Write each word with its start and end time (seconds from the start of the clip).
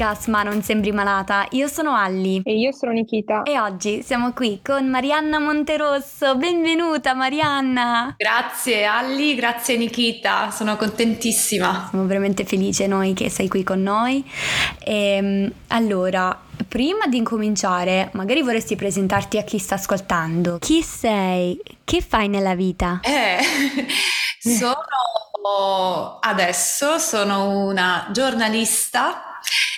podcast 0.00 0.28
Ma 0.28 0.42
non 0.42 0.62
sembri 0.62 0.92
malata. 0.92 1.46
Io 1.50 1.66
sono 1.66 1.94
Alli. 1.94 2.40
E 2.42 2.54
io 2.54 2.72
sono 2.72 2.92
Nikita. 2.92 3.42
E 3.42 3.60
oggi 3.60 4.02
siamo 4.02 4.32
qui 4.32 4.60
con 4.64 4.88
Marianna 4.88 5.38
Monterosso. 5.38 6.36
Benvenuta 6.36 7.12
Marianna. 7.12 8.14
Grazie 8.16 8.86
Alli, 8.86 9.34
grazie 9.34 9.76
Nikita, 9.76 10.50
sono 10.50 10.76
contentissima. 10.76 11.88
Siamo 11.90 12.06
veramente 12.06 12.46
felici 12.46 12.86
noi 12.86 13.12
che 13.12 13.28
sei 13.28 13.46
qui 13.48 13.62
con 13.62 13.82
noi. 13.82 14.24
E, 14.82 14.94
ehm, 14.94 15.52
allora, 15.68 16.38
prima 16.66 17.06
di 17.06 17.18
incominciare, 17.18 18.08
magari 18.14 18.40
vorresti 18.40 18.76
presentarti 18.76 19.36
a 19.36 19.42
chi 19.42 19.58
sta 19.58 19.74
ascoltando. 19.74 20.56
Chi 20.60 20.80
sei? 20.80 21.60
Che 21.84 22.00
fai 22.00 22.28
nella 22.28 22.54
vita? 22.54 23.00
Eh, 23.02 23.38
sono 24.40 24.78
adesso 26.20 26.98
sono 26.98 27.66
una 27.66 28.08
giornalista 28.12 29.29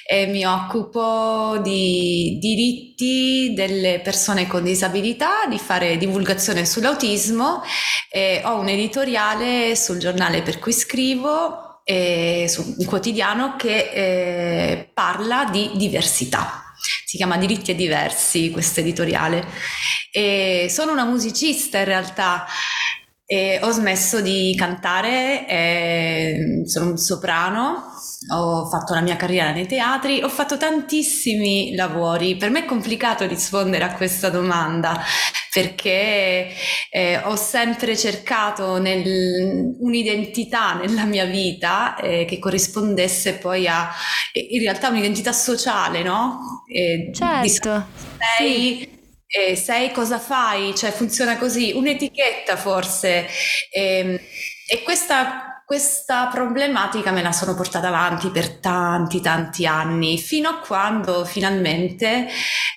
e 0.05 0.27
mi 0.27 0.45
occupo 0.45 1.59
di 1.62 2.37
diritti 2.41 3.52
delle 3.55 4.01
persone 4.01 4.46
con 4.46 4.63
disabilità, 4.63 5.46
di 5.49 5.59
fare 5.59 5.96
divulgazione 5.96 6.66
sull'autismo 6.66 7.63
e 8.10 8.43
ho 8.45 8.59
un 8.59 8.68
editoriale 8.68 9.74
sul 9.74 9.99
giornale 9.99 10.43
per 10.43 10.59
cui 10.59 10.73
scrivo 10.73 11.80
e 11.85 12.46
su 12.49 12.74
un 12.79 12.85
quotidiano 12.85 13.57
che 13.57 13.90
eh, 13.93 14.90
parla 14.93 15.49
di 15.51 15.71
diversità. 15.74 16.63
Si 17.05 17.16
chiama 17.16 17.37
Diritti 17.37 17.71
e 17.71 17.74
Diversi 17.74 18.51
questo 18.51 18.80
editoriale. 18.80 19.46
E 20.10 20.66
sono 20.68 20.93
una 20.93 21.05
musicista 21.05 21.79
in 21.79 21.85
realtà. 21.85 22.46
E 23.33 23.61
ho 23.63 23.71
smesso 23.71 24.21
di 24.21 24.55
cantare, 24.55 25.49
eh, 25.49 26.63
sono 26.66 26.91
un 26.91 26.99
soprano, 26.99 27.95
ho 28.30 28.66
fatto 28.69 28.93
la 28.93 29.01
mia 29.01 29.16
carriera 29.16 29.52
nei 29.52 29.66
teatri, 29.66 30.23
ho 30.23 30.29
fatto 30.29 30.59
tantissimi 30.59 31.74
lavori. 31.74 32.37
Per 32.37 32.51
me 32.51 32.65
è 32.65 32.65
complicato 32.66 33.27
rispondere 33.27 33.85
a 33.85 33.95
questa 33.95 34.29
domanda 34.29 35.02
perché 35.51 36.51
eh, 36.91 37.21
ho 37.24 37.35
sempre 37.37 37.97
cercato 37.97 38.79
nel, 38.79 39.77
un'identità 39.79 40.74
nella 40.74 41.05
mia 41.05 41.24
vita 41.24 41.96
eh, 41.96 42.27
che 42.27 42.39
corrispondesse 42.39 43.39
poi 43.39 43.67
a 43.67 43.91
in 44.35 44.61
realtà 44.61 44.89
un'identità 44.89 45.33
sociale, 45.33 46.02
no? 46.02 46.65
Eh, 46.67 47.11
certo. 47.15 47.87
Sei, 48.37 48.79
sì. 48.79 49.01
Eh, 49.35 49.57
sei 49.57 49.91
cosa 49.93 50.19
fai, 50.19 50.75
cioè 50.75 50.91
funziona 50.93 51.38
così, 51.38 51.73
un'etichetta 51.75 52.57
forse. 52.59 53.27
Ehm, 53.71 54.19
e 54.69 54.83
questa 54.83 55.47
questa 55.65 56.27
problematica 56.27 57.13
me 57.13 57.23
la 57.23 57.33
sono 57.33 57.55
portata 57.55 57.89
avanti 57.89 58.29
per 58.29 58.59
tanti, 58.59 59.23
tanti 59.23 59.65
anni, 59.66 60.19
fino 60.19 60.51
a 60.51 60.59
quando 60.59 61.24
finalmente 61.24 62.29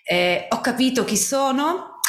eh, 0.06 0.46
ho 0.50 0.62
capito 0.62 1.04
chi 1.04 1.18
sono 1.18 2.00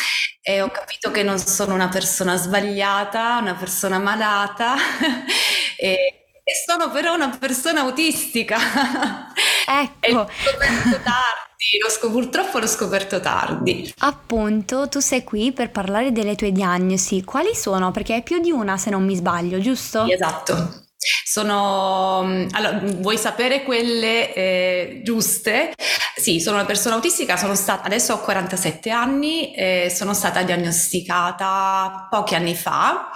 e 0.40 0.60
ho 0.62 0.68
capito 0.70 1.10
che 1.10 1.24
non 1.24 1.38
sono 1.40 1.74
una 1.74 1.88
persona 1.88 2.36
sbagliata, 2.36 3.38
una 3.40 3.54
persona 3.56 3.98
malata. 3.98 4.76
E, 5.78 6.25
e 6.48 6.52
sono 6.64 6.92
però 6.92 7.14
una 7.14 7.36
persona 7.36 7.80
autistica. 7.80 8.56
Ecco. 9.68 10.12
l'ho 10.12 10.28
scoperto 10.28 11.02
tardi, 11.02 11.78
l'ho 11.82 11.90
scop- 11.90 12.12
purtroppo 12.12 12.58
l'ho 12.60 12.68
scoperto 12.68 13.18
tardi. 13.18 13.92
Appunto, 13.98 14.88
tu 14.88 15.00
sei 15.00 15.24
qui 15.24 15.50
per 15.50 15.72
parlare 15.72 16.12
delle 16.12 16.36
tue 16.36 16.52
diagnosi. 16.52 17.24
Quali 17.24 17.52
sono? 17.52 17.90
Perché 17.90 18.14
hai 18.14 18.22
più 18.22 18.38
di 18.38 18.52
una 18.52 18.76
se 18.76 18.90
non 18.90 19.04
mi 19.04 19.16
sbaglio, 19.16 19.58
giusto? 19.58 20.06
Esatto. 20.08 20.84
Sono, 21.24 22.20
allora, 22.52 22.80
vuoi 22.98 23.18
sapere 23.18 23.64
quelle 23.64 24.32
eh, 24.32 25.00
giuste? 25.02 25.74
Sì, 26.14 26.38
sono 26.38 26.58
una 26.58 26.64
persona 26.64 26.94
autistica, 26.94 27.36
sono 27.36 27.56
stata, 27.56 27.82
adesso 27.82 28.12
ho 28.14 28.20
47 28.20 28.90
anni, 28.90 29.52
eh, 29.52 29.92
sono 29.92 30.14
stata 30.14 30.44
diagnosticata 30.44 32.06
pochi 32.08 32.36
anni 32.36 32.54
fa. 32.54 33.10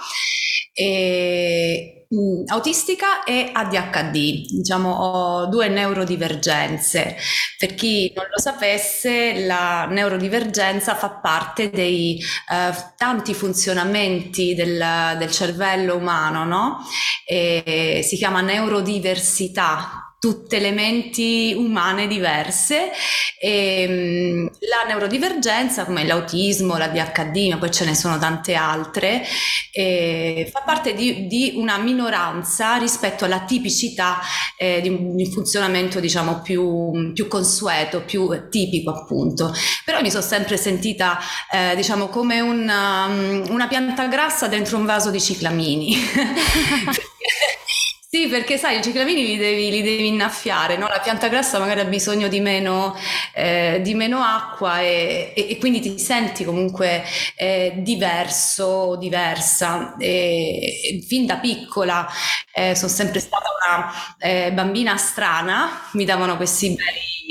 E 0.73 1.95
Mm, 2.00 2.00
autistica 2.47 3.23
e 3.23 3.51
ADHD, 3.53 4.45
diciamo 4.49 4.91
ho 4.91 5.45
due 5.47 5.69
neurodivergenze. 5.69 7.15
Per 7.57 7.73
chi 7.75 8.11
non 8.15 8.25
lo 8.29 8.39
sapesse, 8.39 9.45
la 9.45 9.85
neurodivergenza 9.85 10.95
fa 10.95 11.09
parte 11.09 11.69
dei 11.69 12.19
eh, 12.19 12.73
tanti 12.97 13.33
funzionamenti 13.33 14.53
del, 14.55 15.15
del 15.17 15.31
cervello 15.31 15.95
umano, 15.95 16.43
no? 16.43 16.77
Si 17.25 18.17
chiama 18.17 18.41
neurodiversità 18.41 20.10
tutte 20.21 20.59
le 20.59 20.69
menti 20.69 21.51
umane 21.57 22.05
diverse 22.05 22.91
e 23.39 23.87
mm, 23.89 24.47
la 24.69 24.87
neurodivergenza 24.87 25.83
come 25.83 26.05
l'autismo, 26.05 26.77
la 26.77 26.89
DHD, 26.89 27.49
ma 27.49 27.57
poi 27.57 27.71
ce 27.71 27.85
ne 27.85 27.95
sono 27.95 28.19
tante 28.19 28.53
altre, 28.53 29.23
fa 30.51 30.61
parte 30.63 30.93
di, 30.93 31.25
di, 31.25 31.53
una 31.55 31.79
minoranza 31.79 32.75
rispetto 32.75 33.25
alla 33.25 33.45
tipicità 33.45 34.19
eh, 34.57 34.79
di, 34.81 34.89
un, 34.89 35.17
funzionamento 35.31 35.99
diciamo 35.99 36.41
più, 36.41 37.13
più, 37.13 37.27
consueto, 37.27 38.01
più 38.01 38.47
tipico 38.51 38.91
appunto. 38.91 39.51
Però 39.83 40.01
mi 40.01 40.11
sono 40.11 40.21
sempre 40.21 40.55
sentita 40.55 41.17
eh, 41.51 41.75
diciamo 41.75 42.09
come 42.09 42.41
una, 42.41 43.07
mm, 43.07 43.45
una 43.49 43.65
pianta 43.67 44.05
grassa 44.05 44.47
dentro 44.47 44.77
un 44.77 44.85
vaso 44.85 45.09
di 45.09 45.19
ciclamini. 45.19 45.95
Sì, 48.13 48.27
perché 48.27 48.57
sai, 48.57 48.79
i 48.79 48.83
ciclamini 48.83 49.25
li 49.25 49.37
devi, 49.37 49.69
li 49.71 49.81
devi 49.81 50.07
innaffiare, 50.07 50.75
no? 50.75 50.85
La 50.89 50.99
pianta 50.99 51.29
grassa 51.29 51.59
magari 51.59 51.79
ha 51.79 51.85
bisogno 51.85 52.27
di 52.27 52.41
meno, 52.41 52.93
eh, 53.33 53.79
di 53.81 53.93
meno 53.93 54.19
acqua 54.21 54.81
e, 54.81 55.31
e, 55.33 55.47
e, 55.51 55.57
quindi 55.57 55.79
ti 55.79 55.97
senti 55.97 56.43
comunque 56.43 57.03
eh, 57.37 57.71
diverso, 57.77 58.97
diversa. 58.97 59.95
E, 59.97 61.01
fin 61.07 61.25
da 61.25 61.37
piccola 61.37 62.05
eh, 62.53 62.75
sono 62.75 62.91
sempre 62.91 63.21
stata 63.21 63.45
una 63.65 64.17
eh, 64.19 64.51
bambina 64.51 64.97
strana, 64.97 65.87
mi 65.93 66.03
davano 66.03 66.35
questi 66.35 66.75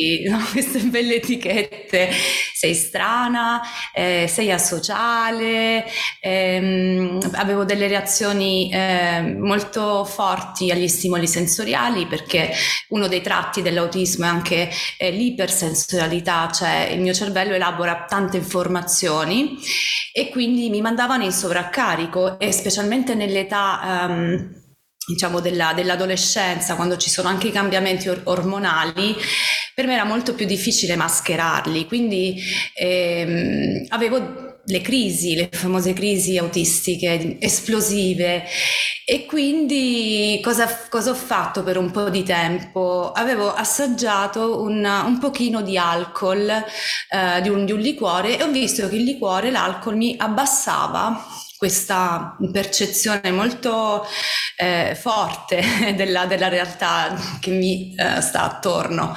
no? 0.28 0.38
queste 0.50 0.80
belle 0.80 1.16
etichette, 1.16 2.10
sei 2.54 2.74
strana, 2.74 3.60
eh, 3.92 4.26
sei 4.28 4.50
asociale, 4.50 5.84
ehm, 6.20 7.18
avevo 7.34 7.64
delle 7.64 7.88
reazioni 7.88 8.70
eh, 8.72 9.36
molto 9.38 10.04
forti 10.04 10.70
agli 10.70 10.88
stimoli 10.88 11.26
sensoriali 11.26 12.06
perché 12.06 12.52
uno 12.88 13.08
dei 13.08 13.20
tratti 13.20 13.62
dell'autismo 13.62 14.24
è 14.24 14.28
anche 14.28 14.70
eh, 14.98 15.10
l'ipersensorialità, 15.10 16.50
cioè 16.50 16.90
il 16.92 17.00
mio 17.00 17.12
cervello 17.12 17.54
elabora 17.54 18.04
tante 18.08 18.36
informazioni 18.36 19.58
e 20.12 20.28
quindi 20.30 20.70
mi 20.70 20.80
mandavano 20.80 21.24
in 21.24 21.32
sovraccarico 21.32 22.38
e 22.38 22.52
specialmente 22.52 23.14
nell'età... 23.14 24.06
Um, 24.08 24.59
diciamo 25.10 25.40
della, 25.40 25.72
dell'adolescenza, 25.74 26.74
quando 26.74 26.96
ci 26.96 27.10
sono 27.10 27.28
anche 27.28 27.48
i 27.48 27.52
cambiamenti 27.52 28.08
or- 28.08 28.22
ormonali, 28.24 29.14
per 29.74 29.86
me 29.86 29.94
era 29.94 30.04
molto 30.04 30.34
più 30.34 30.46
difficile 30.46 30.96
mascherarli, 30.96 31.86
quindi 31.86 32.40
ehm, 32.74 33.86
avevo 33.88 34.58
le 34.64 34.80
crisi, 34.80 35.34
le 35.34 35.48
famose 35.50 35.92
crisi 35.92 36.36
autistiche 36.38 37.36
esplosive 37.40 38.44
e 39.04 39.26
quindi 39.26 40.38
cosa, 40.42 40.68
cosa, 40.88 41.10
ho 41.10 41.14
fatto 41.14 41.62
per 41.62 41.76
un 41.76 41.90
po' 41.90 42.10
di 42.10 42.22
tempo? 42.22 43.10
Avevo 43.12 43.52
assaggiato 43.52 44.60
un, 44.62 44.84
un 44.84 45.18
pochino 45.18 45.62
di 45.62 45.76
alcol, 45.76 46.48
eh, 46.48 47.40
di, 47.42 47.48
un, 47.48 47.64
di 47.64 47.72
un 47.72 47.80
liquore 47.80 48.38
e 48.38 48.42
ho 48.44 48.50
visto 48.50 48.88
che 48.88 48.96
il 48.96 49.02
liquore, 49.02 49.50
l'alcol 49.50 49.96
mi 49.96 50.14
abbassava 50.16 51.26
questa 51.60 52.38
percezione 52.50 53.30
molto 53.30 54.06
eh, 54.56 54.96
forte 54.98 55.62
della, 55.94 56.24
della, 56.24 56.48
realtà 56.48 57.14
che 57.38 57.50
mi 57.50 57.94
eh, 57.94 58.22
sta 58.22 58.44
attorno. 58.44 59.14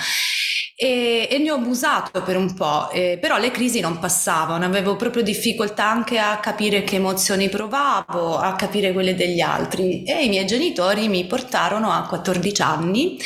E, 0.75 1.29
e, 1.31 1.37
ne 1.37 1.51
ho 1.51 1.55
abusato 1.55 2.21
per 2.21 2.35
un 2.35 2.53
po', 2.53 2.89
eh, 2.91 3.17
però 3.21 3.37
le 3.37 3.49
crisi 3.49 3.79
non 3.79 3.97
passavano, 3.97 4.65
avevo 4.65 4.97
proprio 4.97 5.23
difficoltà 5.23 5.89
anche 5.89 6.19
a 6.19 6.37
capire 6.39 6.83
che 6.83 6.97
emozioni 6.97 7.47
provavo, 7.47 8.37
a 8.37 8.55
capire 8.55 8.91
quelle 8.91 9.15
degli 9.15 9.39
altri. 9.39 10.03
E 10.03 10.25
i 10.25 10.27
miei 10.27 10.45
genitori 10.45 11.07
mi 11.07 11.25
portarono 11.25 11.93
a 11.93 12.05
14 12.05 12.61
anni 12.61 13.17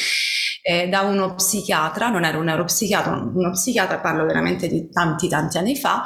eh, 0.62 0.90
da 0.90 1.02
uno 1.02 1.34
psichiatra, 1.34 2.10
non 2.10 2.24
era 2.24 2.38
un 2.38 2.46
neuropsichiatra, 2.46 3.14
uno 3.34 3.50
psichiatra, 3.50 3.98
parlo 3.98 4.26
veramente 4.28 4.68
di 4.68 4.92
tanti 4.92 5.28
tanti 5.28 5.58
anni 5.58 5.76
fa, 5.76 6.04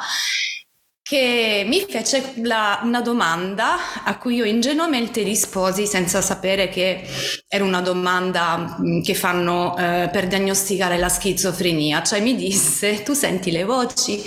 che 1.02 1.64
mi 1.66 1.84
fece 1.88 2.34
la, 2.36 2.80
una 2.84 3.00
domanda 3.00 4.04
a 4.04 4.16
cui 4.18 4.36
io 4.36 4.44
ingenuamente 4.44 5.22
risposi 5.22 5.84
senza 5.86 6.22
sapere 6.22 6.68
che 6.68 7.02
era 7.48 7.64
una 7.64 7.80
domanda 7.80 8.78
mm, 8.80 9.02
che 9.02 9.14
fanno 9.14 9.76
eh, 9.76 10.08
per 10.12 10.28
diagnosticare 10.28 10.98
la 10.98 11.08
schizofrenia, 11.08 12.02
cioè 12.04 12.20
mi 12.20 12.36
disse 12.36 13.02
tu 13.02 13.14
senti 13.14 13.50
le 13.50 13.64
voci? 13.64 14.22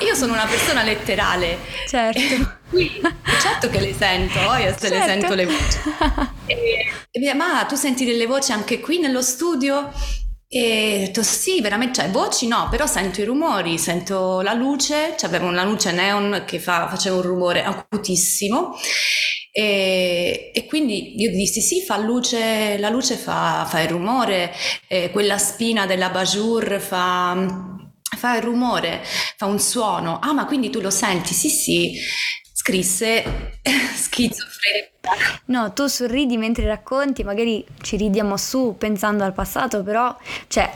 Io 0.00 0.14
sono 0.14 0.34
una 0.34 0.46
persona 0.46 0.82
letterale. 0.82 1.58
Certo. 1.88 2.56
Certo 3.40 3.70
che 3.70 3.80
le 3.80 3.94
sento, 3.94 4.38
oh, 4.40 4.56
io 4.56 4.74
se 4.76 4.88
certo. 4.88 4.94
le 4.94 5.04
sento 5.04 5.34
le 5.34 5.46
voci. 5.46 6.36
E, 6.48 6.86
e, 7.10 7.34
ma 7.34 7.64
tu 7.66 7.74
senti 7.76 8.06
delle 8.06 8.24
voci 8.24 8.52
anche 8.52 8.80
qui 8.80 8.98
nello 8.98 9.20
studio? 9.20 9.90
E 10.50 10.94
ho 10.96 10.98
detto 11.06 11.22
sì, 11.22 11.60
veramente, 11.60 12.00
cioè 12.00 12.10
voci 12.10 12.46
no, 12.46 12.68
però 12.70 12.86
sento 12.86 13.20
i 13.20 13.24
rumori, 13.24 13.76
sento 13.78 14.40
la 14.40 14.54
luce, 14.54 15.14
cioè 15.18 15.28
avevo 15.28 15.46
una 15.46 15.62
luce 15.64 15.92
neon 15.92 16.44
che 16.46 16.58
fa, 16.58 16.88
faceva 16.88 17.16
un 17.16 17.22
rumore 17.22 17.62
acutissimo 17.64 18.74
e, 19.52 20.50
e, 20.54 20.66
quindi 20.66 21.20
io 21.20 21.30
dissi 21.30 21.60
sì, 21.60 21.82
fa 21.82 21.98
luce, 21.98 22.78
la 22.78 22.88
luce 22.90 23.16
fa, 23.16 23.66
fa 23.68 23.80
il 23.80 23.88
rumore, 23.88 24.54
eh, 24.86 25.10
quella 25.10 25.36
spina 25.36 25.84
della 25.84 26.10
bajour 26.10 26.80
fa, 26.80 27.36
fa 28.16 28.36
il 28.36 28.42
rumore, 28.42 29.02
fa 29.36 29.46
un 29.46 29.58
suono. 29.58 30.18
Ah, 30.20 30.32
ma 30.32 30.46
quindi 30.46 30.70
tu 30.70 30.80
lo 30.80 30.90
senti? 30.90 31.34
Sì, 31.34 31.48
sì, 31.48 31.92
scrisse 32.68 33.24
schizofrenica. 33.96 34.92
No, 35.46 35.72
tu 35.72 35.86
sorridi 35.86 36.36
mentre 36.36 36.66
racconti, 36.66 37.24
magari 37.24 37.64
ci 37.80 37.96
ridiamo 37.96 38.36
su 38.36 38.74
pensando 38.76 39.24
al 39.24 39.32
passato, 39.32 39.82
però 39.82 40.14
cioè, 40.48 40.70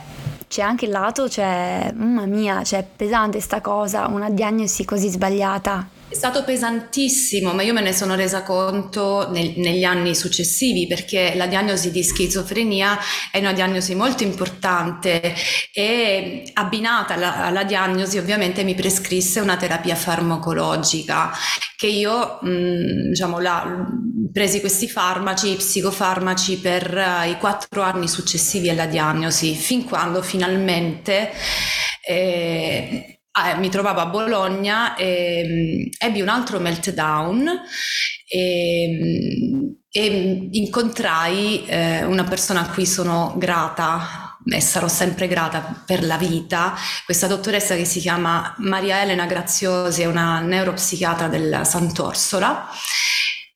c'è 0.47 0.63
anche 0.63 0.85
il 0.85 0.91
lato, 0.91 1.29
cioè, 1.29 1.91
mamma 1.93 2.25
mia, 2.25 2.63
cioè, 2.63 2.83
pesante 2.83 3.39
sta 3.39 3.61
cosa, 3.61 4.07
una 4.07 4.31
diagnosi 4.31 4.83
così 4.85 5.09
sbagliata. 5.09 5.92
È 6.13 6.15
stato 6.15 6.43
pesantissimo, 6.43 7.53
ma 7.53 7.63
io 7.63 7.73
me 7.73 7.81
ne 7.81 7.91
sono 7.91 8.13
resa 8.13 8.43
conto 8.43 9.31
nel, 9.31 9.55
negli 9.55 9.83
anni 9.83 10.13
successivi 10.13 10.85
perché 10.85 11.33
la 11.35 11.47
diagnosi 11.47 11.89
di 11.89 12.03
schizofrenia 12.03 12.99
è 13.31 13.39
una 13.39 13.51
diagnosi 13.51 13.95
molto 13.95 14.21
importante 14.21 15.33
e 15.73 16.51
abbinata 16.53 17.15
alla, 17.15 17.45
alla 17.45 17.63
diagnosi 17.63 18.19
ovviamente 18.19 18.63
mi 18.63 18.75
prescrisse 18.75 19.39
una 19.39 19.57
terapia 19.57 19.95
farmacologica 19.95 21.31
che 21.75 21.87
io 21.87 22.37
mh, 22.43 23.09
diciamo 23.09 23.39
la, 23.39 23.83
presi 24.31 24.59
questi 24.59 24.87
farmaci, 24.87 25.55
psicofarmaci 25.55 26.59
per 26.59 26.95
uh, 26.95 27.27
i 27.27 27.37
quattro 27.37 27.81
anni 27.81 28.07
successivi 28.07 28.69
alla 28.69 28.85
diagnosi 28.85 29.55
fin 29.55 29.83
quando 29.83 30.21
finalmente 30.21 31.31
eh, 32.05 33.12
eh, 33.33 33.57
mi 33.57 33.69
trovavo 33.69 33.99
a 33.99 34.05
Bologna 34.05 34.95
e 34.95 35.89
mh, 35.99 36.05
ebbi 36.05 36.21
un 36.21 36.29
altro 36.29 36.59
meltdown 36.59 37.49
e, 38.27 38.99
mh, 39.01 39.75
e 39.89 40.49
incontrai 40.51 41.65
eh, 41.65 42.03
una 42.03 42.23
persona 42.23 42.61
a 42.61 42.69
cui 42.69 42.85
sono 42.85 43.33
grata 43.37 44.37
e 44.45 44.59
sarò 44.59 44.87
sempre 44.87 45.27
grata 45.27 45.83
per 45.85 46.03
la 46.03 46.17
vita, 46.17 46.75
questa 47.05 47.27
dottoressa 47.27 47.75
che 47.75 47.85
si 47.85 47.99
chiama 48.01 48.53
Maria 48.57 49.01
Elena 49.01 49.25
Graziosi, 49.25 50.01
è 50.01 50.05
una 50.05 50.39
neuropsichiatra 50.41 51.27
del 51.27 51.61
Sant'Orsola 51.63 52.67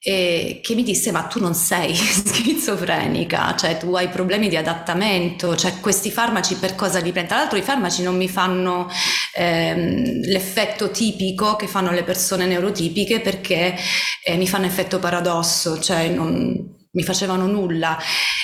e 0.10 0.62
che 0.64 0.74
mi 0.74 0.84
disse 0.84 1.12
ma 1.12 1.24
tu 1.24 1.42
non 1.42 1.54
sei 1.54 1.94
schizofrenica, 1.94 3.54
cioè 3.58 3.76
tu 3.76 3.94
hai 3.94 4.08
problemi 4.08 4.48
di 4.48 4.56
adattamento, 4.56 5.54
cioè 5.58 5.82
questi 5.82 6.12
farmaci 6.12 6.56
per 6.56 6.76
cosa 6.76 7.00
li 7.00 7.12
prendi? 7.12 7.28
Tra 7.28 7.40
l'altro 7.40 7.58
i 7.58 7.62
farmaci 7.62 8.04
non 8.04 8.16
mi 8.16 8.30
fanno 8.30 8.90
ehm, 9.36 10.22
l'effetto 10.28 10.92
tipico 10.92 11.58
che 11.58 11.68
fanno 11.68 11.92
le 11.92 12.04
persone 12.04 12.46
neurotipiche 12.46 13.20
perché 13.20 13.76
eh, 14.24 14.38
mi 14.38 14.48
fanno 14.48 14.66
effetto 14.66 14.98
paradosso, 14.98 15.78
cioè 15.78 16.08
non, 16.08 16.56
mi 16.90 17.04
facevano 17.04 17.46
nulla 17.46 17.98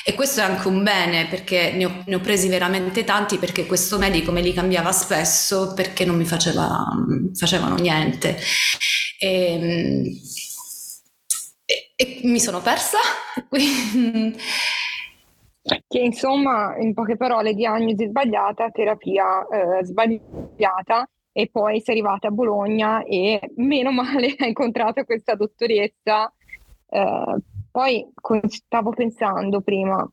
e 0.03 0.15
questo 0.15 0.41
è 0.41 0.43
anche 0.43 0.67
un 0.67 0.83
bene 0.83 1.27
perché 1.27 1.71
ne 1.77 1.85
ho, 1.85 2.03
ne 2.05 2.15
ho, 2.15 2.19
presi 2.19 2.49
veramente 2.49 3.05
tanti 3.05 3.37
perché 3.37 3.65
questo 3.65 3.97
medico 3.97 4.33
me 4.33 4.41
li 4.41 4.51
cambiava 4.51 4.91
spesso 4.91 5.73
perché 5.73 6.03
non 6.03 6.17
mi 6.17 6.25
faceva, 6.25 6.85
facevano 7.33 7.75
niente. 7.75 8.37
E, 9.17 9.53
ehm, 9.53 10.03
e, 11.65 11.93
e 11.95 12.21
mi 12.23 12.39
sono 12.39 12.61
persa. 12.61 12.97
che 15.87 15.99
insomma, 15.99 16.75
in 16.77 16.93
poche 16.93 17.15
parole, 17.15 17.53
diagnosi 17.53 18.07
sbagliata, 18.07 18.69
terapia 18.69 19.47
eh, 19.47 19.85
sbagliata 19.85 21.07
e 21.31 21.49
poi 21.51 21.81
sei 21.81 21.95
arrivata 21.95 22.27
a 22.27 22.31
Bologna 22.31 23.03
e 23.03 23.39
meno 23.55 23.91
male 23.91 24.35
hai 24.39 24.49
incontrato 24.49 25.03
questa 25.05 25.35
dottoressa. 25.35 26.31
Eh, 26.89 27.37
poi 27.71 28.07
stavo 28.47 28.91
pensando 28.91 29.61
prima, 29.61 30.07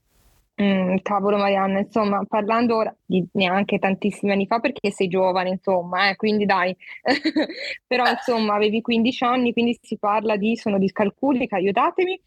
Mm, 0.60 0.96
cavolo 1.02 1.38
Marianna, 1.38 1.78
insomma, 1.78 2.22
parlando 2.28 2.76
ora 2.76 2.94
di 3.06 3.26
neanche 3.32 3.78
tantissimi 3.78 4.32
anni 4.32 4.46
fa 4.46 4.58
perché 4.60 4.90
sei 4.90 5.08
giovane, 5.08 5.48
insomma, 5.50 6.10
eh, 6.10 6.16
quindi 6.16 6.44
dai, 6.44 6.76
però 7.86 8.04
insomma 8.06 8.54
avevi 8.54 8.82
15 8.82 9.24
anni, 9.24 9.52
quindi 9.54 9.78
si 9.80 9.96
parla 9.96 10.36
di, 10.36 10.56
sono 10.56 10.78
discalculica, 10.78 11.56
aiutatemi. 11.56 12.20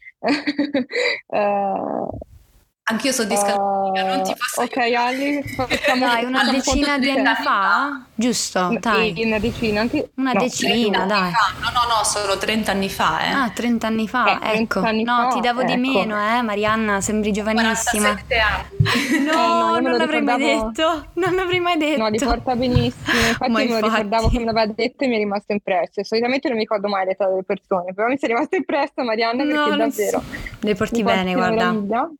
uh, 1.28 2.08
Anch'io 2.86 3.12
sono 3.12 3.28
discalculica, 3.28 4.04
uh, 4.04 4.08
non 4.08 4.22
ti 4.24 4.34
posso 4.36 4.60
Ok 4.60 4.76
Ali, 4.76 5.42
facciamo 5.42 6.04
dai, 6.04 6.24
una 6.24 6.50
decina 6.50 6.98
di 6.98 7.08
anni 7.08 7.34
fa? 7.42 8.04
Giusto, 8.14 8.76
dai. 8.78 9.14
Una 9.24 9.38
decina, 9.38 9.80
anche... 9.80 10.10
Una 10.16 10.32
no, 10.32 10.40
decina, 10.40 11.06
dai. 11.06 11.30
No, 11.60 11.70
no, 11.70 11.96
no, 11.96 12.04
solo 12.04 12.36
30 12.36 12.70
anni 12.70 12.90
fa, 12.90 13.20
eh. 13.20 13.30
Ah, 13.30 13.48
30 13.48 13.86
anni 13.86 14.06
fa, 14.06 14.38
eh, 14.38 14.58
ecco. 14.58 14.80
Anni 14.80 15.02
no, 15.02 15.16
fa, 15.16 15.34
ti 15.34 15.40
davo 15.40 15.62
ecco. 15.62 15.72
di 15.72 15.78
meno, 15.78 16.14
eh, 16.14 16.42
Marianna, 16.42 17.00
sembri 17.00 17.32
giovanissima. 17.32 18.10
47 18.10 18.38
anni. 18.38 19.24
no, 19.32 19.32
eh, 19.32 19.80
no 19.80 19.88
non 19.88 19.96
l'avrei 19.96 20.20
mai 20.20 20.36
detto, 20.36 21.06
non 21.14 21.34
l'avrei 21.34 21.60
mai 21.60 21.78
detto. 21.78 22.02
No, 22.02 22.08
li 22.08 22.18
porta 22.18 22.54
benissimo, 22.54 23.16
infatti 23.28 23.50
Ma 23.50 23.58
me 23.60 23.66
lo 23.66 23.78
ricordavo 23.78 24.28
quando 24.28 24.52
l'aveva 24.52 24.70
detto 24.76 25.04
e 25.04 25.06
mi 25.06 25.14
è 25.14 25.18
rimasto 25.18 25.52
impresso. 25.52 26.04
Solitamente 26.04 26.48
non 26.48 26.58
mi 26.58 26.64
ricordo 26.64 26.88
mai 26.88 27.06
l'età 27.06 27.26
delle 27.30 27.44
persone, 27.44 27.94
però 27.94 28.08
mi 28.08 28.18
sei 28.18 28.28
rimasta 28.28 28.56
impressa 28.56 29.02
Marianna 29.02 29.42
perché 29.42 29.70
no, 29.70 29.76
davvero... 29.76 30.22
Le 30.60 30.74
porti 30.74 31.02
bene, 31.02 31.32
guarda. 31.32 32.12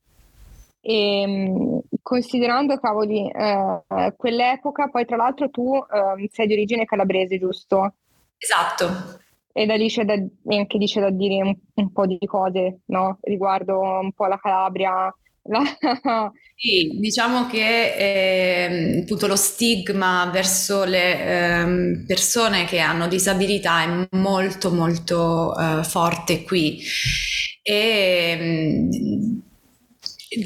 E, 0.87 1.23
ehm, 1.23 1.81
considerando, 2.03 2.79
cavoli, 2.79 3.31
eh, 3.31 4.15
quell'epoca, 4.17 4.89
poi 4.89 5.07
tra 5.07 5.17
l'altro 5.17 5.49
tu 5.49 5.75
eh, 5.75 6.29
sei 6.31 6.47
di 6.47 6.53
origine 6.53 6.85
calabrese, 6.85 7.39
giusto? 7.39 7.95
Esatto. 8.37 9.23
E 9.51 9.65
da 9.65 9.77
lì 9.77 9.89
c'è 9.89 10.05
da, 10.05 10.13
anche 10.13 10.77
lì 10.77 10.87
c'è 10.87 11.01
da 11.01 11.11
dire 11.11 11.41
un, 11.43 11.57
un, 11.75 11.93
po' 11.93 12.07
di 12.07 12.19
cose, 12.27 12.81
no? 12.87 13.19
Riguardo 13.23 13.81
un 13.81 14.13
po' 14.13 14.27
la 14.27 14.37
Calabria. 14.37 15.15
La... 15.45 15.63
sì, 16.55 16.99
diciamo 17.01 17.47
che 17.47 17.95
eh, 17.97 19.01
appunto 19.03 19.27
lo 19.27 19.37
stigma 19.37 20.29
verso 20.31 20.85
le 20.85 21.63
eh, 21.63 22.05
persone 22.07 22.65
che 22.65 22.79
hanno 22.79 23.09
disabilità 23.09 23.85
è 23.85 24.09
molto 24.17 24.71
molto 24.71 25.57
eh, 25.57 25.83
forte 25.85 26.43
qui. 26.43 26.79
E, 27.63 28.37
ehm, 28.39 29.43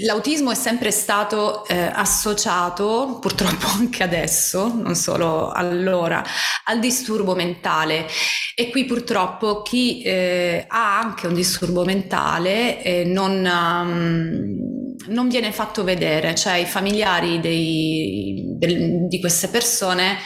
L'autismo 0.05 0.51
è 0.51 0.55
sempre 0.55 0.91
stato 0.91 1.67
eh, 1.67 1.77
associato, 1.77 3.19
purtroppo 3.21 3.67
anche 3.79 4.03
adesso, 4.03 4.73
non 4.75 4.95
solo 4.95 5.51
allora, 5.51 6.23
al 6.65 6.79
disturbo 6.79 7.35
mentale. 7.35 8.07
E 8.55 8.71
qui 8.71 8.85
purtroppo 8.85 9.63
chi 9.63 10.03
eh, 10.03 10.65
ha 10.67 10.99
anche 10.99 11.27
un 11.27 11.35
disturbo 11.35 11.85
mentale 11.85 12.83
eh, 12.83 13.05
non, 13.05 13.45
um, 13.45 14.88
non, 15.07 15.29
viene 15.29 15.53
fatto 15.53 15.85
vedere, 15.85 16.35
cioè 16.35 16.55
i 16.55 16.67
familiari 16.67 17.41
dei, 17.41 18.43
del, 18.57 19.07
di 19.09 19.21
queste 19.21 19.49
persone 19.49 20.19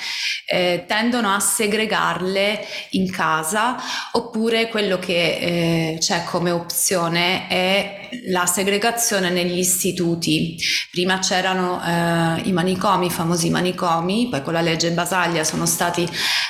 eh, 0.46 0.84
tendono 0.86 1.32
a 1.32 1.40
segregarle 1.40 2.64
in 2.90 3.10
casa 3.10 3.76
oppure 4.12 4.68
quello 4.68 4.98
che 4.98 5.94
eh, 5.94 5.96
c'è 5.98 6.24
come 6.24 6.50
opzione 6.50 7.48
è 7.48 8.08
la 8.28 8.46
segregazione 8.46 9.30
negli 9.30 9.58
istituti. 9.58 10.56
Prima 10.90 11.18
c'erano 11.18 11.80
eh, 11.82 12.42
i 12.48 12.52
manicomi, 12.52 13.06
i 13.06 13.10
famosi 13.10 13.50
manicomi, 13.50 14.28
poi 14.28 14.42
con 14.42 14.52
la 14.52 14.60
legge 14.60 14.90
Basaglia 14.90 15.44
sono 15.44 15.66
stati 15.66 16.06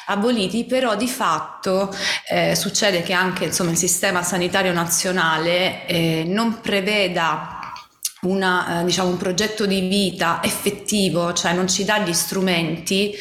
aboliti, 0.07 0.65
però 0.65 0.97
di 0.97 1.09
fatto 1.09 1.95
eh, 2.29 2.55
succede 2.57 3.03
che 3.03 3.13
anche 3.13 3.45
insomma, 3.45 3.71
il 3.71 3.77
sistema 3.77 4.23
sanitario 4.23 4.73
nazionale 4.73 5.87
eh, 5.87 6.25
non 6.27 6.61
preveda 6.61 7.52
una, 8.23 8.81
eh, 8.81 8.85
diciamo, 8.85 9.09
un 9.09 9.17
progetto 9.17 9.67
di 9.67 9.81
vita 9.81 10.41
effettivo, 10.43 11.33
cioè 11.33 11.53
non 11.55 11.69
ci 11.69 11.85
dà 11.85 11.99
gli 11.99 12.13
strumenti, 12.13 13.13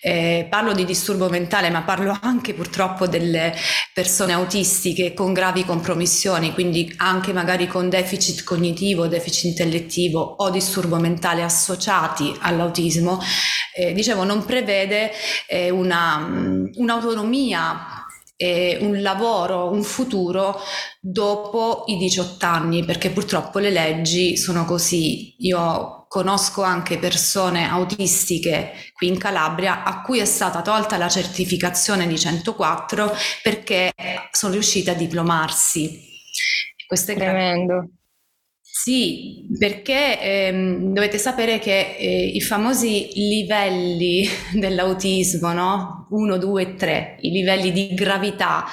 eh, 0.00 0.46
parlo 0.48 0.72
di 0.72 0.86
disturbo 0.86 1.28
mentale, 1.28 1.68
ma 1.68 1.82
parlo 1.82 2.16
anche 2.22 2.54
purtroppo 2.54 3.06
delle 3.06 3.54
persone 3.92 4.32
autistiche 4.32 5.12
con 5.12 5.34
gravi 5.34 5.64
compromissioni, 5.64 6.54
quindi 6.54 6.90
anche 6.98 7.34
magari 7.34 7.66
con 7.66 7.90
deficit 7.90 8.44
cognitivo, 8.44 9.08
deficit 9.08 9.44
intellettivo 9.44 10.20
o 10.20 10.48
disturbo 10.48 10.96
mentale 10.96 11.42
associati 11.42 12.34
all'autismo, 12.40 13.20
eh, 13.74 13.92
dicevo, 13.92 14.24
non 14.24 14.44
prevede 14.46 15.12
eh, 15.48 15.68
una, 15.68 16.70
un'autonomia 16.74 18.05
eh, 18.36 18.78
un 18.80 19.00
lavoro, 19.00 19.70
un 19.70 19.82
futuro 19.82 20.60
dopo 21.00 21.84
i 21.86 21.96
18 21.96 22.44
anni, 22.46 22.84
perché 22.84 23.10
purtroppo 23.10 23.58
le 23.58 23.70
leggi 23.70 24.36
sono 24.36 24.64
così. 24.64 25.34
Io 25.38 26.06
conosco 26.08 26.62
anche 26.62 26.98
persone 26.98 27.68
autistiche 27.68 28.72
qui 28.94 29.08
in 29.08 29.18
Calabria 29.18 29.82
a 29.82 30.02
cui 30.02 30.18
è 30.20 30.24
stata 30.24 30.62
tolta 30.62 30.96
la 30.96 31.08
certificazione 31.08 32.06
di 32.06 32.18
104 32.18 33.12
perché 33.42 33.92
sono 34.30 34.52
riuscite 34.52 34.90
a 34.90 34.94
diplomarsi. 34.94 36.04
Questo 36.86 37.12
è 37.12 37.16
tremendo. 37.16 37.90
Sì, 38.78 39.46
perché 39.58 40.20
ehm, 40.20 40.92
dovete 40.92 41.16
sapere 41.16 41.58
che 41.58 41.96
eh, 41.98 42.26
i 42.26 42.40
famosi 42.42 43.08
livelli 43.14 44.28
dell'autismo, 44.52 45.52
no? 45.52 46.05
1, 46.08 46.36
2, 46.38 46.74
3, 46.74 47.16
i 47.20 47.30
livelli 47.30 47.72
di 47.72 47.94
gravità, 47.94 48.64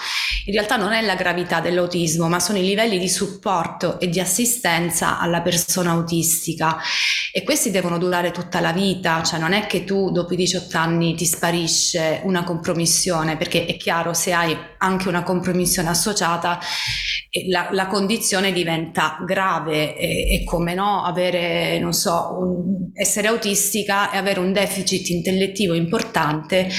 in 0.46 0.54
realtà 0.54 0.76
non 0.76 0.92
è 0.92 1.02
la 1.02 1.16
gravità 1.16 1.60
dell'autismo, 1.60 2.28
ma 2.28 2.40
sono 2.40 2.58
i 2.58 2.66
livelli 2.66 3.00
di 3.00 3.10
supporto 3.10 4.00
e 4.00 4.10
di 4.10 4.20
assistenza 4.20 5.20
alla 5.20 5.42
persona 5.42 5.92
autistica. 5.92 6.78
E 7.32 7.44
questi 7.44 7.72
devono 7.72 7.98
durare 7.98 8.32
tutta 8.32 8.60
la 8.60 8.72
vita, 8.72 9.24
cioè 9.24 9.40
non 9.40 9.54
è 9.54 9.66
che 9.66 9.84
tu 9.84 10.12
dopo 10.12 10.34
i 10.34 10.38
18 10.38 10.78
anni 10.78 11.16
ti 11.16 11.26
sparisce 11.26 12.22
una 12.24 12.44
compromissione, 12.44 13.38
perché 13.38 13.66
è 13.66 13.78
chiaro 13.78 14.14
se 14.14 14.34
hai 14.34 14.56
anche 14.78 15.08
una 15.08 15.24
compromissione 15.24 15.90
associata 15.90 16.60
la, 17.48 17.70
la 17.72 17.88
condizione 17.88 18.52
diventa 18.52 19.18
grave. 19.26 19.96
E, 19.98 20.36
e, 20.36 20.44
come 20.44 20.74
no 20.74 21.04
avere, 21.04 21.80
non 21.80 21.94
so, 21.94 22.38
un, 22.40 22.92
essere 22.94 23.28
autistica 23.28 24.12
e 24.12 24.18
avere 24.18 24.40
un 24.40 24.54
deficit 24.54 25.10
intellettivo 25.10 25.74
importante 25.74 26.70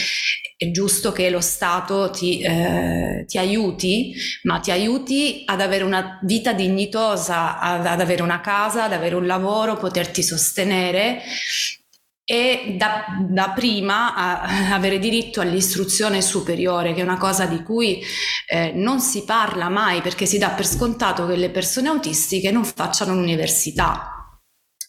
è 0.57 0.71
giusto 0.71 1.13
che 1.13 1.31
lo 1.31 1.41
Stato 1.41 2.11
ti, 2.11 2.41
eh, 2.41 3.25
ti, 3.27 3.39
aiuti, 3.39 4.15
ma 4.43 4.61
ti 4.61 4.71
aiuti 4.71 5.43
ad 5.47 5.61
avere 5.61 5.85
una 5.85 6.19
vita 6.23 6.53
dignitosa, 6.53 7.59
ad, 7.59 7.87
ad 7.87 8.01
avere 8.01 8.23
una 8.23 8.41
casa, 8.41 8.85
ad 8.85 8.93
avere 8.93 9.15
un 9.15 9.27
lavoro, 9.27 9.77
poterti 9.77 10.23
sostenere 10.23 11.23
e 12.27 12.77
da, 12.79 13.05
da, 13.29 13.51
prima 13.51 14.15
a, 14.15 14.73
avere 14.75 14.99
diritto 14.99 15.41
all'istruzione 15.41 16.23
superiore, 16.23 16.95
che 16.95 17.01
è 17.01 17.05
una 17.05 17.19
cosa 17.19 17.47
di 17.47 17.63
cui 17.63 18.03
eh, 18.49 18.73
non 18.75 19.01
si 19.01 19.25
parla 19.25 19.69
mai 19.69 20.01
perché 20.01 20.25
si 20.25 20.39
dà 20.39 20.51
per 20.51 20.67
scontato 20.67 21.27
che 21.27 21.37
le 21.37 21.51
persone 21.51 21.89
autistiche 21.89 22.51
non 22.51 22.65
facciano 22.65 23.15
l'università. 23.15 24.14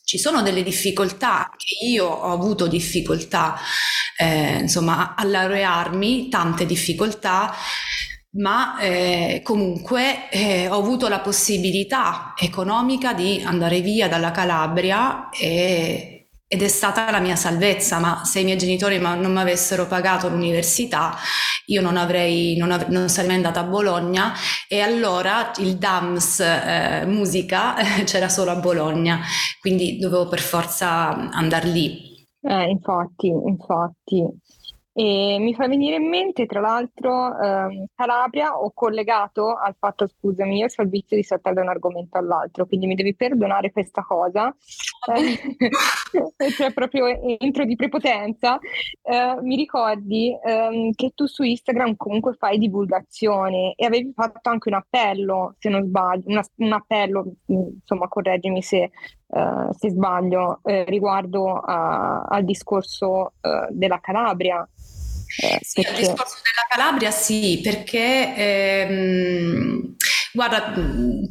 Ci 0.05 0.17
sono 0.19 0.41
delle 0.43 0.62
difficoltà 0.62 1.50
io 1.83 2.05
ho 2.05 2.31
avuto 2.31 2.67
difficoltà 2.67 3.57
eh, 4.17 4.59
insomma 4.59 5.15
a 5.15 5.24
laurearmi, 5.25 6.29
tante 6.29 6.65
difficoltà, 6.65 7.53
ma 8.38 8.77
eh, 8.79 9.41
comunque 9.43 10.29
eh, 10.29 10.67
ho 10.69 10.77
avuto 10.77 11.07
la 11.07 11.19
possibilità 11.19 12.33
economica 12.38 13.13
di 13.13 13.41
andare 13.43 13.81
via 13.81 14.07
dalla 14.07 14.31
Calabria 14.31 15.29
e 15.29 16.14
ed 16.55 16.62
è 16.62 16.67
stata 16.69 17.12
la 17.12 17.19
mia 17.19 17.35
salvezza, 17.35 18.00
ma 18.00 18.24
se 18.24 18.39
i 18.39 18.45
miei 18.45 18.57
genitori 18.57 18.97
non 18.97 19.29
mi 19.29 19.39
avessero 19.39 19.88
pagato 19.88 20.29
l'università, 20.29 21.13
io 21.65 21.81
non, 21.81 21.97
avrei, 21.97 22.55
non, 22.55 22.71
av- 22.71 22.88
non 22.88 23.09
sarei 23.09 23.27
mai 23.27 23.35
andata 23.35 23.59
a 23.59 23.63
Bologna 23.63 24.31
e 24.69 24.79
allora 24.79 25.51
il 25.57 25.75
DAMS 25.75 26.39
eh, 26.39 27.03
musica 27.07 27.75
c'era 28.05 28.29
solo 28.29 28.51
a 28.51 28.55
Bologna, 28.55 29.19
quindi 29.59 29.97
dovevo 29.97 30.29
per 30.29 30.39
forza 30.39 31.29
andare 31.31 31.67
lì. 31.67 32.13
Eh, 32.39 32.69
infatti, 32.69 33.27
infatti. 33.27 34.24
E 34.97 35.39
mi 35.41 35.53
fa 35.53 35.67
venire 35.67 35.97
in 35.97 36.07
mente, 36.07 36.45
tra 36.45 36.61
l'altro, 36.61 37.37
ehm, 37.37 37.87
Calabria 37.93 38.57
ho 38.57 38.71
collegato 38.73 39.53
al 39.53 39.75
fatto, 39.77 40.07
scusami, 40.07 40.59
io 40.59 40.67
ho 40.73 40.81
il 40.83 40.87
vizio 40.87 41.17
di 41.17 41.23
saltare 41.23 41.55
da 41.55 41.63
un 41.63 41.67
argomento 41.67 42.17
all'altro, 42.17 42.65
quindi 42.65 42.87
mi 42.87 42.95
devi 42.95 43.13
perdonare 43.13 43.73
questa 43.73 44.03
cosa, 44.03 44.55
eh, 45.13 45.57
cioè 46.55 46.71
proprio 46.71 47.07
entro 47.07 47.65
di 47.65 47.75
prepotenza. 47.75 48.57
Eh, 49.01 49.35
mi 49.41 49.57
ricordi 49.57 50.33
ehm, 50.41 50.91
che 50.93 51.11
tu 51.13 51.25
su 51.25 51.43
Instagram 51.43 51.97
comunque 51.97 52.35
fai 52.35 52.57
divulgazione 52.57 53.73
e 53.75 53.85
avevi 53.85 54.13
fatto 54.15 54.49
anche 54.49 54.69
un 54.69 54.75
appello, 54.75 55.55
se 55.59 55.67
non 55.67 55.83
sbaglio, 55.83 56.23
una, 56.27 56.43
un 56.55 56.71
appello, 56.71 57.33
insomma, 57.47 58.07
correggimi 58.07 58.61
se, 58.61 58.91
Uh, 59.27 59.73
se 59.73 59.89
sbaglio, 59.89 60.59
eh, 60.63 60.85
riguardo 60.85 61.55
a, 61.55 62.21
al 62.21 62.45
discorso 62.45 63.33
uh, 63.41 63.67
della 63.71 63.99
Calabria. 63.99 64.65
Eh, 65.41 65.60
sì, 65.62 65.82
perché... 65.82 65.91
il 65.91 66.08
discorso 66.08 66.36
della 66.36 66.67
Calabria 66.70 67.12
sì, 67.12 67.60
perché 67.62 68.36
ehm, 68.36 69.96
guarda, 70.34 70.74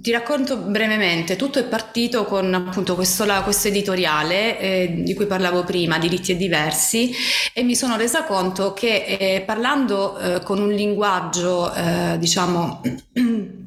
ti 0.00 0.10
racconto 0.10 0.56
brevemente, 0.56 1.36
tutto 1.36 1.58
è 1.58 1.64
partito 1.64 2.24
con 2.24 2.52
appunto 2.52 2.94
questo, 2.94 3.26
questo 3.42 3.68
editoriale 3.68 4.58
eh, 4.58 4.94
di 5.02 5.14
cui 5.14 5.26
parlavo 5.26 5.64
prima, 5.64 5.98
diritti 5.98 6.32
e 6.32 6.36
diversi, 6.36 7.14
e 7.52 7.62
mi 7.62 7.76
sono 7.76 7.96
resa 7.96 8.24
conto 8.24 8.72
che 8.72 9.04
eh, 9.04 9.42
parlando 9.42 10.18
eh, 10.18 10.40
con 10.42 10.60
un 10.60 10.72
linguaggio, 10.72 11.72
eh, 11.72 12.16
diciamo, 12.18 12.80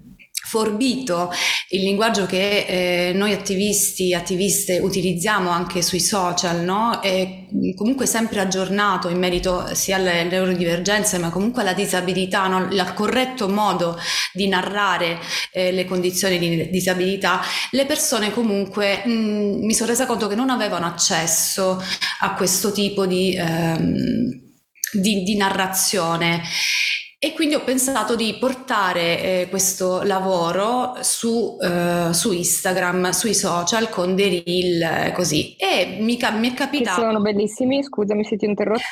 forbito 0.48 1.30
il 1.70 1.82
linguaggio 1.82 2.26
che 2.26 3.10
eh, 3.10 3.14
noi 3.14 3.34
attivisti, 3.34 4.14
attiviste 4.14 4.80
utilizziamo 4.80 5.50
anche 5.50 5.82
sui 5.82 6.00
social, 6.00 6.64
no? 6.64 7.02
È 7.02 7.46
comunque 7.76 8.06
sempre 8.06 8.40
aggiornato 8.40 9.10
in 9.10 9.18
merito 9.18 9.74
sia 9.76 9.98
alle 9.98 10.24
neurodivergenze 10.24 11.18
ma 11.18 11.30
comunque 11.30 11.64
alla 11.64 11.74
disabilità, 11.74 12.48
no? 12.48 12.72
il 12.72 12.94
corretto 12.96 13.50
modo 13.50 14.00
di 14.32 14.48
narrare 14.48 15.20
eh, 15.52 15.72
le 15.72 15.84
condizioni 15.84 16.40
di 16.40 16.70
disabilità, 16.70 17.42
le 17.72 17.86
persone 17.86 18.32
comunque 18.32 19.02
mh, 19.04 19.12
mm, 19.12 19.66
mi 19.66 19.74
sono 19.74 19.90
resa 19.90 20.06
conto 20.06 20.28
che 20.28 20.36
non 20.36 20.50
avevano 20.50 20.86
accesso 20.86 21.82
a 22.22 22.34
questo 22.36 22.72
tipo 22.72 23.06
di, 23.06 23.36
ehm, 23.36 24.48
di, 24.94 25.24
di 25.24 25.36
narrazione. 25.36 26.42
E 27.20 27.34
quindi 27.34 27.56
ho 27.56 27.64
pensato 27.64 28.16
di 28.16 28.38
portare 28.40 29.22
eh, 29.22 29.48
questo 29.50 30.04
lavoro 30.04 30.98
su, 31.02 31.58
eh, 31.60 32.10
su, 32.14 32.32
Instagram, 32.32 33.10
sui 33.10 33.34
social 33.34 33.90
con 33.90 34.14
dei 34.14 34.44
reel 34.46 34.82
eh, 34.82 35.12
così. 35.14 35.56
E 35.56 35.98
mi, 36.00 36.20
mi 36.34 36.52
è 36.52 36.54
capitato... 36.54 37.02
Che 37.02 37.08
sono 37.08 37.20
bellissimi, 37.20 37.84
scusami 37.84 38.24
se 38.24 38.38
ti 38.38 38.46
ho 38.46 38.50
interrotto. 38.50 38.84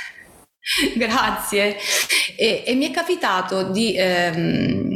Grazie. 0.98 1.78
E, 2.36 2.64
e, 2.66 2.74
mi 2.74 2.88
è 2.88 2.92
capitato 2.92 3.70
di 3.70 3.96
ehm, 3.96 4.90
eh, 4.92 4.95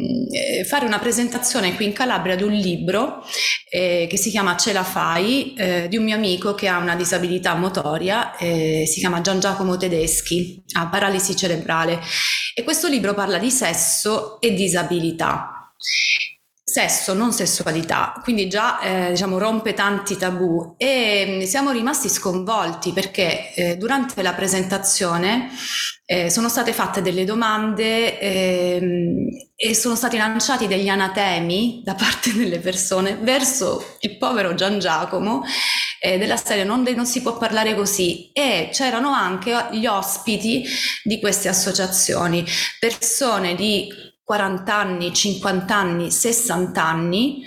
fare 0.67 0.86
una 0.86 1.00
presentazione 1.00 1.75
qui 1.75 1.86
in 1.86 1.93
Calabria 1.93 2.36
di 2.36 2.43
un 2.43 2.53
libro 2.53 3.24
eh, 3.69 4.07
che 4.09 4.17
si 4.17 4.29
chiama 4.29 4.55
Ce 4.57 4.74
la 4.74 4.83
fai, 4.83 5.53
eh, 5.55 5.88
di 5.88 5.98
un 5.98 6.03
mio 6.03 6.15
amico 6.15 6.53
che 6.53 6.67
ha 6.67 6.77
una 6.77 6.95
disabilità 6.95 7.55
motoria, 7.55 8.36
eh, 8.38 8.86
si 8.88 9.00
chiama 9.00 9.21
Gian 9.21 9.39
Giacomo 9.39 9.77
Tedeschi, 9.77 10.63
ha 10.74 10.88
paralisi 10.88 11.36
cerebrale. 11.36 12.00
E 12.53 12.63
questo 12.63 12.88
libro 12.88 13.13
parla 13.13 13.38
di 13.38 13.51
sesso 13.51 14.39
e 14.41 14.53
disabilità 14.53 15.74
sesso, 16.69 17.13
non 17.13 17.33
sessualità, 17.33 18.13
quindi 18.23 18.47
già 18.47 18.79
eh, 18.79 19.09
diciamo, 19.11 19.38
rompe 19.38 19.73
tanti 19.73 20.17
tabù. 20.17 20.75
E 20.77 21.41
mm, 21.41 21.45
siamo 21.45 21.71
rimasti 21.71 22.09
sconvolti 22.09 22.93
perché 22.93 23.53
eh, 23.53 23.77
durante 23.77 24.21
la 24.21 24.33
presentazione 24.33 25.49
eh, 26.05 26.29
sono 26.29 26.49
state 26.49 26.73
fatte 26.73 27.01
delle 27.01 27.25
domande 27.25 28.19
ehm, 28.19 29.27
e 29.55 29.75
sono 29.75 29.95
stati 29.95 30.17
lanciati 30.17 30.67
degli 30.67 30.88
anatemi 30.88 31.81
da 31.83 31.95
parte 31.95 32.33
delle 32.38 32.59
persone 32.59 33.17
verso 33.19 33.97
il 34.01 34.17
povero 34.17 34.53
Gian 34.53 34.79
Giacomo 34.79 35.43
eh, 35.99 36.17
della 36.17 36.38
serie 36.38 36.63
non, 36.63 36.81
non, 36.95 37.05
si 37.05 37.21
può 37.21 37.38
parlare 37.38 37.75
così. 37.75 38.31
E 38.31 38.69
c'erano 38.71 39.09
anche 39.09 39.67
gli 39.71 39.85
ospiti 39.85 40.65
di 41.03 41.19
queste 41.19 41.49
associazioni, 41.49 42.45
persone 42.79 43.55
di 43.55 43.88
40 44.29 44.75
anni, 44.75 45.12
50 45.12 45.75
anni, 45.75 46.12
60 46.12 46.83
anni 46.83 47.41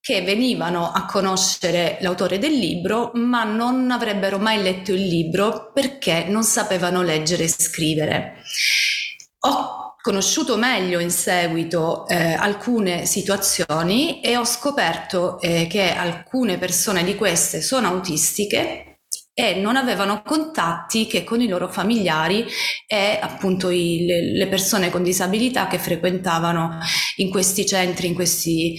che 0.00 0.22
venivano 0.22 0.90
a 0.90 1.06
conoscere 1.06 1.96
l'autore 2.00 2.40
del 2.40 2.54
libro, 2.54 3.12
ma 3.14 3.44
non 3.44 3.88
avrebbero 3.92 4.38
mai 4.38 4.60
letto 4.60 4.92
il 4.92 5.06
libro 5.06 5.70
perché 5.72 6.24
non 6.26 6.42
sapevano 6.42 7.02
leggere 7.02 7.44
e 7.44 7.48
scrivere. 7.48 8.42
Ho 9.46 9.94
conosciuto 10.02 10.56
meglio 10.56 10.98
in 10.98 11.12
seguito 11.12 12.04
eh, 12.08 12.32
alcune 12.32 13.06
situazioni 13.06 14.20
e 14.20 14.36
ho 14.36 14.44
scoperto 14.44 15.40
eh, 15.40 15.68
che 15.68 15.94
alcune 15.94 16.58
persone 16.58 17.04
di 17.04 17.14
queste 17.14 17.62
sono 17.62 17.86
autistiche 17.86 18.93
e 19.34 19.56
non 19.56 19.74
avevano 19.74 20.22
contatti 20.22 21.06
che 21.08 21.24
con 21.24 21.40
i 21.40 21.48
loro 21.48 21.68
familiari 21.68 22.46
e 22.86 23.18
appunto 23.20 23.68
i, 23.68 24.06
le, 24.06 24.46
persone 24.46 24.90
con 24.90 25.02
disabilità 25.02 25.66
che 25.66 25.78
frequentavano 25.78 26.78
in 27.16 27.30
questi 27.30 27.66
centri, 27.66 28.06
in 28.06 28.14
questi 28.14 28.76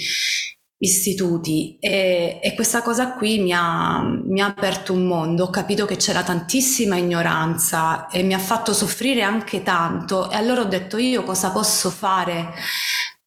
istituti. 0.78 1.78
E, 1.80 2.40
e 2.42 2.54
questa 2.56 2.82
cosa 2.82 3.14
qui 3.14 3.40
mi 3.40 3.52
ha, 3.54 4.02
mi 4.02 4.42
ha 4.42 4.48
aperto 4.48 4.94
un 4.94 5.06
mondo, 5.06 5.46
ho 5.46 5.50
capito 5.50 5.86
che 5.86 5.98
c'era 5.98 6.24
tantissima 6.24 6.96
ignoranza 6.96 8.08
e 8.08 8.24
mi 8.24 8.34
ha 8.34 8.40
fatto 8.40 8.74
soffrire 8.74 9.22
anche 9.24 9.62
tanto. 9.62 10.32
E 10.32 10.36
allora 10.36 10.62
ho 10.62 10.66
detto 10.66 10.98
io 10.98 11.24
cosa 11.24 11.52
posso 11.52 11.90
fare 11.90 12.54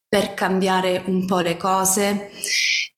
per 0.07 0.33
cambiare 0.33 1.03
un 1.05 1.25
po' 1.27 1.39
le 1.39 1.57
cose? 1.57 2.31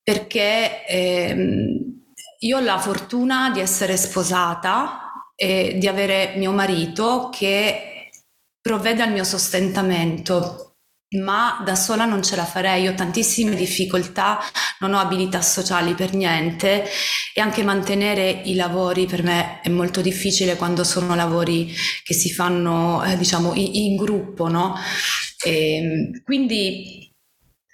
Perché 0.01 0.85
ehm, 0.87 2.00
io 2.43 2.57
ho 2.57 2.61
la 2.61 2.79
fortuna 2.79 3.51
di 3.51 3.59
essere 3.59 3.97
sposata 3.97 5.11
e 5.35 5.77
di 5.79 5.87
avere 5.87 6.33
mio 6.37 6.51
marito 6.51 7.29
che 7.31 8.09
provvede 8.61 9.01
al 9.01 9.11
mio 9.11 9.23
sostentamento 9.23 10.71
ma 11.13 11.61
da 11.65 11.75
sola 11.75 12.05
non 12.05 12.23
ce 12.23 12.37
la 12.37 12.45
farei, 12.45 12.87
ho 12.87 12.93
tantissime 12.93 13.53
difficoltà, 13.53 14.39
non 14.79 14.93
ho 14.93 14.99
abilità 14.99 15.41
sociali 15.41 15.93
per 15.93 16.13
niente 16.13 16.85
e 17.33 17.41
anche 17.41 17.63
mantenere 17.63 18.29
i 18.45 18.55
lavori 18.55 19.05
per 19.05 19.21
me 19.23 19.59
è 19.61 19.67
molto 19.67 19.99
difficile 19.99 20.55
quando 20.55 20.85
sono 20.85 21.13
lavori 21.15 21.73
che 22.03 22.13
si 22.13 22.31
fanno 22.31 23.03
eh, 23.03 23.17
diciamo 23.17 23.53
in, 23.55 23.75
in, 23.75 23.95
gruppo, 23.97 24.47
no? 24.47 24.75
E, 25.43 25.75
ehm, 25.75 26.23
quindi 26.23 27.10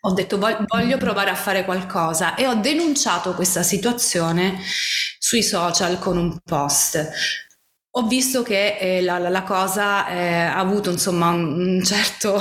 ho 0.07 0.13
detto 0.13 0.37
voglio 0.37 0.97
provare 0.97 1.29
a 1.29 1.35
fare 1.35 1.65
qualcosa 1.65 2.35
e 2.35 2.47
ho 2.47 2.55
denunciato 2.55 3.33
questa 3.33 3.61
situazione 3.61 4.57
sui 5.19 5.43
social 5.43 5.99
con 5.99 6.17
un 6.17 6.39
post. 6.41 7.09
Ho 7.91 8.07
visto 8.07 8.41
che 8.41 8.77
eh, 8.79 9.01
la, 9.01 9.17
la, 9.17 9.43
cosa 9.43 10.07
eh, 10.07 10.43
ha 10.43 10.57
avuto 10.57 10.91
insomma 10.91 11.31
un 11.31 11.81
certo 11.83 12.39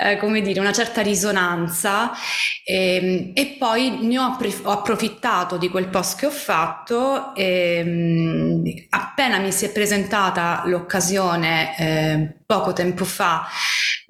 eh, 0.00 0.16
come 0.16 0.40
dire, 0.40 0.60
una 0.60 0.72
certa 0.72 1.02
risonanza. 1.02 2.12
E, 2.64 2.96
ehm, 2.96 3.30
e 3.34 3.56
poi 3.58 4.06
ne 4.06 4.18
ho, 4.18 4.36
ho, 4.62 4.70
approfittato 4.70 5.56
di 5.56 5.68
quel 5.68 5.88
post 5.88 6.18
che 6.18 6.26
ho 6.26 6.30
fatto 6.30 7.34
ehm, 7.34 8.62
appena 8.90 9.38
mi 9.38 9.50
si 9.50 9.64
è 9.64 9.72
presentata 9.72 10.62
l'occasione 10.66 11.76
eh, 11.76 12.34
poco 12.46 12.72
tempo 12.72 13.04
fa 13.04 13.46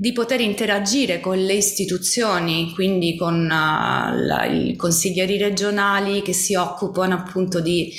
di 0.03 0.13
poter 0.13 0.41
interagire 0.41 1.21
con 1.21 1.39
le 1.39 1.53
istituzioni, 1.53 2.73
quindi 2.75 3.17
con 3.17 3.45
uh, 3.45 4.27
la, 4.27 4.47
i 4.47 4.75
consiglieri 4.75 5.39
regionali 5.39 6.23
che 6.23 6.33
si 6.33 6.57
occupano 6.57 7.15
appunto 7.15 7.61
di 7.61 7.93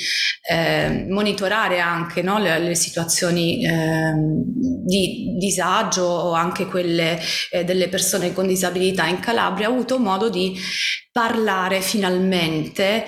eh, 0.50 1.06
monitorare 1.08 1.80
anche 1.80 2.22
no, 2.22 2.40
le, 2.40 2.60
le, 2.60 2.76
situazioni 2.76 3.66
eh, 3.66 4.12
di 4.86 5.38
disagio 5.40 6.04
o 6.04 6.34
anche 6.34 6.66
quelle 6.66 7.18
eh, 7.52 7.64
delle 7.74 7.90
persone 7.90 8.32
con 8.34 8.48
disabilità 8.48 9.08
in 9.08 9.20
Calabria, 9.20 9.70
ho 9.70 9.74
avuto 9.74 10.00
modo 10.00 10.30
di 10.30 10.58
parlare 11.12 11.82
finalmente 11.82 13.06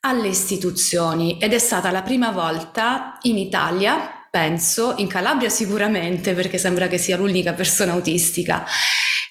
alle 0.00 0.28
istituzioni 0.28 1.38
ed 1.38 1.52
è 1.52 1.58
stata 1.58 1.90
la 1.90 2.02
prima 2.02 2.30
volta 2.30 3.18
in 3.22 3.36
Italia 3.36 4.26
penso, 4.30 4.94
in 4.96 5.06
Calabria 5.06 5.48
sicuramente, 5.48 6.34
perché 6.34 6.58
sembra 6.58 6.88
che 6.88 6.98
sia 6.98 7.16
l'unica 7.16 7.52
persona 7.52 7.92
autistica, 7.92 8.64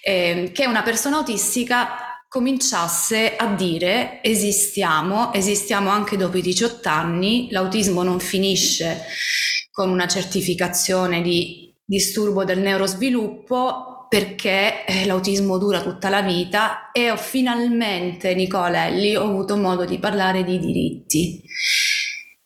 eh, 0.01 0.51
che 0.53 0.65
una 0.65 0.81
persona 0.81 1.17
autistica 1.17 2.23
cominciasse 2.29 3.35
a 3.35 3.47
dire 3.47 4.21
esistiamo, 4.23 5.33
esistiamo 5.33 5.89
anche 5.89 6.15
dopo 6.15 6.37
i 6.37 6.41
18 6.41 6.87
anni, 6.87 7.49
l'autismo 7.51 8.01
non 8.01 8.19
finisce 8.19 9.05
con 9.71 9.89
una 9.89 10.07
certificazione 10.07 11.21
di 11.21 11.75
disturbo 11.83 12.45
del 12.45 12.59
neurosviluppo 12.59 13.92
perché 14.13 14.85
eh, 14.85 15.07
l'autismo 15.07 15.57
dura 15.57 15.81
tutta 15.81 16.07
la 16.07 16.21
vita 16.21 16.91
e 16.91 17.09
ho 17.09 17.17
finalmente, 17.17 18.35
Nicola 18.35 18.85
Elli, 18.85 19.15
ho 19.15 19.23
avuto 19.23 19.57
modo 19.57 19.85
di 19.85 19.97
parlare 19.97 20.43
di 20.43 20.59
diritti. 20.59 21.41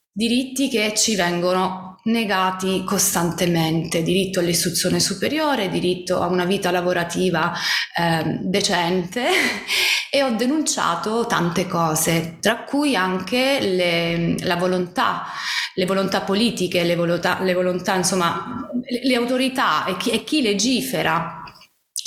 Diritti 0.09 0.69
che 0.69 0.93
ci 0.95 1.17
vengono 1.17 1.99
negati 2.05 2.85
costantemente, 2.85 4.01
diritto 4.01 4.39
all'istruzione 4.39 5.01
superiore, 5.01 5.67
diritto 5.67 6.21
a 6.21 6.27
una 6.27 6.45
vita 6.45 6.71
lavorativa 6.71 7.51
eh, 7.93 8.39
decente 8.43 9.25
e 10.09 10.23
ho 10.23 10.29
denunciato 10.37 11.25
tante 11.25 11.67
cose, 11.67 12.37
tra 12.39 12.63
cui 12.63 12.95
anche 12.95 13.59
le, 13.59 14.37
la 14.45 14.55
volontà, 14.55 15.25
le 15.73 15.85
volontà 15.85 16.21
politiche, 16.21 16.85
le 16.85 16.95
volontà, 16.95 17.39
le 17.41 17.53
volontà 17.53 17.93
insomma, 17.93 18.69
le, 18.89 19.01
le 19.03 19.15
autorità 19.15 19.83
e 19.83 19.97
chi, 19.97 20.11
e 20.11 20.23
chi 20.23 20.41
legifera 20.41 21.36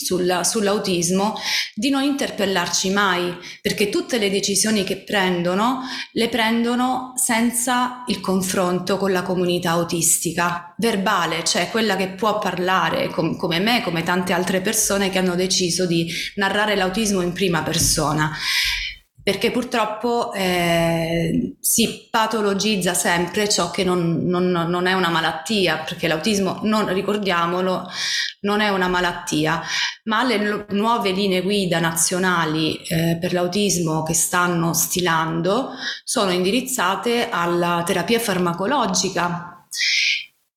sul, 0.05 0.41
sull'autismo 0.43 1.35
di 1.75 1.91
non 1.91 2.03
interpellarci 2.03 2.91
mai, 2.91 3.37
perché 3.61 3.89
tutte 3.89 4.19
le 4.19 4.31
decisioni 4.31 4.85
che 4.85 4.99
prendono 4.99 5.81
le 6.13 6.29
prendono 6.29 7.13
senza 7.17 8.05
il 8.07 8.21
confronto 8.21 8.97
con 8.97 9.13
la 9.13 9.23
comunità 9.23 9.71
autistica, 9.71 10.75
verbale, 10.79 11.45
cioè 11.45 11.71
quella 11.71 11.97
che 11.97 12.09
può 12.09 12.39
parlare 12.39 13.09
com- 13.09 13.37
come 13.37 13.59
me, 13.59 13.83
come 13.83 14.03
tante 14.03 14.33
altre 14.33 14.61
persone 14.61 15.11
che 15.11 15.19
hanno 15.19 15.35
deciso 15.35 15.87
di 15.87 16.11
narrare 16.37 16.77
l'autismo 16.77 17.21
in 17.21 17.33
prima 17.33 17.63
persona 17.63 18.37
perché 19.23 19.51
purtroppo 19.51 20.33
eh, 20.33 21.57
si 21.61 22.09
patologizza 22.11 22.95
sempre 22.95 23.49
ciò 23.49 23.71
che 23.71 23.85
non, 23.85 24.25
non, 24.25 24.51
non, 24.51 24.87
è 24.87 24.95
una 24.95 25.11
malattia, 25.11 25.79
perché 25.79 26.09
l'autismo, 26.09 26.61
non, 26.63 26.93
ricordiamolo, 26.93 27.89
non 28.41 28.61
è 28.61 28.71
una 28.71 28.89
malattia, 28.89 29.63
ma 30.05 30.25
le 30.25 30.67
nuove 30.71 31.11
linee 31.11 31.43
guida 31.43 31.79
nazionali 31.81 32.77
eh, 32.77 33.19
per 33.21 33.33
l'autismo 33.33 34.03
che 34.03 34.15
stanno 34.15 34.73
stilando 34.73 35.73
sono 36.05 36.31
indirizzate 36.31 37.29
alla 37.29 37.83
terapia 37.85 38.19
farmacologica 38.19 39.67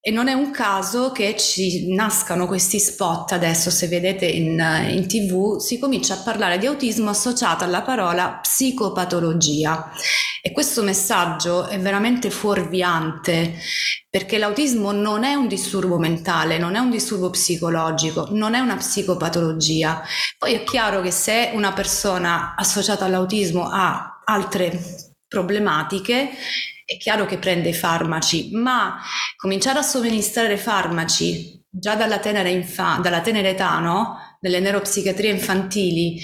e 0.05 0.11
non 0.11 0.27
è 0.27 0.33
un 0.33 0.51
caso 0.51 1.13
che 1.13 1.37
ci 1.37 1.93
nascano 1.93 2.45
questi 2.45 2.77
spot 2.77 3.31
adesso, 3.31 3.69
se 3.69 3.87
vedete 3.87 4.25
in, 4.25 4.59
in, 4.89 5.07
tv, 5.07 5.59
si 5.59 5.79
comincia 5.79 6.15
a 6.15 6.17
parlare 6.17 6.57
di 6.57 6.65
autismo 6.65 7.09
associato 7.09 7.63
alla 7.63 7.83
parola 7.83 8.39
psicopatologia. 8.41 9.89
E 10.41 10.51
questo 10.51 10.83
messaggio 10.83 11.67
è 11.67 11.79
veramente 11.79 12.29
fuorviante 12.31 13.55
perché 14.09 14.37
l'autismo 14.37 14.91
non 14.91 15.23
è 15.23 15.35
un 15.35 15.47
disturbo 15.47 15.97
mentale, 15.97 16.57
non 16.57 16.75
è 16.75 16.79
un 16.79 16.89
disturbo 16.89 17.29
psicologico, 17.29 18.27
non 18.31 18.55
è 18.55 18.59
una 18.59 18.75
psicopatologia. 18.75 20.03
Poi 20.37 20.53
è 20.53 20.63
chiaro 20.65 20.99
che 20.99 21.11
se 21.11 21.51
una 21.53 21.71
persona 21.71 22.55
associata 22.57 23.05
all'autismo 23.05 23.69
ha 23.71 24.21
altre 24.25 24.77
problematiche, 25.29 26.31
è 26.85 26.97
chiaro 26.97 27.25
che 27.25 27.37
prende 27.37 27.69
i 27.69 27.73
farmaci, 27.73 28.49
ma 28.53 28.99
cominciare 29.35 29.79
a 29.79 29.83
somministrare 29.83 30.57
farmaci 30.57 31.61
già 31.69 31.95
dalla 31.95 32.19
tenera, 32.19 32.49
infa- 32.49 32.99
dalla 33.01 33.21
tenera 33.21 33.47
età, 33.47 33.79
no? 33.79 34.17
nelle 34.43 34.59
neuropsichiatrie 34.59 35.31
infantili, 35.31 36.21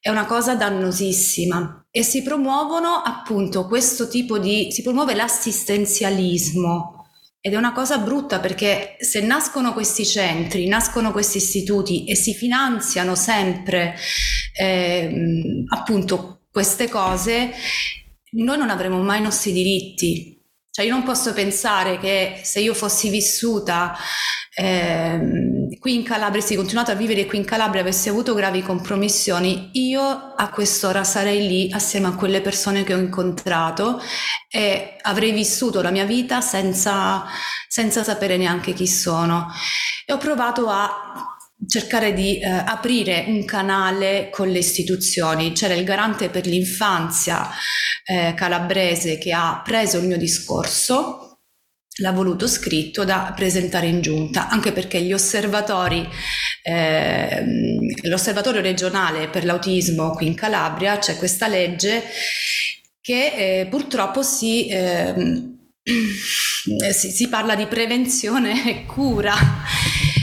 è 0.00 0.10
una 0.10 0.26
cosa 0.26 0.54
dannosissima 0.54 1.86
e 1.90 2.02
si 2.02 2.22
promuovono 2.22 3.02
appunto 3.04 3.66
questo 3.66 4.08
tipo 4.08 4.38
di, 4.38 4.68
si 4.70 4.82
promuove 4.82 5.14
l'assistenzialismo. 5.14 6.96
Ed 7.42 7.54
è 7.54 7.56
una 7.56 7.72
cosa 7.72 7.96
brutta 7.96 8.38
perché 8.38 8.96
se 8.98 9.22
nascono 9.22 9.72
questi 9.72 10.04
centri, 10.04 10.68
nascono 10.68 11.10
questi 11.10 11.38
istituti 11.38 12.04
e 12.04 12.14
si 12.14 12.34
finanziano 12.34 13.14
sempre 13.14 13.96
eh, 14.58 15.64
appunto 15.68 16.42
queste 16.50 16.88
cose, 16.88 17.50
noi 18.32 18.58
non 18.58 18.70
avremo 18.70 19.02
mai 19.02 19.18
i 19.18 19.22
nostri 19.22 19.52
diritti. 19.52 20.38
Cioè 20.70 20.84
io 20.84 20.92
non 20.92 21.02
posso 21.02 21.32
pensare 21.32 21.98
che 21.98 22.40
se 22.44 22.60
io 22.60 22.74
fossi 22.74 23.08
vissuta 23.10 23.96
eh, 24.54 25.68
qui 25.78 25.94
in 25.94 26.02
Calabria, 26.04 26.40
se 26.40 26.54
continuato 26.54 26.90
a 26.90 26.94
vivere 26.94 27.26
qui 27.26 27.38
in 27.38 27.44
Calabria, 27.44 27.80
avessi 27.80 28.08
avuto 28.08 28.34
gravi 28.34 28.62
compromissioni, 28.62 29.70
io 29.72 30.02
a 30.36 30.48
quest'ora 30.50 31.02
sarei 31.02 31.46
lì 31.46 31.72
assieme 31.72 32.06
a 32.06 32.14
quelle 32.14 32.40
persone 32.40 32.84
che 32.84 32.94
ho 32.94 32.98
incontrato 32.98 34.00
e 34.48 34.96
avrei 35.02 35.32
vissuto 35.32 35.82
la 35.82 35.90
mia 35.90 36.04
vita 36.04 36.40
senza, 36.40 37.24
senza 37.66 38.04
sapere 38.04 38.36
neanche 38.36 38.72
chi 38.72 38.86
sono. 38.86 39.48
E 40.04 40.12
ho 40.12 40.18
provato 40.18 40.68
a 40.68 41.36
cercare 41.66 42.12
di 42.12 42.38
eh, 42.38 42.48
aprire 42.48 43.24
un 43.28 43.44
canale 43.44 44.28
con 44.30 44.48
le 44.48 44.58
istituzioni. 44.58 45.52
C'era 45.52 45.74
il 45.74 45.84
garante 45.84 46.28
per 46.28 46.46
l'infanzia 46.46 47.48
eh, 48.04 48.34
calabrese 48.34 49.18
che 49.18 49.32
ha 49.32 49.60
preso 49.64 49.98
il 49.98 50.06
mio 50.06 50.16
discorso 50.16 51.30
l'ha 52.00 52.12
voluto 52.12 52.46
scritto 52.46 53.04
da 53.04 53.32
presentare 53.34 53.86
in 53.86 54.00
giunta, 54.00 54.48
anche 54.48 54.72
perché 54.72 55.00
gli 55.00 55.12
osservatori, 55.12 56.06
eh, 56.62 57.44
l'osservatorio 58.02 58.60
regionale 58.60 59.28
per 59.28 59.44
l'autismo 59.44 60.10
qui 60.12 60.26
in 60.26 60.34
Calabria, 60.34 60.98
c'è 60.98 61.16
questa 61.16 61.46
legge 61.46 62.02
che 63.00 63.60
eh, 63.60 63.66
purtroppo 63.66 64.22
si, 64.22 64.68
eh, 64.68 65.14
si, 66.92 67.10
si, 67.10 67.28
parla 67.28 67.54
di 67.54 67.66
prevenzione 67.66 68.68
e 68.68 68.86
cura 68.86 69.34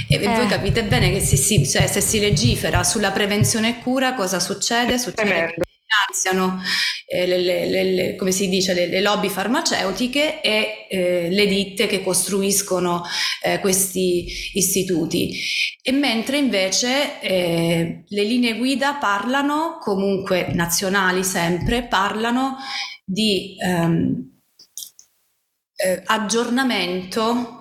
e 0.10 0.16
eh. 0.16 0.28
voi 0.28 0.48
capite 0.48 0.84
bene 0.84 1.12
che 1.12 1.20
se 1.20 1.36
si, 1.36 1.68
cioè, 1.68 1.88
se 1.88 2.02
si, 2.02 2.20
legifera 2.20 2.84
sulla 2.84 3.12
prevenzione 3.12 3.70
e 3.70 3.82
cura 3.82 4.14
cosa 4.14 4.40
succede? 4.40 4.98
Succede 4.98 5.54
che 5.56 5.62
finanziano 5.88 6.62
eh, 7.06 7.26
le, 7.26 7.38
le, 7.38 7.84
le, 7.84 8.16
come 8.16 8.32
si 8.32 8.50
dice, 8.50 8.74
le, 8.74 9.02
lobby 9.02 9.30
farmaceutiche 9.30 10.42
e 10.42 10.88
eh, 10.90 11.30
le 11.30 11.46
ditte 11.48 11.88
che 11.88 12.04
costruiscono 12.04 13.04
eh, 13.44 13.60
questi 13.60 14.26
istituti. 14.54 15.40
E 15.82 15.92
mentre 15.92 16.38
invece 16.38 17.22
eh, 17.22 18.04
le 18.06 18.24
linee 18.24 18.58
guida 18.58 18.96
parlano, 18.96 19.78
comunque 19.80 20.48
nazionali 20.52 21.24
sempre, 21.24 21.84
parlano 21.84 22.58
di 23.04 23.56
ehm, 23.58 24.36
eh, 25.76 26.02
aggiornamento 26.06 27.57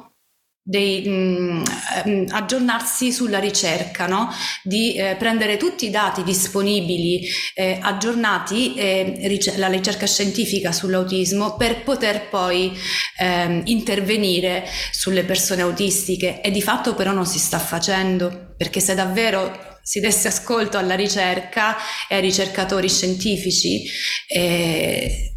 dei, 0.69 1.09
mh, 1.09 1.63
mm, 2.09 2.25
aggiornarsi 2.31 3.13
sulla 3.13 3.39
ricerca, 3.39 4.09
no? 4.09 4.29
di 4.65 4.95
eh, 4.95 5.15
prendere 5.17 5.57
tutti 5.59 5.87
i 5.87 5.91
dati 5.91 6.25
disponibili, 6.25 7.25
eh, 7.55 7.79
aggiornati, 7.81 8.75
eh, 8.75 9.41
la 9.59 9.69
ricerca 9.69 10.07
scientifica 10.07 10.73
sull'autismo 10.73 11.57
per 11.57 11.85
poter 11.85 12.29
poi 12.29 12.77
ehm, 13.19 13.63
intervenire 13.67 14.65
sulle 14.91 15.23
persone 15.23 15.63
autistiche 15.63 16.41
e 16.41 16.51
di 16.51 16.61
fatto 16.61 16.95
però 16.97 17.13
non 17.13 17.27
si 17.27 17.39
sta 17.39 17.61
facendo 17.61 18.55
perché 18.57 18.81
se 18.81 18.95
davvero 18.95 19.66
si 19.87 20.01
desse 20.01 20.27
ascolto 20.27 20.79
alla 20.79 20.97
ricerca 20.97 21.77
e 22.09 22.17
ai 22.17 22.21
ricercatori 22.21 22.89
scientifici, 22.89 23.85
eh, 24.27 25.33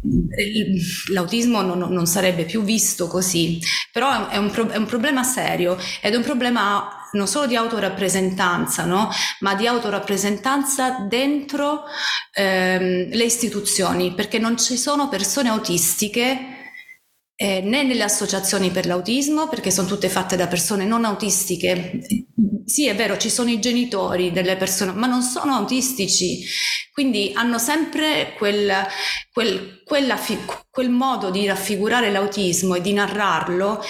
l'autismo 1.12 1.60
non, 1.62 1.78
non, 1.78 2.06
sarebbe 2.06 2.44
più 2.44 2.64
visto 2.64 3.06
così. 3.06 3.60
Però 3.92 4.28
è 4.28 4.38
un, 4.38 4.50
è 4.72 4.76
un, 4.76 4.86
problema 4.86 5.22
serio 5.22 5.78
ed 6.00 6.14
è 6.14 6.16
un 6.16 6.24
problema 6.24 7.06
non 7.12 7.28
solo 7.28 7.46
di 7.46 7.54
autorappresentanza, 7.54 8.84
no? 8.86 9.08
ma 9.38 9.54
di 9.54 9.68
autorappresentanza 9.68 11.06
dentro 11.08 11.84
ehm, 12.32 13.08
le 13.08 13.24
istituzioni, 13.24 14.14
perché 14.14 14.40
non 14.40 14.58
ci 14.58 14.76
sono 14.76 15.08
persone 15.08 15.48
autistiche 15.48 16.59
eh, 17.42 17.62
né 17.62 17.82
nelle 17.82 18.02
associazioni 18.02 18.70
per 18.70 18.84
l'autismo, 18.84 19.48
perché 19.48 19.70
sono 19.70 19.88
tutte 19.88 20.10
fatte 20.10 20.36
da 20.36 20.46
persone 20.46 20.84
non 20.84 21.06
autistiche. 21.06 22.00
Sì, 22.66 22.86
è 22.86 22.94
vero, 22.94 23.16
ci 23.16 23.30
sono 23.30 23.48
i 23.48 23.58
genitori 23.58 24.30
delle 24.30 24.58
persone, 24.58 24.92
ma 24.92 25.06
non 25.06 25.22
sono 25.22 25.54
autistici, 25.54 26.44
quindi 26.92 27.32
hanno 27.34 27.56
sempre 27.56 28.34
quel, 28.36 28.70
quel, 29.32 29.80
quella, 29.86 30.18
quel 30.70 30.90
modo 30.90 31.30
di 31.30 31.46
raffigurare 31.46 32.10
l'autismo 32.10 32.74
e 32.74 32.82
di 32.82 32.92
narrarlo 32.92 33.82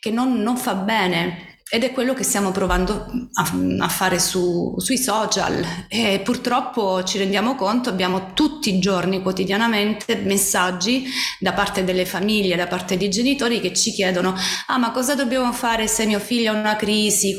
che 0.00 0.10
non, 0.10 0.42
non 0.42 0.58
fa 0.58 0.74
bene. 0.74 1.47
Ed 1.70 1.84
è 1.84 1.92
quello 1.92 2.14
che 2.14 2.22
stiamo 2.22 2.50
provando 2.50 3.06
a, 3.32 3.84
a 3.84 3.88
fare 3.88 4.18
su, 4.18 4.74
sui 4.78 4.96
social 4.96 5.62
e 5.88 6.20
purtroppo 6.24 7.04
ci 7.04 7.18
rendiamo 7.18 7.56
conto, 7.56 7.90
abbiamo 7.90 8.32
tutti 8.32 8.74
i 8.74 8.78
giorni, 8.78 9.20
quotidianamente, 9.20 10.16
messaggi 10.16 11.04
da 11.38 11.52
parte 11.52 11.84
delle 11.84 12.06
famiglie, 12.06 12.56
da 12.56 12.66
parte 12.66 12.96
dei 12.96 13.10
genitori 13.10 13.60
che 13.60 13.74
ci 13.74 13.92
chiedono 13.92 14.34
ah 14.66 14.78
ma 14.78 14.90
cosa 14.92 15.14
dobbiamo 15.14 15.52
fare 15.52 15.86
se 15.86 16.06
mio 16.06 16.20
figlio 16.20 16.52
ha 16.52 16.56
una 16.56 16.76
crisi? 16.76 17.36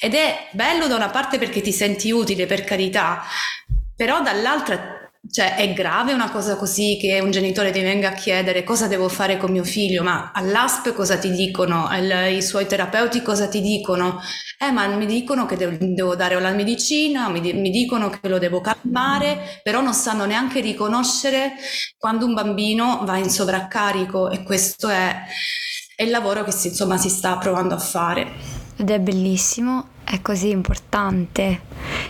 Ed 0.00 0.14
è 0.14 0.48
bello 0.52 0.88
da 0.88 0.96
una 0.96 1.10
parte 1.10 1.38
perché 1.38 1.60
ti 1.60 1.72
senti 1.72 2.10
utile, 2.10 2.46
per 2.46 2.64
carità, 2.64 3.22
però 3.94 4.20
dall'altra 4.22 5.01
cioè, 5.30 5.54
è 5.54 5.72
grave 5.72 6.12
una 6.12 6.30
cosa 6.30 6.56
così 6.56 6.98
che 7.00 7.20
un 7.20 7.30
genitore 7.30 7.70
ti 7.70 7.80
venga 7.80 8.08
a 8.08 8.12
chiedere 8.12 8.64
cosa 8.64 8.88
devo 8.88 9.08
fare 9.08 9.36
con 9.36 9.52
mio 9.52 9.62
figlio, 9.62 10.02
ma 10.02 10.32
all'ASP 10.34 10.92
cosa 10.92 11.16
ti 11.16 11.30
dicono? 11.30 11.86
Al, 11.86 12.32
I 12.32 12.42
suoi 12.42 12.66
terapeuti 12.66 13.22
cosa 13.22 13.46
ti 13.46 13.60
dicono? 13.60 14.20
Eh, 14.58 14.72
ma 14.72 14.86
mi 14.88 15.06
dicono 15.06 15.46
che 15.46 15.56
devo, 15.56 15.76
devo 15.78 16.16
dare 16.16 16.40
la 16.40 16.50
medicina, 16.50 17.28
mi, 17.28 17.40
mi, 17.52 17.70
dicono 17.70 18.10
che 18.10 18.28
lo 18.28 18.38
devo 18.38 18.60
calmare, 18.60 19.60
però 19.62 19.80
non 19.80 19.94
sanno 19.94 20.24
neanche 20.24 20.60
riconoscere 20.60 21.52
quando 21.96 22.26
un 22.26 22.34
bambino 22.34 23.02
va 23.04 23.16
in 23.16 23.30
sovraccarico 23.30 24.28
e 24.30 24.42
questo 24.42 24.88
è, 24.88 25.22
è 25.94 26.02
il 26.02 26.10
lavoro 26.10 26.42
che 26.42 26.50
si, 26.50 26.68
insomma, 26.68 26.96
si 26.96 27.08
sta 27.08 27.38
provando 27.38 27.74
a 27.74 27.78
fare. 27.78 28.26
Ed 28.76 28.90
è 28.90 28.98
bellissimo, 28.98 29.86
è 30.02 30.20
così 30.20 30.50
importante. 30.50 31.60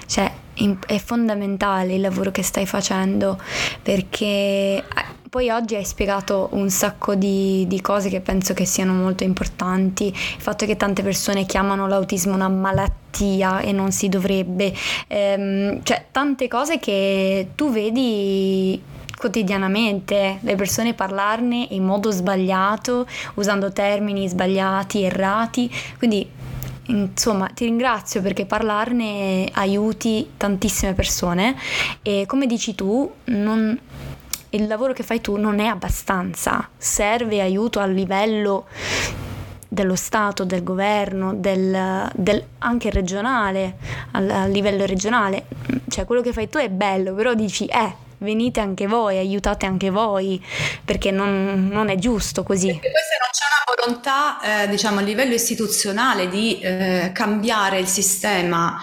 Cioè, 0.07 0.41
è 0.87 0.99
fondamentale 0.99 1.95
il 1.95 2.01
lavoro 2.01 2.31
che 2.31 2.43
stai 2.43 2.67
facendo 2.67 3.41
perché 3.83 4.27
eh, 4.27 4.85
poi 5.33 5.49
oggi 5.49 5.77
hai 5.77 5.85
spiegato 5.85 6.51
un 6.53 6.69
sacco 6.69 7.15
di, 7.15 7.67
di, 7.67 7.81
cose 7.81 8.11
che 8.11 8.21
penso 8.21 8.53
che 8.53 8.67
siano 8.67 8.93
molto 8.93 9.25
importanti. 9.25 10.09
Il 10.09 10.43
fatto 10.43 10.67
che 10.67 10.77
tante 10.77 11.03
persone 11.03 11.47
chiamano 11.47 11.87
l'autismo 11.87 12.35
una 12.35 12.51
malattia 12.51 13.61
e 13.61 13.73
non 13.73 13.93
si 13.93 14.11
dovrebbe, 14.11 14.75
ehm, 15.07 15.83
cioè 15.85 16.05
tante 16.11 16.49
cose 16.49 16.79
che 16.79 17.53
tu 17.55 17.71
vedi 17.71 18.79
quotidianamente 19.17 20.39
le 20.41 20.55
persone 20.55 20.93
parlarne 20.93 21.69
in 21.71 21.83
modo 21.83 22.11
sbagliato, 22.11 23.07
usando 23.35 23.73
termini 23.73 24.29
sbagliati, 24.29 25.03
errati. 25.03 25.71
Quindi 25.97 26.29
Insomma, 26.87 27.47
ti 27.47 27.65
ringrazio 27.65 28.21
perché 28.23 28.45
parlarne 28.45 29.49
aiuti 29.53 30.33
tantissime 30.37 30.95
persone 30.95 31.57
e 32.03 32.25
come 32.27 32.47
dici 32.47 32.75
tu, 32.75 33.11
non, 33.25 33.79
il 34.51 34.67
lavoro 34.67 34.93
che 34.93 35.03
fai 35.03 35.21
tu 35.21 35.37
non 35.37 35.61
è 35.61 35.67
abbastanza, 35.67 36.69
serve 36.77 37.41
aiuto 37.41 37.79
a 37.79 37.87
livello 37.87 38.67
dello 39.69 39.95
Stato, 39.95 40.45
del 40.45 40.63
governo, 40.63 41.35
del, 41.35 42.11
del, 42.15 42.45
anche 42.59 42.91
regionale, 42.91 43.77
a 44.11 44.47
livello 44.47 44.85
regionale. 44.85 45.47
Cioè 45.89 46.05
quello 46.05 46.21
che 46.21 46.33
fai 46.33 46.49
tu 46.49 46.59
è 46.59 46.69
bello, 46.69 47.15
però 47.15 47.33
dici, 47.33 47.65
eh, 47.67 47.95
venite 48.23 48.61
anche 48.61 48.87
voi, 48.87 49.19
aiutate 49.19 49.67
anche 49.67 49.91
voi, 49.91 50.43
perché 50.85 51.11
non, 51.11 51.69
non 51.71 51.89
è 51.89 51.97
giusto 51.97 52.43
così. 52.43 52.69
Perché 52.69 52.91
poi 52.91 53.03
se 53.03 53.17
non 53.21 53.29
c'è 53.33 53.45
una 53.53 53.77
volontà, 53.77 54.63
eh, 54.65 54.69
diciamo, 54.69 55.01
a 55.01 55.03
livello 55.03 55.35
istituzionale 55.35 56.29
di 56.29 56.61
eh, 56.61 57.11
cambiare 57.13 57.79
il 57.79 57.87
sistema, 57.87 58.81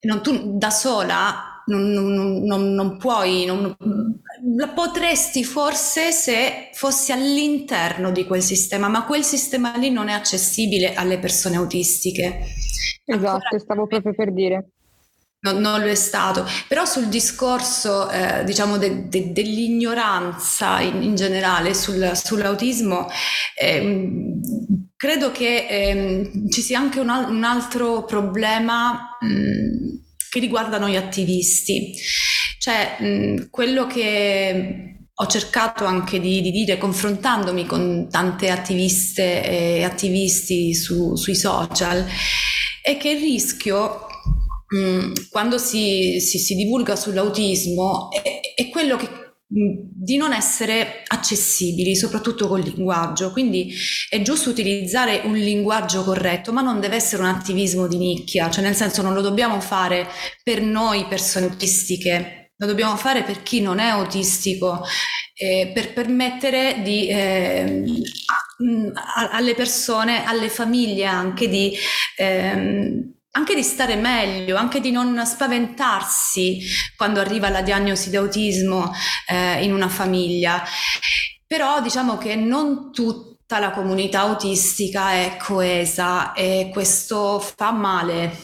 non, 0.00 0.22
tu 0.22 0.56
da 0.56 0.70
sola 0.70 1.58
non, 1.68 1.90
non, 1.90 2.42
non, 2.44 2.72
non 2.72 2.96
puoi, 2.96 3.46
la 3.46 4.68
potresti 4.68 5.44
forse 5.44 6.12
se 6.12 6.70
fossi 6.72 7.12
all'interno 7.12 8.10
di 8.10 8.24
quel 8.24 8.42
sistema, 8.42 8.88
ma 8.88 9.04
quel 9.04 9.24
sistema 9.24 9.76
lì 9.76 9.90
non 9.90 10.08
è 10.08 10.12
accessibile 10.12 10.94
alle 10.94 11.18
persone 11.18 11.56
autistiche. 11.56 12.40
Esatto, 13.04 13.26
Ancora, 13.26 13.58
stavo 13.58 13.86
proprio 13.86 14.14
per 14.14 14.32
dire. 14.32 14.70
Non, 15.40 15.58
non, 15.58 15.80
lo 15.80 15.86
è 15.86 15.94
stato, 15.94 16.44
però 16.66 16.84
sul 16.84 17.06
discorso 17.06 18.10
eh, 18.10 18.42
diciamo 18.44 18.76
de, 18.76 19.08
de, 19.08 19.32
dell'ignoranza 19.32 20.80
in, 20.80 21.00
in 21.00 21.14
generale 21.14 21.74
sul, 21.74 22.10
sull'autismo, 22.12 23.06
eh, 23.56 24.10
credo 24.96 25.30
che 25.30 25.66
eh, 25.68 26.32
ci 26.50 26.60
sia 26.60 26.80
anche 26.80 26.98
un, 26.98 27.08
un 27.08 27.44
altro 27.44 28.04
problema 28.04 29.16
mh, 29.20 30.28
che 30.28 30.40
riguarda 30.40 30.76
noi 30.78 30.96
attivisti, 30.96 31.94
cioè 32.58 32.96
mh, 32.98 33.48
quello 33.50 33.86
che 33.86 34.96
ho 35.14 35.26
cercato 35.26 35.84
anche 35.84 36.20
di, 36.20 36.40
di, 36.40 36.50
dire, 36.50 36.78
confrontandomi 36.78 37.64
con 37.64 38.08
tante 38.10 38.50
attiviste 38.50 39.44
e 39.44 39.84
attivisti 39.84 40.74
su, 40.74 41.14
sui 41.14 41.34
social, 41.34 42.04
è 42.82 42.96
che 42.96 43.10
il 43.10 43.20
rischio 43.20 44.07
quando 45.30 45.56
si, 45.56 46.20
si, 46.20 46.38
si, 46.38 46.54
divulga 46.54 46.94
sull'autismo 46.94 48.10
è, 48.10 48.40
è 48.54 48.68
quello 48.68 48.96
che 48.96 49.08
di 49.50 50.18
non 50.18 50.34
essere 50.34 51.02
accessibili, 51.06 51.96
soprattutto 51.96 52.48
col 52.48 52.60
linguaggio. 52.60 53.32
Quindi 53.32 53.72
è 54.10 54.20
giusto 54.20 54.50
utilizzare 54.50 55.22
un 55.24 55.34
linguaggio 55.34 56.04
corretto, 56.04 56.52
ma 56.52 56.60
non 56.60 56.80
deve 56.80 56.96
essere 56.96 57.22
un 57.22 57.28
attivismo 57.28 57.86
di 57.86 57.96
nicchia, 57.96 58.50
cioè 58.50 58.62
nel 58.62 58.74
senso 58.74 59.00
non 59.00 59.14
lo 59.14 59.22
dobbiamo 59.22 59.60
fare 59.60 60.06
per 60.42 60.60
noi 60.60 61.06
persone 61.06 61.46
autistiche, 61.46 62.52
lo 62.56 62.66
dobbiamo 62.66 62.96
fare 62.96 63.22
per 63.22 63.42
chi 63.42 63.62
non 63.62 63.78
è 63.78 63.86
autistico, 63.86 64.84
eh, 65.34 65.70
per 65.72 65.94
permettere 65.94 66.82
di, 66.82 67.08
eh, 67.08 67.84
a, 69.14 69.30
alle 69.30 69.54
persone, 69.54 70.24
alle 70.24 70.50
famiglie 70.50 71.06
anche 71.06 71.48
di... 71.48 71.74
Eh, 72.16 73.12
anche 73.38 73.54
di 73.54 73.62
stare 73.62 73.94
meglio, 73.94 74.56
anche 74.56 74.80
di 74.80 74.90
non 74.90 75.24
spaventarsi 75.24 76.60
quando 76.96 77.20
arriva 77.20 77.48
la 77.48 77.62
diagnosi 77.62 78.10
di 78.10 78.16
autismo 78.16 78.92
eh, 79.28 79.62
in 79.62 79.72
una 79.72 79.88
famiglia. 79.88 80.64
Però 81.46 81.80
diciamo 81.80 82.18
che 82.18 82.34
non 82.34 82.90
tutta 82.92 83.60
la 83.60 83.70
comunità 83.70 84.20
autistica 84.20 85.12
è 85.12 85.36
coesa 85.38 86.32
e 86.32 86.68
questo 86.72 87.38
fa 87.38 87.70
male 87.70 88.36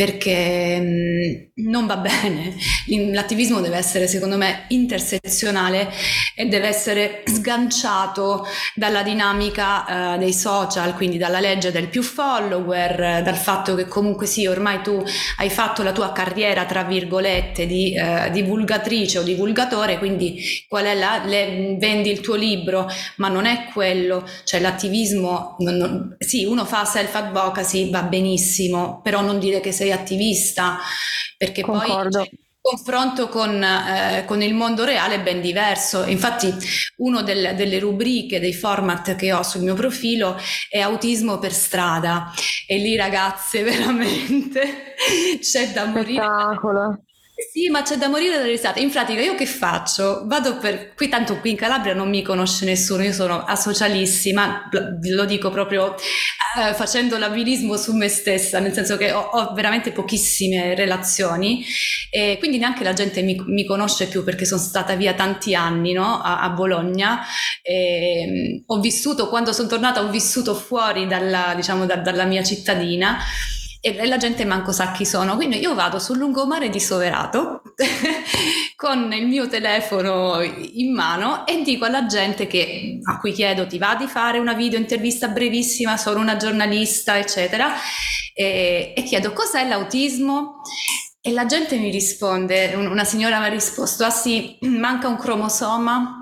perché 0.00 0.80
mh, 0.80 1.68
non 1.68 1.84
va 1.84 1.98
bene. 1.98 2.54
L'attivismo 3.12 3.60
deve 3.60 3.76
essere, 3.76 4.06
secondo 4.08 4.38
me, 4.38 4.64
intersezionale 4.68 5.90
e 6.34 6.46
deve 6.46 6.68
essere 6.68 7.22
sganciato 7.26 8.46
dalla 8.74 9.02
dinamica 9.02 10.14
uh, 10.14 10.18
dei 10.18 10.32
social, 10.32 10.94
quindi 10.94 11.18
dalla 11.18 11.38
legge 11.38 11.70
del 11.70 11.88
più 11.88 12.02
follower, 12.02 13.22
dal 13.22 13.36
fatto 13.36 13.74
che 13.74 13.88
comunque 13.88 14.24
sì, 14.24 14.46
ormai 14.46 14.80
tu 14.80 15.04
hai 15.36 15.50
fatto 15.50 15.82
la 15.82 15.92
tua 15.92 16.12
carriera, 16.12 16.64
tra 16.64 16.82
virgolette, 16.82 17.66
di 17.66 17.94
uh, 17.94 18.30
divulgatrice 18.30 19.18
o 19.18 19.22
divulgatore, 19.22 19.98
quindi 19.98 20.64
qual 20.66 20.86
è 20.86 20.94
la, 20.94 21.22
le, 21.26 21.76
vendi 21.78 22.10
il 22.10 22.20
tuo 22.20 22.36
libro, 22.36 22.88
ma 23.16 23.28
non 23.28 23.44
è 23.44 23.68
quello, 23.70 24.26
cioè 24.44 24.60
l'attivismo, 24.60 25.56
non, 25.58 25.76
non, 25.76 26.16
sì, 26.18 26.46
uno 26.46 26.64
fa 26.64 26.86
self-advocacy, 26.86 27.90
va 27.90 28.02
benissimo, 28.02 29.02
però 29.02 29.20
non 29.20 29.38
dire 29.38 29.60
che 29.60 29.72
sei 29.72 29.88
attivista, 29.92 30.78
perché 31.36 31.62
Concordo. 31.62 32.18
poi 32.18 32.38
confronto 32.60 33.28
con, 33.28 33.62
eh, 33.62 34.24
con, 34.26 34.42
il 34.42 34.54
mondo 34.54 34.84
reale 34.84 35.16
è 35.16 35.22
ben 35.22 35.40
diverso. 35.40 36.04
Infatti, 36.04 36.54
una 36.98 37.22
delle, 37.22 37.54
delle, 37.54 37.78
rubriche, 37.78 38.38
dei 38.38 38.52
format 38.52 39.16
che 39.16 39.32
ho 39.32 39.42
sul 39.42 39.62
mio 39.62 39.74
profilo 39.74 40.36
è 40.68 40.78
autismo 40.78 41.38
per 41.38 41.52
strada. 41.52 42.32
E 42.66 42.78
lì, 42.78 42.96
ragazze, 42.96 43.62
veramente 43.64 44.94
c'è 45.40 45.72
da 45.72 45.86
morire. 45.86 46.22
Spettacolo. 46.22 47.04
Sì, 47.48 47.70
ma 47.70 47.82
c'è 47.82 47.96
da 47.96 48.08
morire 48.08 48.36
dalle 48.36 48.50
risate. 48.50 48.80
In 48.80 48.90
pratica, 48.90 49.20
io 49.20 49.34
che 49.34 49.46
faccio? 49.46 50.22
Vado 50.26 50.58
per. 50.58 50.94
Qui, 50.94 51.08
tanto 51.08 51.38
qui 51.38 51.50
in 51.50 51.56
Calabria 51.56 51.94
non 51.94 52.10
mi 52.10 52.22
conosce 52.22 52.66
nessuno, 52.66 53.02
io 53.02 53.12
sono 53.12 53.44
asocialissima, 53.44 54.68
lo 55.00 55.24
dico 55.24 55.50
proprio 55.50 55.94
eh, 56.58 56.74
facendo 56.74 57.16
l'abilismo 57.16 57.78
su 57.78 57.94
me 57.94 58.08
stessa, 58.08 58.58
nel 58.58 58.74
senso 58.74 58.98
che 58.98 59.12
ho, 59.12 59.20
ho 59.20 59.54
veramente 59.54 59.90
pochissime 59.90 60.74
relazioni 60.74 61.64
e 62.10 62.36
quindi 62.38 62.58
neanche 62.58 62.84
la 62.84 62.92
gente 62.92 63.22
mi, 63.22 63.40
mi, 63.46 63.64
conosce 63.64 64.06
più 64.06 64.22
perché 64.22 64.44
sono 64.44 64.60
stata 64.60 64.94
via 64.94 65.14
tanti 65.14 65.54
anni 65.54 65.92
no? 65.92 66.20
a, 66.20 66.42
a, 66.42 66.50
Bologna. 66.50 67.24
E, 67.62 68.62
ho 68.66 68.80
vissuto, 68.80 69.28
quando 69.28 69.52
sono 69.54 69.68
tornata, 69.68 70.02
ho 70.02 70.10
vissuto 70.10 70.54
fuori 70.54 71.06
dalla, 71.06 71.54
diciamo, 71.56 71.86
da, 71.86 71.96
dalla 71.96 72.24
mia 72.24 72.42
cittadina 72.42 73.18
e 73.80 74.06
la 74.06 74.18
gente 74.18 74.44
manco 74.44 74.72
sa 74.72 74.92
chi 74.92 75.06
sono. 75.06 75.36
Quindi 75.36 75.58
io 75.58 75.74
vado 75.74 75.98
sul 75.98 76.18
lungomare 76.18 76.68
di 76.68 76.78
Soverato 76.78 77.62
con 78.76 79.10
il 79.12 79.26
mio 79.26 79.48
telefono 79.48 80.42
in 80.42 80.94
mano 80.94 81.46
e 81.46 81.62
dico 81.62 81.86
alla 81.86 82.06
gente 82.06 82.46
che, 82.46 82.98
a 83.02 83.18
cui 83.18 83.32
chiedo 83.32 83.66
ti 83.66 83.78
va 83.78 83.96
di 83.96 84.06
fare 84.06 84.38
una 84.38 84.52
video 84.52 84.78
intervista 84.78 85.28
brevissima, 85.28 85.96
sono 85.96 86.20
una 86.20 86.36
giornalista, 86.36 87.18
eccetera, 87.18 87.72
e, 88.34 88.92
e 88.94 89.02
chiedo 89.02 89.32
cos'è 89.32 89.66
l'autismo. 89.66 90.60
E 91.22 91.32
la 91.32 91.44
gente 91.44 91.76
mi 91.76 91.90
risponde, 91.90 92.72
una 92.74 93.04
signora 93.04 93.40
mi 93.40 93.46
ha 93.46 93.48
risposto, 93.48 94.04
ah 94.04 94.10
sì, 94.10 94.56
manca 94.60 95.06
un 95.06 95.18
cromosoma 95.18 96.19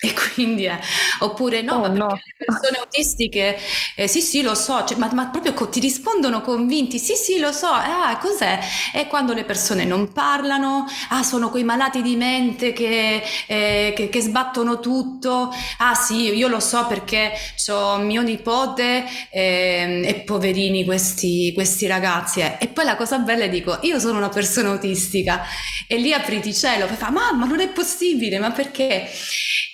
e 0.00 0.14
quindi 0.14 0.64
è, 0.64 0.78
oppure 1.20 1.62
no, 1.62 1.74
oh, 1.74 1.80
ma 1.80 1.88
no. 1.88 2.06
le 2.08 2.44
persone 2.46 2.78
autistiche, 2.78 3.58
eh, 3.96 4.06
sì 4.06 4.20
sì 4.20 4.42
lo 4.42 4.54
so, 4.54 4.84
cioè, 4.84 4.96
ma, 4.96 5.10
ma, 5.12 5.26
proprio 5.28 5.54
co- 5.54 5.68
ti 5.68 5.80
rispondono 5.80 6.40
convinti, 6.40 6.98
sì 6.98 7.14
sì 7.14 7.38
lo 7.38 7.50
so, 7.50 7.66
ah 7.66 8.16
cos'è? 8.18 8.60
È 8.92 9.06
quando 9.08 9.32
le 9.32 9.44
persone 9.44 9.84
non 9.84 10.12
parlano, 10.12 10.86
ah 11.08 11.22
sono 11.24 11.50
quei 11.50 11.64
malati 11.64 12.00
di 12.02 12.14
mente 12.14 12.72
che, 12.72 13.22
eh, 13.46 13.92
che, 13.96 14.08
che 14.08 14.20
sbattono 14.20 14.78
tutto, 14.78 15.52
ah 15.78 15.94
sì 15.94 16.32
io 16.32 16.48
lo 16.48 16.60
so 16.60 16.86
perché 16.86 17.32
ho 17.70 17.98
mio 17.98 18.22
nipote 18.22 19.04
eh, 19.30 20.02
e 20.04 20.14
poverini 20.24 20.84
questi, 20.84 21.52
questi 21.54 21.86
ragazzi. 21.86 22.40
Eh. 22.40 22.56
E 22.60 22.68
poi 22.68 22.84
la 22.84 22.96
cosa 22.96 23.18
bella 23.18 23.44
è 23.44 23.48
dico, 23.48 23.78
io 23.82 23.98
sono 23.98 24.18
una 24.18 24.28
persona 24.28 24.70
autistica 24.70 25.42
e 25.86 25.96
lì 25.96 26.12
apriti 26.12 26.54
cielo, 26.54 26.86
e 26.86 26.94
fa 26.94 27.10
mamma 27.10 27.46
non 27.46 27.60
è 27.60 27.68
possibile, 27.68 28.38
ma 28.38 28.50
perché? 28.52 29.08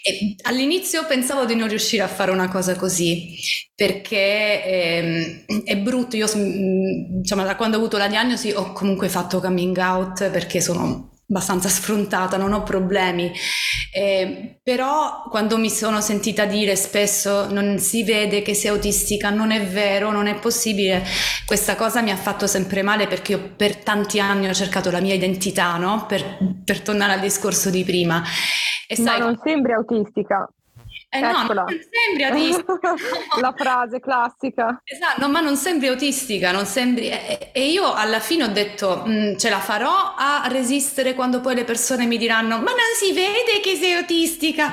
E 0.02 0.13
all'inizio 0.42 1.06
pensavo 1.06 1.44
di 1.44 1.54
non 1.54 1.68
riuscire 1.68 2.02
a 2.02 2.08
fare 2.08 2.30
una 2.30 2.48
cosa 2.48 2.76
così 2.76 3.36
perché 3.74 4.64
ehm, 4.64 5.64
è 5.64 5.76
brutto. 5.76 6.16
Io, 6.16 6.26
diciamo, 6.34 7.44
da 7.44 7.56
quando 7.56 7.76
ho 7.76 7.80
avuto 7.80 7.96
la 7.96 8.08
diagnosi 8.08 8.50
ho 8.52 8.72
comunque 8.72 9.08
fatto 9.08 9.40
coming 9.40 9.76
out 9.78 10.30
perché 10.30 10.60
sono 10.60 11.13
abbastanza 11.28 11.68
sfrontata, 11.68 12.36
non 12.36 12.52
ho 12.52 12.62
problemi. 12.62 13.32
Eh, 13.92 14.58
però 14.62 15.22
quando 15.30 15.56
mi 15.56 15.70
sono 15.70 16.00
sentita 16.00 16.44
dire 16.44 16.76
spesso 16.76 17.50
non 17.52 17.78
si 17.78 18.02
vede 18.02 18.42
che 18.42 18.54
sei 18.54 18.70
autistica, 18.70 19.30
non 19.30 19.50
è 19.50 19.64
vero, 19.64 20.10
non 20.10 20.26
è 20.26 20.34
possibile, 20.38 21.02
questa 21.46 21.76
cosa 21.76 22.02
mi 22.02 22.10
ha 22.10 22.16
fatto 22.16 22.46
sempre 22.46 22.82
male 22.82 23.06
perché 23.06 23.32
io 23.32 23.54
per 23.56 23.76
tanti 23.76 24.20
anni 24.20 24.48
ho 24.48 24.54
cercato 24.54 24.90
la 24.90 25.00
mia 25.00 25.14
identità, 25.14 25.76
no? 25.76 26.06
per, 26.06 26.38
per 26.64 26.80
tornare 26.80 27.12
al 27.12 27.20
discorso 27.20 27.70
di 27.70 27.84
prima. 27.84 28.22
E 28.86 28.96
sai, 28.96 29.18
Ma 29.18 29.26
non 29.26 29.38
sembri 29.42 29.72
autistica. 29.72 30.48
Eh 31.14 31.20
no, 31.20 31.46
non 31.46 31.66
sembri 31.68 32.24
autistica. 32.24 32.94
La 33.40 33.54
frase 33.56 34.00
classica. 34.00 34.82
Esatto, 34.84 35.28
ma 35.28 35.40
non 35.40 35.56
sembri 35.56 35.86
autistica, 35.86 36.50
non 36.50 36.66
sembri... 36.66 37.08
E 37.08 37.70
io 37.70 37.92
alla 37.92 38.18
fine 38.18 38.44
ho 38.44 38.48
detto, 38.48 39.04
mm, 39.06 39.36
ce 39.36 39.48
la 39.48 39.60
farò 39.60 40.14
a 40.16 40.44
resistere 40.48 41.14
quando 41.14 41.40
poi 41.40 41.54
le 41.54 41.64
persone 41.64 42.06
mi 42.06 42.18
diranno, 42.18 42.56
ma 42.56 42.72
non 42.72 42.94
si 42.96 43.12
vede 43.12 43.60
che 43.62 43.76
sei 43.76 43.92
autistica. 43.92 44.72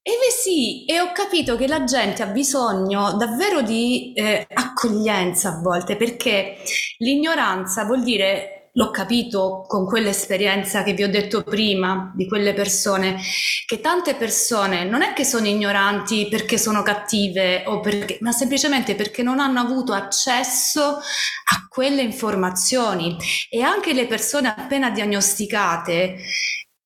E 0.00 0.10
beh 0.10 0.30
sì, 0.30 0.84
e 0.84 1.00
ho 1.00 1.10
capito 1.12 1.56
che 1.56 1.66
la 1.66 1.82
gente 1.82 2.22
ha 2.22 2.26
bisogno 2.26 3.14
davvero 3.14 3.62
di 3.62 4.12
eh, 4.14 4.46
accoglienza 4.52 5.48
a 5.48 5.60
volte, 5.60 5.96
perché 5.96 6.56
l'ignoranza 6.98 7.84
vuol 7.84 8.04
dire 8.04 8.63
l'ho 8.76 8.90
capito 8.90 9.64
con 9.66 9.86
quell'esperienza 9.86 10.82
che 10.82 10.94
vi 10.94 11.04
ho 11.04 11.08
detto 11.08 11.42
prima 11.42 12.12
di 12.14 12.26
quelle 12.26 12.54
persone, 12.54 13.20
che 13.66 13.80
tante 13.80 14.14
persone 14.14 14.84
non 14.84 15.02
è 15.02 15.12
che 15.12 15.24
sono 15.24 15.46
ignoranti 15.46 16.26
perché 16.28 16.58
sono 16.58 16.82
cattive 16.82 17.64
o 17.66 17.80
perché, 17.80 18.18
ma 18.20 18.32
semplicemente 18.32 18.94
perché 18.94 19.22
non 19.22 19.38
hanno 19.38 19.60
avuto 19.60 19.92
accesso 19.92 20.82
a 20.82 21.66
quelle 21.68 22.02
informazioni 22.02 23.16
e 23.48 23.62
anche 23.62 23.92
le 23.92 24.06
persone 24.06 24.48
appena 24.48 24.90
diagnosticate 24.90 26.16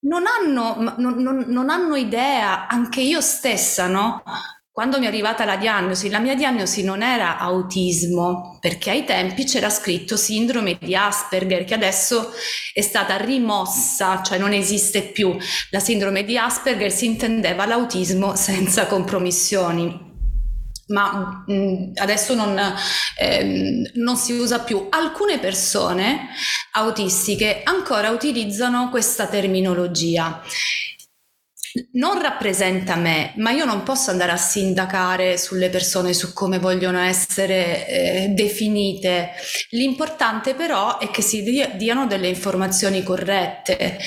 non 0.01 0.25
hanno, 0.27 0.95
non, 0.99 1.17
non, 1.17 1.45
non 1.49 1.71
hanno 1.71 1.97
idea, 1.97 2.69
anche 2.69 3.01
io 3.01 3.21
stessa, 3.21 3.89
no? 3.89 4.23
Quando 4.79 5.01
mi 5.01 5.07
è 5.07 5.09
arrivata 5.09 5.45
la 5.45 5.57
diagnosi, 5.57 6.09
la 6.09 6.21
mia 6.21 6.37
diagnosi 6.37 6.85
non 6.85 7.03
era 7.03 7.37
autismo, 7.37 8.59
perché 8.61 8.91
ai 8.91 9.03
tempi 9.03 9.43
c'era 9.43 9.71
scritto 9.71 10.17
sindrome 10.17 10.79
di 10.81 10.95
Asperger, 10.95 11.65
che 11.65 11.75
adesso 11.75 12.31
è 12.73 12.81
stata 12.81 13.17
rimossa, 13.17 14.23
cioè 14.23 14.39
non 14.39 14.53
esiste 14.53 15.03
più. 15.03 15.37
La 15.71 15.81
sindrome 15.81 16.23
di 16.23 16.39
Asperger 16.39 16.93
si 16.93 17.07
intendeva 17.07 17.67
l'autismo 17.67 18.37
senza 18.37 18.87
compromissioni 18.87 20.07
ma 20.91 21.43
mh, 21.45 21.95
adesso 21.97 22.35
non, 22.35 22.57
eh, 23.19 23.91
non, 23.95 24.17
si 24.17 24.33
usa 24.33 24.61
più. 24.61 24.87
Alcune 24.91 25.41
persone 25.41 26.29
autistiche 26.75 27.63
ancora 27.65 28.11
utilizzano 28.11 28.91
questa 28.91 29.27
terminologia 29.27 30.41
non 31.93 32.21
rappresenta 32.21 32.97
me, 32.97 33.33
ma 33.37 33.51
io 33.51 33.65
non 33.65 33.83
posso 33.83 34.11
andare 34.11 34.33
a 34.33 34.37
sindacare 34.37 35.37
sulle 35.37 35.69
persone 35.69 36.15
su 36.15 36.33
come 36.33 36.59
vogliono 36.59 36.99
essere 36.99 37.87
eh, 37.87 38.29
definite. 38.31 39.33
L'importante 39.71 40.55
però 40.55 40.99
è 40.99 41.11
che 41.11 41.23
si 41.23 41.43
dia, 41.43 41.69
diano 41.69 42.07
delle 42.07 42.29
informazioni 42.29 43.03
corrette 43.03 43.99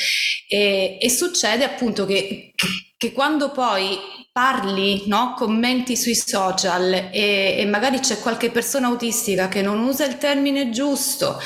e, 0.47 0.97
e 0.99 1.09
succede 1.09 1.63
appunto 1.63 2.05
che, 2.05 2.53
che, 2.97 3.11
quando 3.11 3.51
poi 3.51 3.97
parli, 4.31 5.03
no? 5.07 5.33
commenti 5.35 5.97
sui 5.97 6.15
social 6.15 6.93
e, 7.11 7.55
e, 7.57 7.65
magari 7.65 7.99
c'è 7.99 8.19
qualche 8.19 8.49
persona 8.49 8.87
autistica 8.87 9.49
che 9.49 9.61
non 9.61 9.79
usa 9.79 10.05
il 10.05 10.17
termine 10.17 10.69
giusto, 10.69 11.39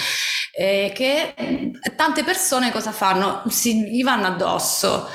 eh, 0.55 0.91
che 0.93 1.33
tante 1.95 2.23
persone 2.23 2.71
cosa 2.71 2.91
fanno? 2.91 3.43
Si 3.49 3.89
gli 3.89 4.03
vanno 4.03 4.27
addosso 4.27 5.09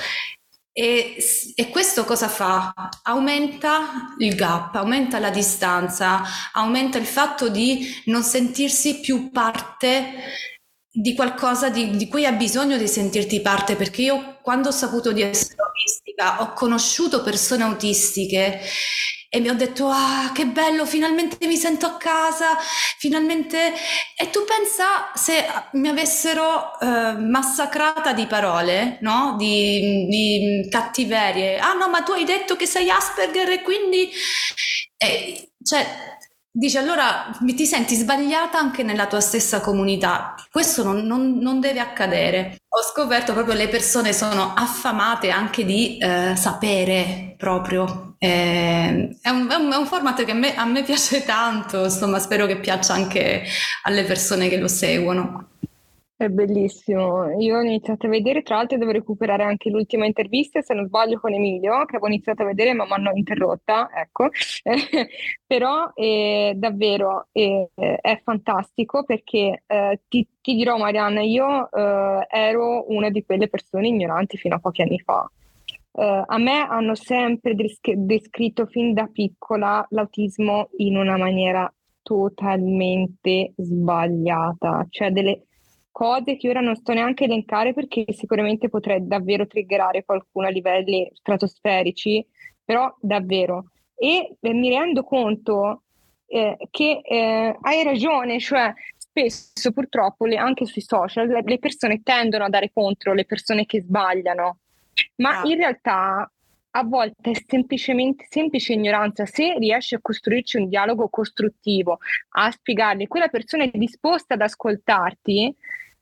e, 0.73 1.17
e, 1.55 1.69
questo 1.69 2.05
cosa 2.05 2.29
fa? 2.29 2.73
Aumenta 3.03 4.15
il 4.19 4.35
gap, 4.37 4.75
aumenta 4.77 5.19
la 5.19 5.31
distanza, 5.31 6.23
aumenta 6.53 6.97
il 6.97 7.07
fatto 7.07 7.49
di 7.49 7.87
non 8.05 8.23
sentirsi 8.23 9.01
più 9.01 9.31
parte 9.31 10.15
di 10.93 11.15
qualcosa 11.15 11.71
di, 11.71 11.97
di 11.97 12.09
cui 12.09 12.25
ha 12.25 12.33
bisogno 12.33 12.77
di 12.77 12.87
sentirti 12.87 13.41
parte, 13.41 13.75
perché 13.75 14.03
io 14.03 14.39
quando 14.43 14.69
ho 14.69 14.73
saputo 14.73 15.13
di 15.13 15.23
essere 15.23 15.57
autistica 15.63 16.43
ho 16.43 16.53
conosciuto 16.53 17.23
persone 17.23 17.65
autistiche 17.65 18.61
e 19.33 19.39
mi 19.39 19.49
ho 19.49 19.55
detto 19.55 19.87
ah 19.89 20.33
che 20.35 20.45
bello 20.45 20.85
finalmente 20.85 21.47
mi 21.47 21.57
sento 21.57 21.87
a 21.87 21.97
casa 21.97 22.57
finalmente 22.99 23.73
e 24.17 24.29
tu 24.29 24.41
pensa 24.45 25.13
se 25.15 25.47
mi 25.75 25.87
avessero 25.89 26.79
eh, 26.81 27.13
massacrata 27.13 28.13
di 28.13 28.27
parole 28.27 28.99
no? 29.03 29.37
Di, 29.39 30.07
di, 30.09 30.69
cattiverie. 30.69 31.59
Ah 31.59 31.75
no 31.75 31.89
ma 31.89 32.03
tu 32.03 32.11
hai 32.11 32.25
detto 32.25 32.57
che 32.57 32.67
sei 32.67 32.91
Asperger 32.91 33.49
e 33.51 33.63
quindi 33.63 34.11
e, 34.97 35.53
cioè 35.63 36.19
Dice 36.53 36.79
allora 36.79 37.31
ti 37.39 37.65
senti 37.65 37.95
sbagliata 37.95 38.59
anche 38.59 38.83
nella 38.83 39.07
tua 39.07 39.21
stessa 39.21 39.61
comunità. 39.61 40.35
Questo 40.51 40.83
non, 40.83 41.05
non, 41.07 41.39
non 41.39 41.61
deve 41.61 41.79
accadere. 41.79 42.63
Ho 42.69 42.83
scoperto 42.83 43.33
proprio 43.33 43.55
che 43.55 43.63
le 43.63 43.69
persone 43.69 44.13
sono 44.13 44.53
affamate 44.55 45.31
anche 45.31 45.65
di 45.65 45.97
eh, 45.99 46.35
sapere 46.35 47.37
proprio. 47.39 48.17
Eh, 48.19 49.17
è, 49.23 49.29
un, 49.29 49.49
è, 49.49 49.55
un, 49.55 49.71
è, 49.71 49.77
un, 49.77 49.87
format 49.87 50.25
che 50.25 50.33
me, 50.33 50.57
a 50.57 50.65
me 50.65 50.83
piace 50.83 51.25
tanto, 51.25 51.85
insomma 51.85 52.19
spero 52.19 52.47
che 52.47 52.59
piaccia 52.59 52.95
anche 52.95 53.45
alle 53.85 54.03
persone 54.03 54.49
che 54.49 54.57
lo 54.57 54.69
seguono. 54.69 55.51
È 56.21 56.29
bellissimo. 56.29 57.31
Io 57.41 57.57
ho 57.57 57.63
iniziato 57.63 58.05
a 58.05 58.11
vedere, 58.11 58.43
tra 58.43 58.57
l'altro 58.57 58.77
devo 58.77 58.91
recuperare 58.91 59.43
anche 59.43 59.71
l'ultima 59.71 60.05
intervista, 60.05 60.61
se 60.61 60.75
non 60.75 60.85
sbaglio, 60.85 61.19
con 61.19 61.33
Emilio, 61.33 61.87
che 61.87 61.97
avevo 61.97 62.09
iniziato 62.09 62.43
a 62.43 62.45
vedere 62.45 62.75
ma 62.75 62.85
mi 62.85 62.93
hanno 62.93 63.13
interrotta, 63.15 63.89
ecco. 63.91 64.29
Però 65.47 65.91
eh, 65.95 66.53
davvero 66.57 67.29
eh, 67.33 67.71
è 67.75 68.21
fantastico 68.23 69.03
perché 69.05 69.63
eh, 69.67 70.01
ti, 70.09 70.29
ti, 70.43 70.57
dirò 70.57 70.77
Marianna, 70.77 71.23
io 71.23 71.71
eh, 71.71 72.27
ero 72.29 72.85
una 72.93 73.09
di 73.09 73.25
quelle 73.25 73.49
persone 73.49 73.89
ignoranti 73.89 74.37
fino 74.37 74.57
a 74.57 74.59
pochi 74.59 74.83
anni 74.83 74.99
fa. 74.99 75.27
Uh, 75.93 76.23
a 76.27 76.39
me 76.39 76.67
hanno 76.69 76.95
sempre 76.95 77.55
descritto 77.55 78.67
fin 78.67 78.93
da 78.93 79.09
piccola 79.11 79.85
l'autismo 79.89 80.69
in 80.77 80.99
una 80.99 81.17
maniera 81.17 81.73
totalmente 82.03 83.55
sbagliata, 83.57 84.87
cioè 84.89 85.11
delle, 85.11 85.47
cose 85.91 86.37
che 86.37 86.49
ora 86.49 86.61
non 86.61 86.77
sto 86.77 86.93
neanche 86.93 87.25
a 87.25 87.27
elencare 87.27 87.75
perché 87.75 88.05
sicuramente 88.13 88.69
potrei 88.69 89.07
davvero 89.07 89.47
triggerare 89.47 90.05
qualcuno 90.05 90.47
a 90.47 90.51
livelli 90.51 91.11
stratosferici, 91.13 92.25
però 92.65 92.95
davvero. 93.01 93.71
E 93.95 94.37
eh, 94.41 94.53
mi 94.55 94.71
rendo 94.71 95.05
conto 95.05 95.83
eh, 96.27 96.57
che 96.71 97.01
eh, 97.03 97.57
hai 97.61 97.83
ragione, 97.83 98.39
cioè 98.39 98.73
spesso 98.97 99.73
purtroppo 99.73 100.27
le, 100.27 100.37
anche 100.37 100.65
sui 100.65 100.81
social 100.81 101.27
le, 101.27 101.43
le, 101.45 101.59
persone 101.59 102.03
tendono 102.03 102.45
a 102.45 102.49
dare 102.49 102.71
contro 102.73 103.13
le 103.13 103.25
persone 103.25 103.67
che 103.67 103.83
sbagliano, 103.83 104.59
ma 105.17 105.41
ah. 105.41 105.49
in 105.49 105.57
realtà 105.57 106.31
a 106.73 106.85
volte 106.85 107.33
è 107.33 107.43
semplicemente 107.47 108.27
semplice 108.29 108.75
ignoranza. 108.75 109.27
Se 109.27 109.55
riesci 109.59 109.95
a 109.95 110.01
costruirci 110.01 110.57
un 110.57 110.69
dialogo 110.69 111.09
costruttivo, 111.09 111.99
a 112.31 112.51
spiegargli, 112.51 113.09
quella 113.09 113.29
persona 113.29 113.65
è 113.65 113.71
disposta 113.73 114.35
ad 114.35 114.43
ascoltarti, 114.43 115.55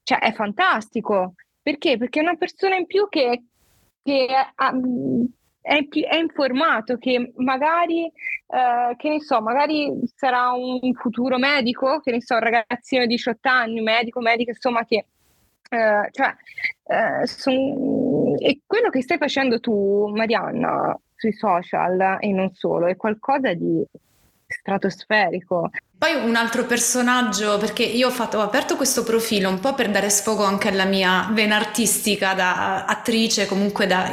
cioè 0.08 0.20
è 0.20 0.32
fantastico. 0.32 1.34
Perché? 1.60 1.98
Perché 1.98 2.20
è 2.20 2.22
una 2.22 2.36
persona 2.36 2.76
in 2.76 2.86
più 2.86 3.08
che, 3.10 3.42
che 4.02 4.26
ha, 4.54 4.72
è, 5.60 5.86
è, 5.86 6.16
informato, 6.16 6.96
che 6.96 7.34
magari, 7.36 8.06
eh, 8.06 8.96
che 8.96 9.08
ne 9.10 9.20
so, 9.20 9.42
magari 9.42 9.92
sarà 10.14 10.52
un 10.52 10.94
futuro 10.94 11.36
medico, 11.36 12.00
che 12.00 12.10
ne 12.10 12.22
so, 12.22 12.34
un 12.36 12.40
ragazzino 12.40 13.02
di 13.02 13.16
18 13.16 13.48
anni, 13.50 13.82
medico, 13.82 14.20
medico, 14.20 14.48
insomma, 14.48 14.82
che 14.86 15.04
eh, 15.68 16.08
cioè, 16.10 16.34
eh, 16.84 17.26
son... 17.26 18.34
e 18.38 18.60
quello 18.64 18.88
che 18.88 19.02
stai 19.02 19.18
facendo 19.18 19.60
tu, 19.60 20.10
Marianna, 20.14 20.98
sui 21.16 21.32
social 21.32 22.16
e 22.20 22.32
non 22.32 22.54
solo, 22.54 22.86
è 22.86 22.96
qualcosa 22.96 23.52
di 23.52 23.84
stratosferico. 24.46 25.68
Poi 25.98 26.14
un 26.14 26.36
altro 26.36 26.64
personaggio, 26.64 27.58
perché 27.58 27.82
io 27.82 28.06
ho, 28.06 28.12
fatto, 28.12 28.38
ho, 28.38 28.42
aperto 28.42 28.76
questo 28.76 29.02
profilo 29.02 29.48
un 29.48 29.58
po' 29.58 29.74
per 29.74 29.90
dare 29.90 30.08
sfogo 30.10 30.44
anche 30.44 30.68
alla 30.68 30.84
mia 30.84 31.28
vena 31.32 31.56
artistica 31.56 32.34
da 32.34 32.84
attrice, 32.84 33.46
comunque 33.46 33.88
da 33.88 34.12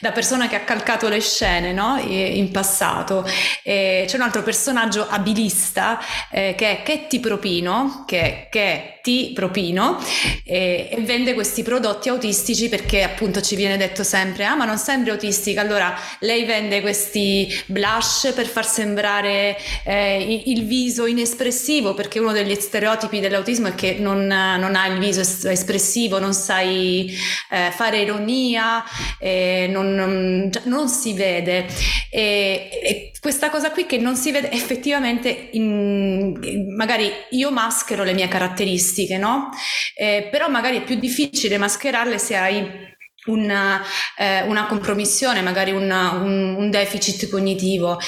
da 0.00 0.12
persona 0.12 0.48
che 0.48 0.56
ha 0.56 0.60
calcato 0.60 1.08
le 1.08 1.20
scene 1.20 1.72
no? 1.72 1.98
in 1.98 2.50
passato. 2.50 3.24
E 3.62 4.04
c'è 4.06 4.16
un 4.16 4.22
altro 4.22 4.42
personaggio 4.42 5.06
abilista 5.08 5.98
eh, 6.30 6.54
che 6.56 6.70
è 6.70 6.82
Ketty 6.82 7.20
Propino, 7.20 8.04
che, 8.06 8.48
che 8.50 8.95
è 9.06 9.30
T 9.30 9.32
Propino, 9.32 9.98
e, 10.44 10.88
e, 10.90 11.00
vende 11.00 11.34
questi 11.34 11.62
prodotti 11.62 12.08
autistici 12.08 12.68
perché 12.68 13.02
appunto 13.02 13.40
ci 13.40 13.56
viene 13.56 13.76
detto 13.76 14.02
sempre, 14.02 14.44
ah 14.44 14.54
ma 14.54 14.64
non 14.64 14.78
sembri 14.78 15.10
autistica, 15.10 15.60
allora 15.60 15.98
lei 16.20 16.44
vende 16.44 16.80
questi 16.80 17.48
blush 17.66 18.32
per 18.34 18.46
far 18.46 18.66
sembrare 18.66 19.56
eh, 19.84 20.42
il 20.46 20.64
viso 20.66 21.06
inespressivo, 21.06 21.94
perché 21.94 22.18
uno 22.18 22.32
degli 22.32 22.54
stereotipi 22.54 23.20
dell'autismo 23.20 23.68
è 23.68 23.74
che 23.74 23.96
non, 23.98 24.26
non 24.26 24.74
ha 24.74 24.86
il 24.86 24.98
viso 24.98 25.20
espressivo, 25.20 26.18
non 26.18 26.34
sai 26.34 27.12
eh, 27.50 27.70
fare 27.70 28.00
ironia, 28.00 28.84
eh, 29.18 29.66
non 29.70 29.94
non, 29.96 30.50
non 30.64 30.88
si 30.88 31.14
vede. 31.14 31.66
E, 32.10 32.68
e, 32.82 33.10
questa 33.20 33.50
cosa 33.50 33.70
qui 33.70 33.86
che 33.86 33.98
non 33.98 34.16
si 34.16 34.30
vede 34.30 34.50
effettivamente, 34.50 35.48
in, 35.52 36.74
magari 36.76 37.10
io 37.30 37.50
maschero 37.50 38.04
le 38.04 38.14
mie 38.14 38.28
caratteristiche, 38.28 39.18
no? 39.18 39.50
Eh, 39.94 40.28
però 40.30 40.48
magari 40.48 40.78
è 40.78 40.84
più 40.84 40.96
difficile 40.96 41.58
mascherarle 41.58 42.18
se 42.18 42.36
hai 42.36 42.94
una, 43.26 43.82
eh, 44.16 44.42
una 44.42 44.66
compromissione, 44.66 45.42
magari 45.42 45.72
una, 45.72 46.12
un, 46.12 46.54
un, 46.56 46.70
deficit 46.70 47.28
cognitivo. 47.28 47.98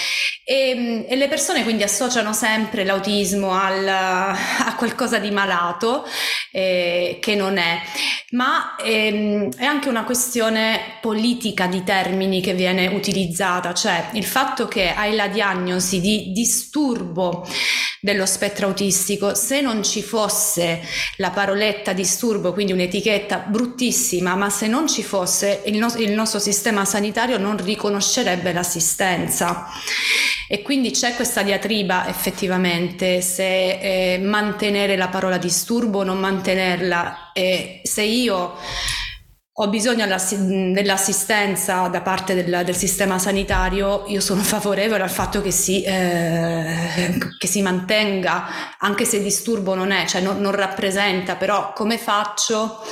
E, 0.44 1.06
e, 1.08 1.16
le 1.16 1.28
persone 1.28 1.62
quindi 1.62 1.82
associano 1.82 2.32
sempre 2.32 2.84
l'autismo 2.84 3.52
al, 3.52 3.86
a 3.86 4.74
qualcosa 4.76 5.18
di 5.18 5.30
malato, 5.30 6.06
eh, 6.52 7.18
che 7.20 7.34
non 7.34 7.58
è, 7.58 7.80
ma 8.30 8.76
ehm, 8.76 9.56
è 9.56 9.64
anche 9.64 9.88
una 9.88 10.04
questione 10.04 10.98
politica 11.00 11.66
di 11.66 11.82
termini 11.84 12.40
che 12.40 12.54
viene 12.54 12.86
utilizzata, 12.86 13.74
cioè 13.74 14.10
il 14.12 14.24
fatto 14.24 14.66
che 14.66 14.92
hai 14.92 15.14
la 15.14 15.28
diagnosi 15.28 16.00
di 16.00 16.32
disturbo 16.32 17.46
dello 18.00 18.26
spettro 18.26 18.66
autistico, 18.66 19.34
se 19.34 19.60
non 19.60 19.82
ci 19.82 20.02
fosse 20.02 20.80
la 21.16 21.30
paroletta 21.30 21.92
disturbo, 21.92 22.52
quindi 22.52 22.72
un'etichetta 22.72 23.46
bruttissima, 23.48 24.36
ma 24.36 24.50
se 24.50 24.66
non 24.66 24.86
ci 24.86 25.02
fosse 25.08 25.62
il, 25.64 25.78
no- 25.78 25.94
il 25.96 26.12
nostro 26.12 26.38
sistema 26.38 26.84
sanitario 26.84 27.38
non 27.38 27.56
riconoscerebbe 27.56 28.52
l'assistenza. 28.52 29.66
E 30.46 30.60
quindi 30.62 30.90
c'è 30.90 31.14
questa 31.14 31.42
diatriba 31.42 32.08
effettivamente 32.08 33.22
se 33.22 34.14
eh, 34.14 34.18
mantenere 34.18 34.96
la 34.96 35.08
parola 35.08 35.38
disturbo 35.38 36.00
o 36.00 36.04
non 36.04 36.18
mantenerla. 36.18 37.32
E 37.32 37.80
se 37.84 38.02
io 38.02 38.56
ho 39.60 39.68
bisogno 39.68 40.06
dell'assistenza 40.06 41.88
da 41.88 42.00
parte 42.00 42.34
del, 42.34 42.62
del, 42.64 42.76
sistema 42.76 43.18
sanitario, 43.18 44.04
io 44.06 44.20
sono 44.20 44.40
favorevole 44.42 45.02
al 45.02 45.10
fatto 45.10 45.42
che 45.42 45.50
si, 45.50 45.82
eh, 45.82 47.18
che 47.36 47.46
si 47.48 47.60
mantenga, 47.60 48.76
anche 48.78 49.04
se 49.04 49.20
disturbo 49.20 49.74
non 49.74 49.90
è, 49.90 50.06
cioè 50.06 50.20
non, 50.20 50.40
non 50.40 50.52
rappresenta, 50.52 51.34
però 51.34 51.72
come 51.72 51.98
faccio 51.98 52.82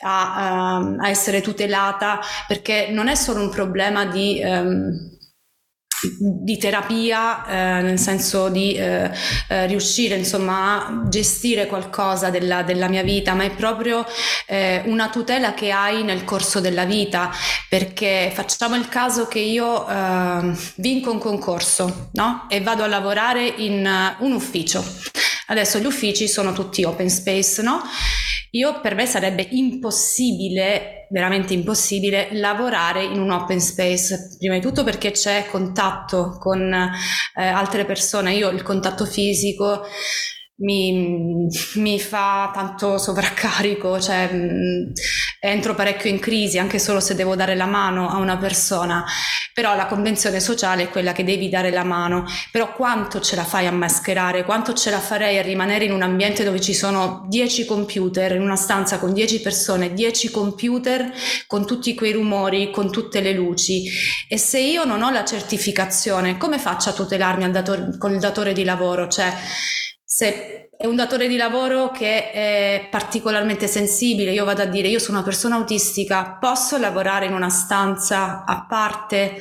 a, 0.00 0.76
a, 0.98 1.08
essere 1.08 1.40
tutelata? 1.40 2.20
Perché 2.46 2.88
non 2.90 3.08
è 3.08 3.14
solo 3.14 3.42
un 3.42 3.50
problema 3.50 4.06
di... 4.06 4.40
Um, 4.44 5.16
di 6.18 6.58
terapia, 6.58 7.44
eh, 7.46 7.82
nel 7.82 7.98
senso 7.98 8.48
di 8.48 8.74
eh, 8.74 9.10
eh, 9.48 9.66
riuscire 9.66 10.14
insomma 10.14 10.86
a 10.86 11.08
gestire 11.08 11.66
qualcosa 11.66 12.30
della, 12.30 12.62
della 12.62 12.88
mia 12.88 13.02
vita, 13.02 13.34
ma 13.34 13.44
è 13.44 13.50
proprio 13.50 14.06
eh, 14.46 14.82
una 14.86 15.08
tutela 15.08 15.54
che 15.54 15.70
hai 15.70 16.04
nel 16.04 16.24
corso 16.24 16.60
della 16.60 16.84
vita, 16.84 17.30
perché 17.68 18.30
facciamo 18.32 18.76
il 18.76 18.88
caso 18.88 19.26
che 19.26 19.40
io 19.40 19.88
eh, 19.88 20.56
vinco 20.76 21.10
un 21.10 21.18
concorso 21.18 22.10
no? 22.12 22.46
e 22.48 22.60
vado 22.60 22.84
a 22.84 22.86
lavorare 22.86 23.46
in 23.46 23.84
uh, 23.84 24.24
un 24.24 24.32
ufficio. 24.32 24.84
Adesso 25.46 25.78
gli 25.78 25.86
uffici 25.86 26.28
sono 26.28 26.52
tutti 26.52 26.84
open 26.84 27.08
space, 27.08 27.62
no? 27.62 27.82
Io 28.52 28.80
per 28.80 28.94
me 28.94 29.06
sarebbe 29.06 29.46
impossibile, 29.50 31.06
veramente 31.10 31.52
impossibile, 31.52 32.28
lavorare 32.32 33.04
in 33.04 33.20
un 33.20 33.30
open 33.30 33.60
space, 33.60 34.36
prima 34.38 34.54
di 34.54 34.60
tutto 34.60 34.84
perché 34.84 35.10
c'è 35.10 35.46
contatto 35.50 36.36
con 36.38 36.72
eh, 36.72 37.42
altre 37.42 37.84
persone, 37.84 38.34
io 38.34 38.48
il 38.48 38.62
contatto 38.62 39.04
fisico 39.04 39.82
mi, 40.60 41.46
mi, 41.76 42.00
fa 42.00 42.50
tanto 42.52 42.98
sovraccarico, 42.98 44.00
cioè 44.00 44.32
mh, 44.32 44.92
entro 45.40 45.74
parecchio 45.74 46.10
in 46.10 46.18
crisi 46.18 46.58
anche 46.58 46.78
solo 46.78 47.00
se 47.00 47.14
devo 47.14 47.36
dare 47.36 47.54
la 47.54 47.66
mano 47.66 48.08
a 48.08 48.16
una 48.16 48.36
persona, 48.36 49.04
però 49.52 49.74
la 49.74 49.86
convenzione 49.86 50.40
sociale 50.40 50.84
è 50.84 50.88
quella 50.88 51.12
che 51.12 51.24
devi 51.24 51.48
dare 51.48 51.70
la 51.70 51.84
mano, 51.84 52.24
però 52.50 52.72
quanto 52.72 53.20
ce 53.20 53.36
la 53.36 53.44
fai 53.44 53.66
a 53.66 53.72
mascherare, 53.72 54.44
quanto 54.44 54.72
ce 54.72 54.90
la 54.90 55.00
farei 55.00 55.38
a 55.38 55.42
rimanere 55.42 55.84
in 55.84 55.92
un 55.92 56.02
ambiente 56.02 56.44
dove 56.44 56.60
ci 56.60 56.74
sono 56.74 57.24
10 57.28 57.64
computer, 57.64 58.34
in 58.34 58.42
una 58.42 58.56
stanza 58.56 58.98
con 58.98 59.12
10 59.12 59.40
persone, 59.40 59.92
10 59.92 60.30
computer 60.30 61.12
con 61.46 61.66
tutti 61.66 61.94
quei 61.94 62.12
rumori, 62.12 62.70
con 62.70 62.90
tutte 62.90 63.20
le 63.20 63.32
luci? 63.32 63.88
E 64.28 64.38
se 64.38 64.60
io 64.60 64.84
non 64.84 65.02
ho 65.02 65.10
la 65.10 65.24
certificazione, 65.24 66.36
come 66.36 66.58
faccio 66.58 66.90
a 66.90 66.92
tutelarmi 66.92 67.50
datore, 67.50 67.96
con 67.98 68.12
il 68.12 68.20
datore 68.20 68.52
di 68.52 68.64
lavoro? 68.64 69.08
Cioè, 69.08 69.32
se 70.10 70.70
è 70.74 70.86
un 70.86 70.96
datore 70.96 71.28
di 71.28 71.36
lavoro 71.36 71.90
che 71.90 72.30
è 72.30 72.88
particolarmente 72.90 73.66
sensibile, 73.66 74.32
io 74.32 74.46
vado 74.46 74.62
a 74.62 74.64
dire 74.64 74.88
io 74.88 74.98
sono 74.98 75.18
una 75.18 75.26
persona 75.26 75.56
autistica, 75.56 76.38
posso 76.40 76.78
lavorare 76.78 77.26
in 77.26 77.34
una 77.34 77.50
stanza 77.50 78.42
a 78.46 78.64
parte? 78.66 79.38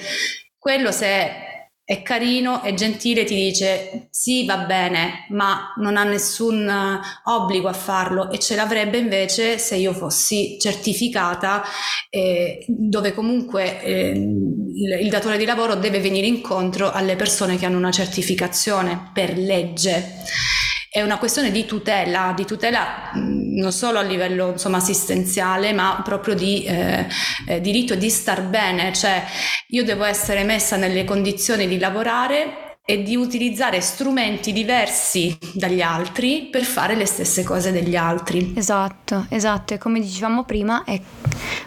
Quello 0.59 0.91
se 0.91 1.56
è 1.87 2.01
carino, 2.01 2.63
è 2.63 2.73
gentile, 2.73 3.23
ti 3.23 3.33
dice 3.33 4.09
sì, 4.11 4.43
va 4.43 4.57
bene, 4.57 5.25
ma 5.29 5.73
non 5.77 5.95
ha 5.95 6.03
nessun 6.03 6.69
obbligo 7.23 7.69
a 7.69 7.73
farlo. 7.73 8.29
E 8.29 8.39
ce 8.39 8.55
l'avrebbe 8.57 8.97
invece 8.97 9.57
se 9.57 9.77
io 9.77 9.93
fossi 9.93 10.57
certificata, 10.59 11.63
eh, 12.09 12.65
dove 12.67 13.13
comunque 13.13 13.81
eh, 13.81 14.09
il, 14.09 14.99
il 14.99 15.09
datore 15.09 15.37
di 15.37 15.45
lavoro 15.45 15.75
deve 15.75 16.01
venire 16.01 16.27
incontro 16.27 16.91
alle 16.91 17.15
persone 17.15 17.57
che 17.57 17.65
hanno 17.65 17.77
una 17.77 17.91
certificazione 17.91 19.09
per 19.13 19.37
legge 19.37 20.15
è 20.97 21.03
una 21.03 21.19
questione 21.19 21.51
di 21.51 21.65
tutela, 21.65 22.33
di 22.35 22.43
tutela 22.43 23.11
non 23.13 23.71
solo 23.71 23.99
a 23.99 24.01
livello 24.01 24.51
insomma, 24.53 24.77
assistenziale, 24.77 25.71
ma 25.71 26.01
proprio 26.03 26.33
di 26.33 26.63
eh, 26.63 27.05
eh, 27.47 27.61
diritto 27.61 27.93
di 27.93 28.09
star 28.09 28.41
bene, 28.41 28.93
cioè 28.93 29.23
io 29.67 29.83
devo 29.83 30.05
essere 30.05 30.43
messa 30.43 30.75
nelle 30.75 31.05
condizioni 31.05 31.67
di 31.67 31.77
lavorare 31.77 32.79
e 32.83 33.03
di 33.03 33.15
utilizzare 33.15 33.79
strumenti 33.81 34.53
diversi 34.53 35.37
dagli 35.53 35.81
altri 35.81 36.47
per 36.49 36.63
fare 36.63 36.95
le 36.95 37.05
stesse 37.05 37.43
cose 37.43 37.71
degli 37.71 37.95
altri. 37.95 38.53
Esatto, 38.55 39.27
esatto, 39.29 39.75
e 39.75 39.77
come 39.77 39.99
dicevamo 39.99 40.45
prima, 40.45 40.83
è, 40.83 40.99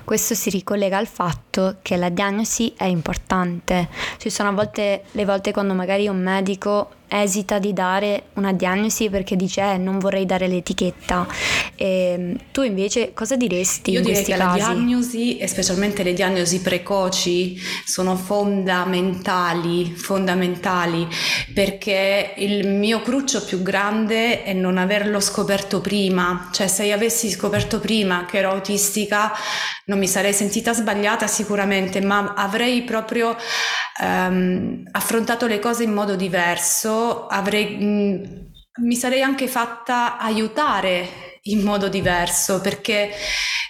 questo 0.03 0.35
si 0.35 0.51
ricollega 0.51 0.97
al 0.97 1.07
fatto 1.07 1.77
che 1.83 1.97
la 1.97 2.09
diagnosi 2.09 2.73
è 2.77 2.85
importante. 2.85 3.89
Ci 4.19 4.29
sono 4.29 4.49
a 4.49 4.53
volte 4.53 5.05
le 5.13 5.25
volte 5.25 5.53
quando 5.53 5.75
magari 5.75 6.09
un 6.09 6.21
medico 6.21 6.99
esita 7.11 7.59
di 7.59 7.73
dare 7.73 8.25
una 8.35 8.53
diagnosi 8.53 9.11
perché 9.11 9.35
dice 9.35 9.73
eh, 9.73 9.77
non 9.77 9.99
vorrei 9.99 10.25
dare 10.25 10.47
l'etichetta. 10.47 11.27
E, 11.75 12.13
ehm, 12.13 12.37
tu 12.53 12.63
invece 12.63 13.13
cosa 13.13 13.37
diresti? 13.37 13.91
Io 13.91 14.01
direi 14.01 14.23
che 14.23 14.37
casi? 14.37 14.59
la 14.59 14.67
diagnosi, 14.73 15.39
e 15.39 15.47
specialmente 15.49 16.03
le 16.03 16.13
diagnosi 16.13 16.61
precoci, 16.61 17.61
sono 17.85 18.17
fondamentali, 18.17 19.93
fondamentali, 19.97 21.09
perché 21.53 22.35
il 22.37 22.69
mio 22.69 23.03
cruccio 23.03 23.45
più 23.45 23.63
grande 23.63 24.45
è 24.45 24.53
non 24.53 24.79
averlo 24.79 25.21
scoperto 25.21 25.81
prima, 25.81 26.49
cioè 26.53 26.69
se 26.69 26.85
io 26.85 26.95
avessi 26.95 27.29
scoperto 27.31 27.81
prima 27.81 28.25
che 28.27 28.39
ero 28.39 28.51
autistica 28.51 29.33
non 29.87 29.99
mi 29.99 30.07
sarei 30.07 30.33
sentita 30.33 30.73
sbagliata 30.73 31.27
sicuramente, 31.27 32.01
ma 32.01 32.35
avrei 32.37 32.83
proprio 32.83 33.37
um, 34.01 34.83
affrontato 34.91 35.47
le 35.47 35.59
cose 35.59 35.85
in 35.85 35.93
modo 35.93 36.17
diverso, 36.17 37.27
avrei, 37.27 37.77
mh, 37.77 37.85
mm, 37.85 38.25
mi 38.83 38.95
sarei 38.95 39.23
anche 39.23 39.47
fatta 39.49 40.19
aiutare 40.19 41.39
in 41.45 41.63
modo 41.63 41.89
diverso 41.89 42.61
perché 42.61 43.11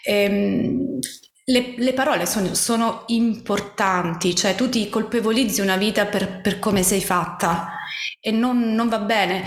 ehm, 0.05 0.99
le, 1.45 1.75
le, 1.77 1.93
parole 1.93 2.27
sono, 2.27 2.55
sono, 2.55 3.05
importanti, 3.09 4.35
cioè 4.35 4.55
tu 4.55 4.69
ti 4.69 4.89
colpevolizzi 4.89 5.61
una 5.61 5.77
vita 5.77 6.07
per, 6.07 6.41
per 6.41 6.59
come 6.59 6.83
sei 6.83 7.01
fatta 7.01 7.80
e 8.21 8.31
non, 8.31 8.75
non, 8.75 8.89
va 8.89 8.99
bene. 8.99 9.45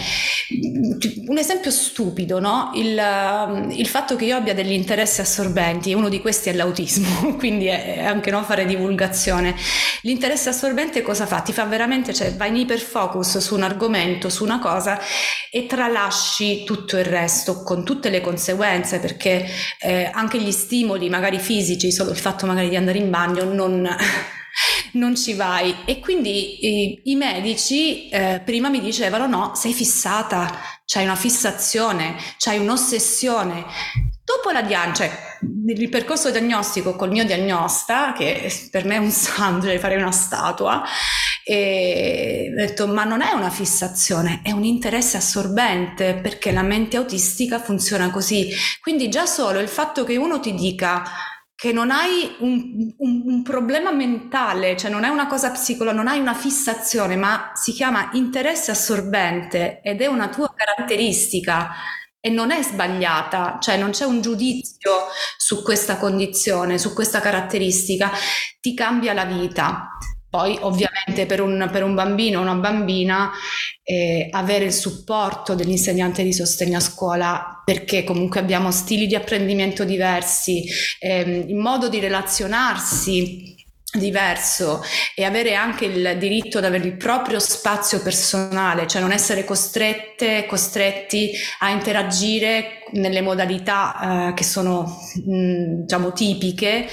Un 1.28 1.38
esempio 1.38 1.72
stupido, 1.72 2.40
no? 2.40 2.72
il, 2.76 2.98
um, 2.98 3.72
il, 3.72 3.88
fatto 3.88 4.16
che 4.16 4.26
io 4.26 4.36
abbia 4.36 4.54
degli 4.54 4.72
interessi 4.72 5.22
assorbenti, 5.22 5.94
uno 5.94 6.10
di 6.10 6.22
questi 6.22 6.50
è 6.50 6.54
l'autismo, 6.54 7.36
quindi 7.38 7.66
è 7.66 8.04
anche 8.04 8.32
non 8.32 8.44
fare 8.44 8.66
divulgazione. 8.66 9.56
L'interesse 10.02 10.50
assorbente 10.50 11.02
cosa 11.02 11.26
fa? 11.26 11.42
Ti 11.42 11.54
fa 11.54 11.66
veramente, 11.66 12.14
cioè 12.14 12.34
vai 12.34 12.50
in 12.50 12.58
iperfocus 12.58 13.38
su 13.38 13.56
un 13.56 13.64
argomento, 13.64 14.30
su 14.30 14.44
una 14.44 14.60
cosa 14.60 15.00
e 15.52 15.66
tralasci 15.68 16.64
tutto 16.64 16.98
il 16.98 17.06
resto 17.06 17.62
con 17.62 17.86
tutte 17.86 18.10
le 18.10 18.22
conseguenze 18.22 19.00
perché 19.00 19.48
eh, 19.80 20.10
anche 20.12 20.42
gli 20.42 20.52
stimoli 20.52 21.10
magari 21.10 21.38
fisici, 21.38 21.92
solo 21.92 22.10
il 22.10 22.18
fatto 22.18 22.46
magari 22.46 22.70
di 22.70 22.76
andare 22.76 22.98
in 22.98 23.10
bagno 23.10 23.44
non 23.44 23.88
non 24.94 25.16
ci 25.16 25.34
vai. 25.34 25.76
E 25.86 26.00
quindi 26.00 26.66
i, 26.66 27.02
i 27.06 27.16
medici 27.16 28.10
eh, 28.10 28.42
prima 28.44 28.70
mi 28.70 28.82
dicevano 28.82 29.28
no, 29.28 29.56
sei 29.56 29.74
fissata, 29.74 30.60
c'hai 30.86 31.04
una 31.04 31.16
fissazione, 31.16 32.16
c'hai 32.38 32.60
un'ossessione. 32.60 33.66
Dopo 34.24 34.52
la 34.52 34.62
diagnosi, 34.62 34.96
cioè 34.96 35.12
il 35.68 35.90
percorso 35.90 36.32
diagnostico 36.32 36.96
col 36.96 37.12
mio 37.12 37.26
diagnosta, 37.26 38.14
che 38.14 38.52
per 38.72 38.86
me 38.86 38.96
è 38.96 39.00
un 39.00 39.12
santo, 39.12 39.66
cioè 39.66 39.80
farei 39.80 39.98
una 39.98 40.12
statua, 40.12 40.82
e 41.46 42.50
ho 42.50 42.56
detto 42.56 42.88
ma 42.88 43.04
non 43.04 43.22
è 43.22 43.32
una 43.34 43.50
fissazione, 43.50 44.40
è 44.44 44.52
un 44.52 44.64
interesse 44.64 45.18
assorbente 45.18 46.16
perché 46.16 46.52
la 46.54 46.62
mente 46.62 46.96
autistica 46.96 47.60
funziona 47.60 48.12
così. 48.12 48.50
Quindi 48.82 49.10
già 49.10 49.26
solo 49.26 49.60
il 49.60 49.68
fatto 49.68 50.06
che 50.06 50.16
uno 50.16 50.40
ti 50.40 50.54
dica 50.54 51.04
che 51.64 51.72
non 51.72 51.92
hai 51.92 52.36
un, 52.40 52.94
un, 52.98 53.22
un, 53.24 53.42
problema 53.42 53.94
mentale, 53.94 54.76
cioè 54.76 54.92
non 54.92 55.06
è 55.06 55.08
una 55.08 55.28
cosa 55.28 55.50
psicologica, 55.52 55.96
non 56.04 56.12
hai 56.12 56.20
una 56.20 56.34
fissazione, 56.34 57.16
ma 57.16 57.54
si 57.54 57.72
chiama 57.72 58.10
interesse 58.16 58.72
assorbente 58.72 59.80
ed 59.82 60.02
è 60.02 60.08
una 60.08 60.28
tua 60.28 60.54
caratteristica 60.54 61.70
e 62.20 62.30
non 62.30 62.52
è 62.52 62.62
sbagliata, 62.62 63.60
cioè 63.62 63.78
non 63.78 63.92
c'è 63.92 64.04
un 64.04 64.20
giudizio 64.20 64.92
su 65.38 65.64
questa 65.64 65.96
condizione, 65.96 66.78
su 66.78 66.94
questa 66.94 67.22
caratteristica, 67.22 68.12
ti 68.60 68.74
cambia 68.74 69.14
la 69.14 69.24
vita. 69.24 69.88
Poi 70.34 70.58
ovviamente 70.62 71.28
per 71.28 71.42
un, 71.42 71.70
per 71.72 71.84
un 71.84 71.94
bambino 71.94 72.40
o 72.40 72.42
una 72.42 72.56
bambina 72.56 73.30
eh, 73.84 74.30
avere 74.32 74.66
il 74.66 74.74
supporto 74.74 75.54
dell'insegnante 75.54 76.24
di 76.24 76.34
sostegno 76.34 76.78
a 76.78 76.80
scuola 76.80 77.62
perché 77.64 78.04
comunque 78.04 78.40
abbiamo 78.40 78.72
stili 78.72 79.06
di 79.06 79.14
apprendimento 79.14 79.84
diversi, 79.84 80.66
eh, 80.98 81.22
il 81.22 81.56
modo 81.56 81.88
di 81.88 82.00
relazionarsi 82.00 83.63
diverso 83.94 84.82
e 85.16 85.24
avere 85.24 85.54
anche 85.54 85.86
il 85.86 86.18
diritto 86.18 86.58
ad 86.58 86.66
avere 86.66 86.86
il 86.86 86.98
proprio 86.98 87.40
spazio 87.40 88.02
personale, 88.02 88.88
cioè 88.88 89.02
non 89.02 89.12
essere 89.12 89.46
costrette, 89.46 90.46
costretti 90.48 91.32
a 91.60 91.70
interagire 91.70 92.84
nelle 92.94 93.22
modalità 93.22 94.30
eh, 94.30 94.34
che 94.34 94.44
sono 94.44 95.00
mh, 95.26 95.82
diciamo 95.84 96.12
tipiche 96.12 96.88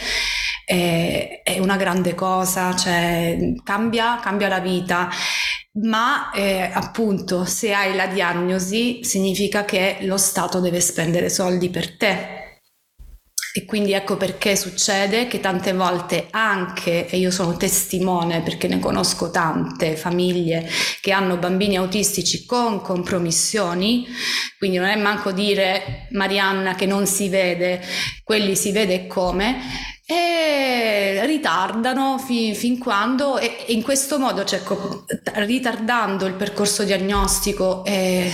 è, 0.64 1.40
è 1.42 1.58
una 1.58 1.76
grande 1.76 2.14
cosa, 2.14 2.74
cioè 2.76 3.36
cambia, 3.64 4.18
cambia 4.20 4.48
la 4.48 4.60
vita 4.60 5.08
ma 5.72 6.30
eh, 6.32 6.68
appunto 6.72 7.44
se 7.44 7.72
hai 7.72 7.94
la 7.94 8.06
diagnosi 8.06 9.04
significa 9.04 9.64
che 9.64 9.98
lo 10.00 10.16
Stato 10.16 10.58
deve 10.60 10.80
spendere 10.80 11.28
soldi 11.28 11.70
per 11.70 11.96
te. 11.96 12.49
E 13.52 13.64
quindi 13.64 13.92
ecco 13.92 14.16
perché 14.16 14.54
succede 14.54 15.26
che 15.26 15.40
tante 15.40 15.72
volte 15.72 16.28
anche, 16.30 17.08
e 17.08 17.18
io 17.18 17.32
sono 17.32 17.56
testimone 17.56 18.42
perché 18.42 18.68
ne 18.68 18.78
conosco 18.78 19.30
tante 19.30 19.96
famiglie 19.96 20.68
che 21.00 21.10
hanno 21.10 21.36
bambini 21.36 21.76
autistici 21.76 22.46
con 22.46 22.80
compromissioni, 22.80 24.06
quindi 24.56 24.76
non 24.76 24.86
è 24.86 24.96
manco 24.96 25.32
dire 25.32 26.06
Marianna 26.10 26.76
che 26.76 26.86
non 26.86 27.06
si 27.06 27.28
vede, 27.28 27.82
quelli 28.22 28.54
si 28.54 28.70
vede 28.70 29.08
come, 29.08 29.56
e 30.06 31.24
ritardano 31.26 32.18
fi, 32.18 32.54
fin 32.54 32.78
quando 32.78 33.38
e, 33.38 33.64
e, 33.66 33.72
in 33.72 33.82
questo 33.82 34.18
modo 34.18 34.44
cioè, 34.44 34.60
ritardando 35.34 36.26
il 36.26 36.34
percorso 36.34 36.84
diagnostico 36.84 37.84
eh, 37.84 38.30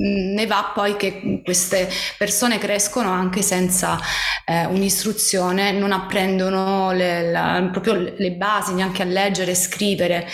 ne 0.00 0.46
va 0.46 0.70
poi 0.74 0.96
che 0.96 1.42
queste 1.44 1.88
persone 2.16 2.58
crescono 2.58 3.10
anche 3.10 3.42
senza 3.42 3.98
eh, 4.44 4.64
un'istruzione, 4.66 5.72
non 5.72 5.92
apprendono 5.92 6.92
le, 6.92 7.30
la, 7.30 7.68
proprio 7.70 7.94
le 7.94 8.32
basi 8.32 8.74
neanche 8.74 9.02
a 9.02 9.06
leggere 9.06 9.52
e 9.52 9.54
scrivere 9.54 10.28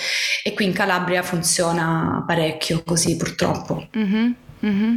e 0.45 0.55
qui 0.55 0.67
in 0.67 0.73
Calabria 0.73 1.23
funziona 1.23 2.23
parecchio 2.27 2.83
così 2.85 3.17
purtroppo. 3.17 3.89
Mm-hmm. 3.97 4.33
Mm-hmm. 4.65 4.95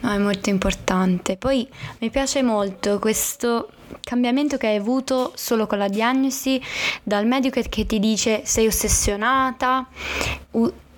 No, 0.00 0.12
è 0.12 0.18
molto 0.18 0.50
importante. 0.50 1.36
Poi 1.36 1.68
mi 1.98 2.10
piace 2.10 2.42
molto 2.42 2.98
questo 2.98 3.70
cambiamento 4.00 4.56
che 4.56 4.68
hai 4.68 4.76
avuto 4.76 5.32
solo 5.34 5.66
con 5.66 5.78
la 5.78 5.88
diagnosi 5.88 6.60
dal 7.02 7.26
medico 7.26 7.60
che 7.68 7.86
ti 7.86 7.98
dice 7.98 8.42
sei 8.44 8.66
ossessionata 8.66 9.86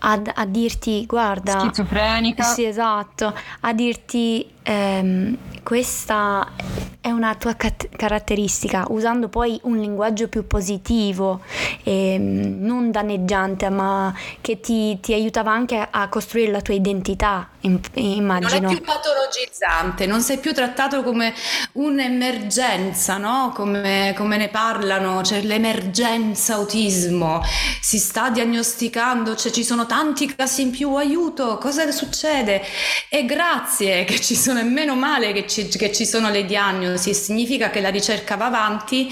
a, 0.09 0.23
a 0.35 0.47
dirti 0.47 1.05
guarda 1.07 1.59
schizofrenica. 1.61 2.43
sì 2.43 2.65
esatto 2.65 3.35
a 3.61 3.73
dirti 3.73 4.49
ehm, 4.63 5.37
questa 5.63 6.49
è 7.07 7.11
una 7.11 7.37
tua 7.37 7.55
cat- 7.55 7.89
caratteristica, 7.89 8.87
usando 8.89 9.29
poi 9.29 9.61
un 9.63 9.79
linguaggio 9.79 10.27
più 10.27 10.45
positivo, 10.45 11.41
ehm, 11.85 12.57
non 12.65 12.91
danneggiante, 12.91 13.69
ma 13.69 14.13
che 14.41 14.59
ti, 14.59 14.99
ti, 14.99 15.13
aiutava 15.13 15.53
anche 15.53 15.87
a 15.89 16.09
costruire 16.09 16.51
la 16.51 16.61
tua 16.61 16.75
identità, 16.75 17.49
immagino. 17.95 18.61
Non 18.61 18.71
è 18.71 18.75
più 18.75 18.85
patologizzante, 18.85 20.07
non 20.07 20.21
sei 20.21 20.39
più 20.39 20.53
trattato 20.53 21.03
come 21.03 21.35
un'emergenza, 21.73 23.17
no? 23.17 23.53
come, 23.55 24.15
come 24.17 24.37
ne 24.37 24.49
parlano, 24.49 25.21
c'è 25.23 25.41
cioè 25.41 25.43
l'emergenza 25.43 26.55
autismo, 26.55 27.43
si 27.81 27.99
sta 27.99 28.31
diagnosticando, 28.31 29.35
cioè 29.37 29.53
ci 29.53 29.65
sono 29.65 29.87
tanti 29.87 30.35
casi 30.35 30.63
in 30.63 30.71
più, 30.71 30.95
aiuto, 30.95 31.59
cosa 31.59 31.91
succede? 31.91 32.63
E 33.09 33.25
grazie 33.25 34.05
che 34.05 34.21
ci 34.21 34.35
sono, 34.35 34.61
e 34.61 34.65
meno 34.65 34.95
male 34.95 35.33
che 35.33 35.47
ci, 35.47 35.69
che 35.69 35.93
ci 35.93 36.07
sono 36.07 36.31
le 36.31 36.45
diagnosi 36.45 37.15
significa 37.15 37.71
che 37.71 37.81
la 37.81 37.91
ricerca 37.91 38.37
va 38.37 38.47
avanti 38.47 39.09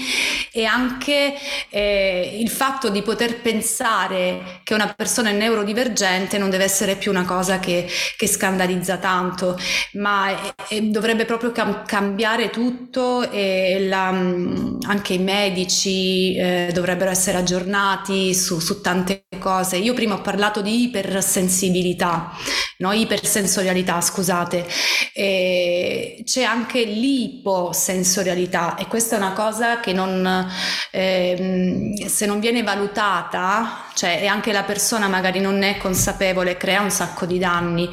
e 0.51 0.65
anche 0.65 1.35
eh, 1.69 2.37
il 2.39 2.49
fatto 2.49 2.89
di 2.89 3.01
poter 3.01 3.41
pensare 3.41 4.61
che 4.63 4.73
una 4.73 4.93
persona 4.93 5.29
è 5.29 5.33
neurodivergente 5.33 6.37
non 6.37 6.49
deve 6.49 6.63
essere 6.63 6.95
più 6.95 7.11
una 7.11 7.25
cosa 7.25 7.59
che, 7.59 7.87
che 8.17 8.27
scandalizza 8.45 8.97
tanto, 8.97 9.57
ma 9.93 10.53
eh, 10.67 10.81
dovrebbe 10.83 11.25
proprio 11.25 11.51
cam- 11.51 11.83
cambiare 11.85 12.51
tutto 12.51 13.29
e 13.31 13.87
la, 13.87 14.11
mm, 14.11 14.81
anche 14.83 15.13
i 15.13 15.17
medici 15.17 16.35
eh, 16.35 16.69
dovrebbero 16.71 17.09
essere 17.09 17.39
aggiornati 17.39 18.35
su, 18.35 18.59
su 18.59 18.81
tante 18.81 19.25
cose. 19.39 19.77
Io 19.77 19.93
prima 19.93 20.13
ho 20.15 20.21
parlato 20.21 20.61
di 20.61 20.83
ipersensibilità, 20.83 22.31
no? 22.77 22.91
ipersensorialità, 22.91 23.99
scusate, 23.99 24.67
e 25.13 26.21
c'è 26.23 26.43
anche 26.43 26.83
l'iposensorialità 26.83 28.75
e 28.75 28.85
questa 28.87 29.15
è 29.15 29.17
una 29.17 29.33
cosa 29.33 29.79
che 29.79 29.91
non, 29.91 30.47
eh, 30.91 31.93
se 32.05 32.25
non 32.27 32.39
viene 32.39 32.61
valutata, 32.61 33.85
cioè 33.95 34.19
e 34.21 34.27
anche 34.27 34.51
la 34.51 34.63
persona 34.63 35.07
magari 35.07 35.39
non 35.39 35.63
è 35.63 35.77
consapevole, 35.77 36.57
crea 36.57 36.81
un 36.81 36.91
sacco 36.91 37.25
di 37.25 37.39
danni. 37.39 37.89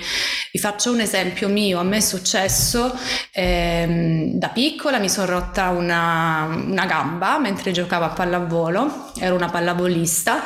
Vi 0.50 0.58
faccio 0.58 0.92
un 0.92 1.00
esempio 1.00 1.48
mio, 1.48 1.78
a 1.78 1.82
me 1.82 1.98
è 1.98 2.00
successo 2.00 2.94
ehm, 3.32 4.32
da 4.34 4.48
piccola, 4.48 4.98
mi 4.98 5.08
sono 5.08 5.26
rotta 5.26 5.68
una, 5.68 6.44
una 6.44 6.86
gamba 6.86 7.38
mentre 7.38 7.70
giocavo 7.70 8.04
a 8.04 8.10
pallavolo, 8.10 9.12
ero 9.18 9.34
una 9.34 9.48
pallavolista 9.48 10.42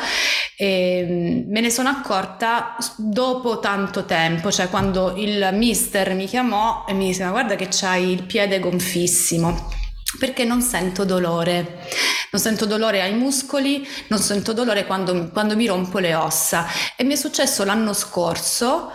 e 0.56 1.06
mm, 1.08 1.50
me 1.50 1.60
ne 1.60 1.70
sono 1.70 1.88
accorta 1.88 2.76
dopo 2.96 3.58
tanto 3.58 4.04
tempo, 4.04 4.50
cioè 4.50 4.68
quando 4.68 5.14
il 5.16 5.48
mister 5.52 6.14
mi 6.14 6.26
chiamò 6.26 6.84
e 6.86 6.92
mi 6.92 7.06
disse 7.06 7.24
ma 7.24 7.30
guarda 7.30 7.56
che 7.56 7.68
c'hai 7.70 8.10
il 8.12 8.22
piede 8.24 8.58
gonfissimo 8.60 9.84
perché 10.18 10.44
non 10.44 10.62
sento 10.62 11.04
dolore. 11.04 11.84
Non 12.30 12.40
sento 12.40 12.66
dolore 12.66 13.02
ai 13.02 13.14
muscoli, 13.14 13.86
non 14.08 14.18
sento 14.18 14.52
dolore 14.52 14.84
quando, 14.84 15.30
quando 15.30 15.56
mi 15.56 15.66
rompo 15.66 15.98
le 15.98 16.14
ossa. 16.14 16.66
E 16.96 17.04
mi 17.04 17.14
è 17.14 17.16
successo 17.16 17.64
l'anno 17.64 17.92
scorso 17.92 18.90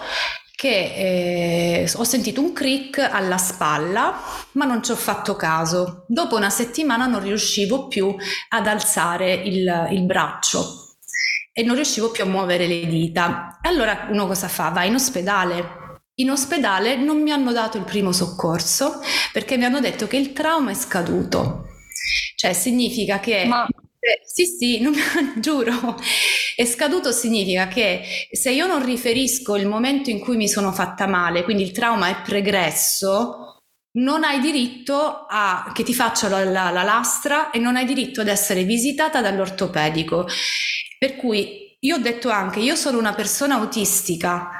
che 0.61 1.81
eh, 1.81 1.91
ho 1.95 2.03
sentito 2.03 2.39
un 2.39 2.53
crick 2.53 2.99
alla 2.99 3.39
spalla, 3.39 4.21
ma 4.51 4.65
non 4.65 4.83
ci 4.83 4.91
ho 4.91 4.95
fatto 4.95 5.35
caso. 5.35 6.05
Dopo 6.07 6.35
una 6.35 6.51
settimana 6.51 7.07
non 7.07 7.23
riuscivo 7.23 7.87
più 7.87 8.15
ad 8.49 8.67
alzare 8.67 9.33
il, 9.33 9.87
il 9.89 10.03
braccio 10.03 10.97
e 11.51 11.63
non 11.63 11.73
riuscivo 11.73 12.11
più 12.11 12.25
a 12.25 12.27
muovere 12.27 12.67
le 12.67 12.85
dita. 12.85 13.57
Allora 13.63 14.07
uno 14.11 14.27
cosa 14.27 14.47
fa? 14.47 14.69
Va 14.69 14.83
in 14.83 14.93
ospedale. 14.93 16.03
In 16.17 16.29
ospedale 16.29 16.95
non 16.95 17.23
mi 17.23 17.31
hanno 17.31 17.53
dato 17.53 17.79
il 17.79 17.83
primo 17.83 18.11
soccorso 18.11 18.99
perché 19.33 19.57
mi 19.57 19.65
hanno 19.65 19.79
detto 19.79 20.05
che 20.05 20.17
il 20.17 20.31
trauma 20.31 20.69
è 20.69 20.75
scaduto. 20.75 21.69
Cioè 22.35 22.53
significa 22.53 23.19
che... 23.19 23.45
Ma... 23.45 23.65
Eh, 23.65 24.21
sì, 24.23 24.45
sì, 24.45 24.79
non, 24.79 24.93
giuro, 25.41 25.95
è 26.61 26.65
scaduto 26.65 27.11
significa 27.11 27.67
che 27.67 28.01
se 28.31 28.51
io 28.51 28.67
non 28.67 28.85
riferisco 28.85 29.55
il 29.55 29.67
momento 29.67 30.09
in 30.09 30.19
cui 30.19 30.37
mi 30.37 30.47
sono 30.47 30.71
fatta 30.71 31.07
male, 31.07 31.43
quindi 31.43 31.63
il 31.63 31.71
trauma 31.71 32.09
è 32.09 32.21
pregresso, 32.21 33.59
non 33.93 34.23
hai 34.23 34.39
diritto 34.39 35.25
a 35.29 35.71
che 35.73 35.83
ti 35.83 35.93
faccia 35.93 36.29
la, 36.29 36.43
la, 36.43 36.69
la 36.69 36.83
lastra 36.83 37.51
e 37.51 37.59
non 37.59 37.75
hai 37.75 37.85
diritto 37.85 38.21
ad 38.21 38.27
essere 38.27 38.63
visitata 38.63 39.21
dall'ortopedico. 39.21 40.27
Per 40.97 41.15
cui 41.15 41.75
io 41.79 41.95
ho 41.95 41.99
detto 41.99 42.29
anche, 42.29 42.59
io 42.59 42.75
sono 42.75 42.97
una 42.99 43.13
persona 43.13 43.55
autistica 43.55 44.51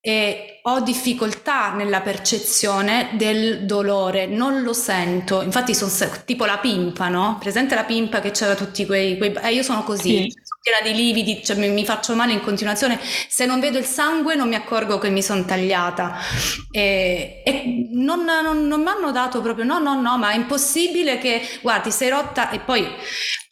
e 0.00 0.60
ho 0.62 0.80
difficoltà 0.80 1.74
nella 1.74 2.00
percezione 2.00 3.10
del 3.14 3.66
dolore, 3.66 4.26
non 4.26 4.62
lo 4.62 4.72
sento. 4.72 5.42
Infatti 5.42 5.74
sono 5.74 5.90
tipo 6.24 6.46
la 6.46 6.58
pimpa, 6.58 7.08
no? 7.08 7.36
Presente 7.38 7.74
la 7.74 7.84
pimpa 7.84 8.20
che 8.20 8.30
c'era 8.30 8.54
tutti 8.54 8.86
quei... 8.86 9.18
quei 9.18 9.34
eh, 9.34 9.52
io 9.52 9.62
sono 9.62 9.84
così, 9.84 10.30
sì. 10.30 10.39
Piena 10.60 10.80
di 10.82 10.94
lividi, 10.94 11.42
cioè 11.42 11.56
mi, 11.56 11.68
mi, 11.68 11.84
faccio 11.84 12.14
male 12.14 12.32
in 12.32 12.40
continuazione. 12.40 13.00
Se 13.02 13.46
non 13.46 13.60
vedo 13.60 13.78
il 13.78 13.84
sangue 13.84 14.34
non 14.34 14.48
mi 14.48 14.54
accorgo 14.54 14.98
che 14.98 15.08
mi 15.08 15.22
sono 15.22 15.44
tagliata. 15.44 16.18
E, 16.70 17.42
e 17.44 17.88
non, 17.92 18.24
non, 18.24 18.66
non 18.66 18.82
mi 18.82 18.88
hanno 18.88 19.10
dato 19.10 19.40
proprio, 19.40 19.64
no, 19.64 19.78
no, 19.78 20.00
no, 20.00 20.18
ma 20.18 20.30
è 20.30 20.36
impossibile 20.36 21.18
che, 21.18 21.42
guardi, 21.62 21.90
sei 21.90 22.10
rotta 22.10 22.50
e 22.50 22.60
poi 22.60 22.86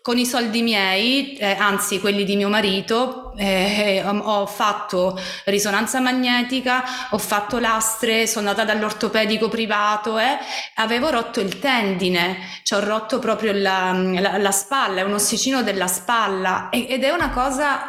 con 0.08 0.16
i 0.16 0.24
soldi 0.24 0.62
miei, 0.62 1.34
eh, 1.34 1.54
anzi 1.58 2.00
quelli 2.00 2.24
di 2.24 2.34
mio 2.34 2.48
marito, 2.48 3.34
eh, 3.36 4.02
ho 4.08 4.46
fatto 4.46 5.20
risonanza 5.44 6.00
magnetica, 6.00 6.82
ho 7.10 7.18
fatto 7.18 7.58
lastre, 7.58 8.26
sono 8.26 8.48
andata 8.48 8.72
dall'ortopedico 8.72 9.50
privato 9.50 10.18
e 10.18 10.24
eh, 10.24 10.38
avevo 10.76 11.10
rotto 11.10 11.40
il 11.40 11.58
tendine, 11.58 12.38
cioè 12.62 12.80
ho 12.80 12.86
rotto 12.86 13.18
proprio 13.18 13.52
la, 13.52 13.92
la, 13.92 14.38
la 14.38 14.50
spalla, 14.50 15.00
è 15.00 15.04
un 15.04 15.12
ossicino 15.12 15.62
della 15.62 15.88
spalla 15.88 16.70
ed 16.70 17.04
è 17.04 17.10
una 17.10 17.28
cosa 17.28 17.88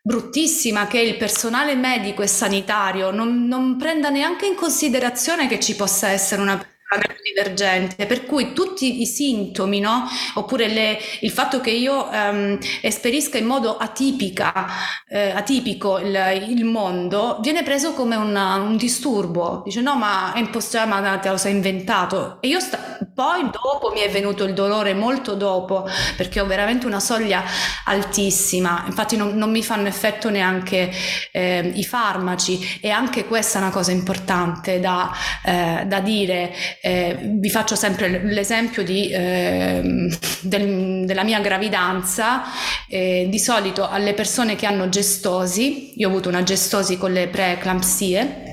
bruttissima 0.00 0.86
che 0.86 1.00
il 1.00 1.16
personale 1.16 1.74
medico 1.74 2.22
e 2.22 2.28
sanitario 2.28 3.10
non, 3.10 3.48
non 3.48 3.76
prenda 3.76 4.08
neanche 4.08 4.46
in 4.46 4.54
considerazione 4.54 5.48
che 5.48 5.58
ci 5.58 5.74
possa 5.74 6.10
essere 6.10 6.42
una 6.42 6.64
divergente, 7.22 8.06
per 8.06 8.24
cui 8.24 8.52
tutti 8.52 9.00
i 9.02 9.06
sintomi, 9.06 9.80
no? 9.80 10.06
oppure 10.34 10.68
le, 10.68 10.98
il 11.20 11.30
fatto 11.30 11.60
che 11.60 11.70
io 11.70 12.10
ehm, 12.10 12.58
esperisca 12.80 13.38
in 13.38 13.46
modo 13.46 13.76
atipica, 13.76 14.66
eh, 15.08 15.30
atipico 15.30 15.98
il, 15.98 16.16
il, 16.48 16.64
mondo, 16.64 17.38
viene 17.42 17.62
preso 17.62 17.92
come 17.92 18.16
una, 18.16 18.54
un 18.56 18.76
disturbo. 18.76 19.62
Dice 19.64 19.80
no, 19.80 19.96
ma 19.96 20.32
è 20.32 20.38
impossibile, 20.38 20.86
ma 20.86 21.18
te 21.18 21.28
lo 21.28 21.36
sei 21.36 21.52
inventato. 21.52 22.38
E 22.40 22.48
io 22.48 22.60
sta- 22.60 22.98
poi 23.14 23.42
dopo 23.50 23.90
mi 23.92 24.00
è 24.00 24.10
venuto 24.10 24.44
il 24.44 24.54
dolore, 24.54 24.94
molto 24.94 25.34
dopo, 25.34 25.86
perché 26.16 26.40
ho 26.40 26.46
veramente 26.46 26.86
una 26.86 27.00
soglia 27.00 27.42
altissima. 27.84 28.84
Infatti 28.86 29.16
non, 29.16 29.36
non 29.36 29.50
mi 29.50 29.62
fanno 29.62 29.88
effetto 29.88 30.30
neanche 30.30 30.90
eh, 31.32 31.72
i 31.74 31.84
farmaci 31.84 32.78
e 32.80 32.90
anche 32.90 33.24
questa 33.26 33.58
è 33.58 33.62
una 33.62 33.70
cosa 33.70 33.90
importante 33.90 34.80
da, 34.80 35.12
eh, 35.44 35.84
da 35.86 36.00
dire 36.00 36.54
eh, 36.80 37.16
vi 37.20 37.50
faccio 37.50 37.74
sempre 37.74 38.08
l'esempio 38.22 38.82
di, 38.82 39.08
eh, 39.10 40.08
del, 40.40 41.04
della 41.04 41.24
mia 41.24 41.40
gravidanza. 41.40 42.42
Eh, 42.88 43.26
di 43.28 43.38
solito 43.38 43.88
alle 43.88 44.14
persone 44.14 44.54
che 44.56 44.66
hanno 44.66 44.88
gestosi, 44.88 45.92
io 45.96 46.06
ho 46.06 46.10
avuto 46.10 46.28
una 46.28 46.42
gestosi 46.42 46.96
con 46.96 47.12
le 47.12 47.28
preeclampsie, 47.28 48.45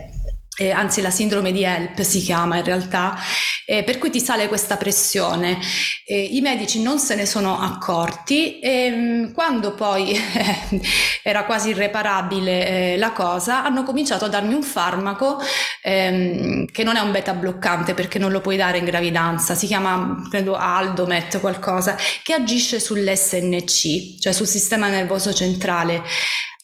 eh, 0.57 0.71
anzi 0.71 1.01
la 1.01 1.09
sindrome 1.09 1.51
di 1.51 1.63
HELP 1.63 2.01
si 2.01 2.21
chiama 2.21 2.57
in 2.57 2.63
realtà, 2.63 3.17
eh, 3.65 3.83
per 3.83 3.97
cui 3.97 4.09
ti 4.09 4.19
sale 4.19 4.47
questa 4.47 4.77
pressione. 4.77 5.57
Eh, 6.05 6.21
I 6.21 6.41
medici 6.41 6.81
non 6.81 6.99
se 6.99 7.15
ne 7.15 7.25
sono 7.25 7.59
accorti 7.59 8.59
e 8.59 8.91
mm, 8.91 9.33
quando 9.33 9.73
poi 9.73 10.15
era 11.23 11.45
quasi 11.45 11.69
irreparabile 11.69 12.93
eh, 12.93 12.97
la 12.97 13.11
cosa, 13.11 13.63
hanno 13.63 13.83
cominciato 13.83 14.25
a 14.25 14.29
darmi 14.29 14.53
un 14.53 14.63
farmaco 14.63 15.39
ehm, 15.81 16.65
che 16.67 16.83
non 16.83 16.97
è 16.97 16.99
un 16.99 17.11
beta 17.11 17.33
bloccante 17.33 17.93
perché 17.93 18.19
non 18.19 18.31
lo 18.31 18.41
puoi 18.41 18.57
dare 18.57 18.77
in 18.77 18.85
gravidanza, 18.85 19.55
si 19.55 19.65
chiama 19.65 20.27
credo 20.29 20.55
Aldomet 20.55 21.39
qualcosa, 21.39 21.95
che 22.21 22.33
agisce 22.33 22.79
sull'SNC, 22.79 24.19
cioè 24.19 24.33
sul 24.33 24.47
sistema 24.47 24.87
nervoso 24.87 25.33
centrale. 25.33 26.03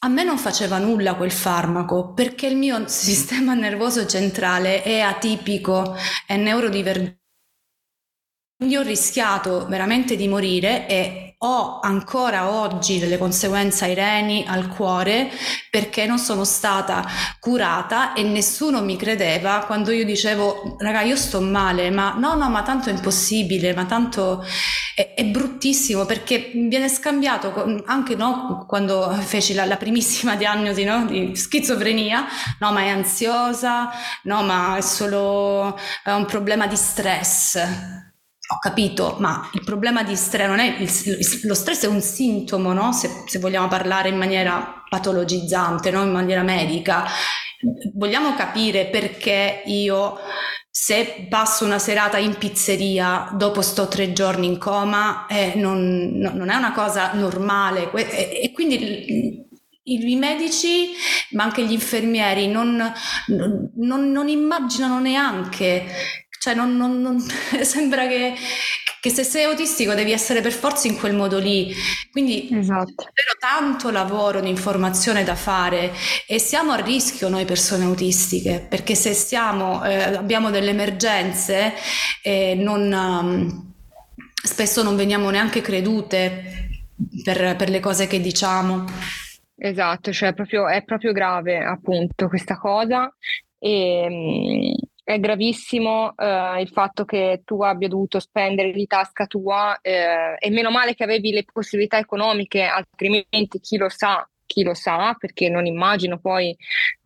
A 0.02 0.08
me 0.08 0.24
non 0.24 0.38
faceva 0.38 0.78
nulla 0.78 1.16
quel 1.16 1.32
farmaco 1.32 2.14
perché 2.14 2.48
il 2.48 2.56
mio 2.56 2.88
sistema 2.90 3.54
nervoso 3.54 4.06
centrale 4.06 4.82
è 4.82 5.00
atipico, 5.00 5.96
è 6.26 6.38
neurodivergente. 6.38 7.18
Quindi 8.56 8.76
ho 8.78 8.82
rischiato 8.82 9.68
veramente 9.68 10.16
di 10.16 10.28
morire 10.28 10.88
e 10.88 11.29
ho 11.42 11.80
ancora 11.80 12.52
oggi 12.52 13.00
delle 13.00 13.18
conseguenze 13.18 13.86
ai 13.86 13.94
reni, 13.94 14.44
al 14.46 14.68
cuore, 14.68 15.32
perché 15.70 16.06
non 16.06 16.18
sono 16.18 16.44
stata 16.44 17.06
curata 17.40 18.12
e 18.12 18.24
nessuno 18.24 18.82
mi 18.82 18.98
credeva. 18.98 19.64
Quando 19.66 19.92
io 19.92 20.04
dicevo, 20.04 20.76
raga, 20.80 21.02
io 21.02 21.16
sto 21.16 21.40
male, 21.40 21.92
ma 21.92 22.16
no, 22.18 22.34
no, 22.36 22.50
ma 22.50 22.62
tanto 22.64 22.90
è 22.90 22.92
impossibile, 22.92 23.74
ma 23.74 23.86
tanto 23.86 24.44
è, 24.94 25.14
è 25.16 25.24
bruttissimo 25.24 26.06
perché 26.06 26.52
viene 26.54 26.90
scambiato 26.90 27.54
anche 27.86 28.16
no, 28.16 28.66
quando 28.68 29.10
feci 29.22 29.54
la, 29.54 29.64
la 29.64 29.78
primissima 29.78 30.36
diagnosi 30.38 30.84
no, 30.84 31.06
di 31.06 31.38
schizofrenia, 31.38 32.26
no, 32.60 32.72
ma 32.74 32.82
è 32.82 32.90
ansiosa, 32.90 33.90
no, 34.24 34.44
ma 34.44 34.76
è 34.76 34.82
solo 34.82 35.78
è 36.04 36.12
un 36.12 36.26
problema 36.26 36.68
di 36.68 36.76
stress 36.76 38.08
ho 38.52 38.58
capito, 38.58 39.18
ma 39.20 39.48
il 39.54 39.64
problema 39.64 40.02
di 40.02 40.16
stress 40.16 40.48
non 40.48 40.58
è 40.58 40.78
il, 40.80 40.90
lo 41.44 41.54
stress 41.54 41.84
è 41.84 41.88
un 41.88 42.02
sintomo, 42.02 42.74
no? 42.74 42.92
se, 42.94 43.24
se, 43.28 43.38
vogliamo 43.38 43.68
parlare 43.68 44.10
in 44.10 44.18
maniera 44.18 44.84
patologizzante, 44.90 45.92
no? 45.92 46.02
in 46.02 46.12
maniera 46.12 46.42
medica. 46.42 47.06
Vogliamo 47.94 48.34
capire 48.34 48.88
perché 48.88 49.62
io, 49.66 50.18
se 50.68 51.28
passo 51.30 51.64
una 51.64 51.78
serata 51.78 52.18
in 52.18 52.38
pizzeria, 52.40 53.30
dopo 53.34 53.62
sto 53.62 53.88
tre 53.88 54.14
giorni 54.14 54.48
in 54.48 54.58
coma, 54.58 55.28
eh, 55.28 55.54
non, 55.56 56.18
non, 56.18 56.50
è 56.50 56.56
una 56.56 56.72
cosa 56.72 57.14
normale. 57.14 57.92
E, 57.92 58.46
e 58.46 58.52
quindi 58.52 59.46
i 59.84 60.16
medici, 60.16 60.90
ma 61.32 61.44
anche 61.44 61.64
gli 61.64 61.72
infermieri, 61.74 62.48
non, 62.48 62.82
non, 63.76 64.12
non 64.12 64.28
immaginano 64.28 65.00
neanche 65.00 65.86
cioè 66.40 66.56
non, 66.56 66.76
non, 66.78 67.02
non 67.02 67.20
sembra 67.62 68.08
che, 68.08 68.34
che, 69.02 69.10
se 69.10 69.24
sei 69.24 69.44
autistico 69.44 69.94
devi 69.94 70.14
essere 70.14 70.40
per 70.42 70.54
forza 70.54 70.88
in 70.88 70.98
quel 70.98 71.14
modo 71.14 71.38
lì. 71.38 71.74
Quindi 72.12 72.50
esatto. 72.52 72.86
c'è 72.86 72.94
davvero 72.96 73.36
tanto 73.38 73.92
lavoro 73.92 74.40
di 74.40 74.50
informazione 74.50 75.24
da 75.24 75.36
fare 75.36 75.92
e 76.26 76.40
siamo 76.40 76.72
a 76.72 76.78
rischio 76.78 77.28
noi 77.28 77.44
persone 77.44 77.84
autistiche, 77.84 78.66
perché 78.68 78.96
se 78.96 79.14
siamo, 79.14 79.84
eh, 79.84 80.16
abbiamo 80.16 80.50
delle 80.50 80.70
emergenze 80.70 81.74
eh, 82.24 82.56
non, 82.56 82.92
um, 82.92 83.74
spesso 84.42 84.82
non 84.82 84.96
veniamo 84.96 85.30
neanche 85.30 85.60
credute 85.60 86.70
per, 87.22 87.58
per 87.58 87.70
le 87.70 87.82
cose 87.82 88.08
che 88.08 88.22
diciamo. 88.22 88.86
esatto, 89.58 90.14
cioè 90.14 90.34
proprio, 90.34 90.70
è 90.70 90.84
proprio 90.86 91.12
grave 91.12 91.58
appunto 91.58 92.30
questa 92.30 92.58
cosa 92.58 93.14
e 93.58 94.08
mm, 94.10 94.89
è 95.10 95.20
gravissimo 95.20 96.14
eh, 96.16 96.62
il 96.62 96.70
fatto 96.70 97.04
che 97.04 97.42
tu 97.44 97.64
abbia 97.64 97.88
dovuto 97.88 98.20
spendere 98.20 98.72
di 98.72 98.86
tasca 98.86 99.26
tua 99.26 99.80
eh, 99.82 100.36
e 100.38 100.50
meno 100.52 100.70
male 100.70 100.94
che 100.94 101.04
avevi 101.04 101.32
le 101.32 101.46
possibilità 101.52 101.98
economiche, 101.98 102.62
altrimenti 102.62 103.60
chi 103.60 103.78
lo 103.78 103.90
sa 103.90 104.28
chi 104.46 104.64
lo 104.64 104.74
sa, 104.74 105.16
perché 105.18 105.48
non 105.48 105.68
immagino 105.68 106.18
poi, 106.18 106.56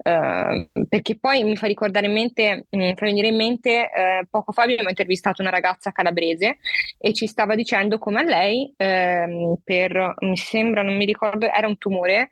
eh, 0.01 0.69
perché 0.87 1.17
poi 1.19 1.43
mi 1.43 1.57
fa 1.57 1.67
ricordare 1.67 2.05
in 2.05 2.13
mente, 2.13 2.67
mi 2.69 2.93
fa 2.95 3.05
venire 3.05 3.27
in 3.27 3.35
mente, 3.35 3.91
eh, 3.91 4.25
poco 4.29 4.53
fa 4.53 4.63
abbiamo 4.63 4.87
intervistato 4.87 5.41
una 5.41 5.51
ragazza 5.51 5.91
calabrese 5.91 6.59
e 6.97 7.13
ci 7.13 7.27
stava 7.27 7.55
dicendo 7.55 7.97
come 7.99 8.21
a 8.21 8.23
lei, 8.23 8.73
eh, 8.77 9.57
per, 9.61 10.15
mi 10.19 10.37
sembra, 10.37 10.83
non 10.83 10.95
mi 10.95 11.03
ricordo, 11.03 11.51
era 11.51 11.67
un 11.67 11.77
tumore, 11.77 12.29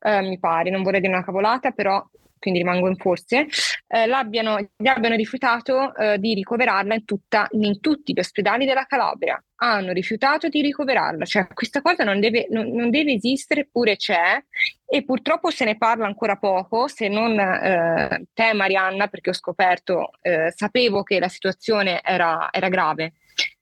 eh, 0.00 0.22
mi 0.22 0.38
pare, 0.38 0.70
non 0.70 0.82
vorrei 0.82 1.00
dire 1.00 1.12
una 1.12 1.24
cavolata, 1.24 1.72
però 1.72 2.02
quindi 2.38 2.60
rimango 2.60 2.88
in 2.88 2.96
forze, 2.96 3.46
eh, 3.86 4.06
gli 4.06 4.12
abbiano 4.12 5.16
rifiutato 5.16 5.94
eh, 5.94 6.18
di 6.18 6.34
ricoverarla 6.34 6.94
in, 6.94 7.04
tutta, 7.04 7.46
in, 7.52 7.80
tutti 7.80 8.12
gli 8.12 8.18
ospedali 8.18 8.64
della 8.64 8.86
Calabria. 8.86 9.42
Hanno 9.60 9.92
rifiutato 9.92 10.48
di 10.48 10.62
ricoverarla, 10.62 11.24
cioè 11.24 11.48
questa 11.48 11.82
cosa 11.82 12.04
non 12.04 12.20
deve, 12.20 12.46
non, 12.50 12.70
non 12.70 12.90
deve 12.90 13.14
esistere, 13.14 13.62
eppure 13.62 13.96
c'è 13.96 14.40
e 14.86 15.04
purtroppo 15.04 15.50
se 15.50 15.64
ne 15.64 15.76
parla 15.76 16.06
ancora 16.06 16.36
poco, 16.36 16.86
se 16.88 17.08
non 17.08 17.38
eh, 17.38 18.26
te 18.32 18.52
Marianna, 18.52 19.08
perché 19.08 19.30
ho 19.30 19.34
scoperto, 19.34 20.12
eh, 20.22 20.52
sapevo 20.54 21.02
che 21.02 21.18
la 21.18 21.28
situazione 21.28 22.00
era, 22.02 22.48
era 22.50 22.68
grave, 22.68 23.14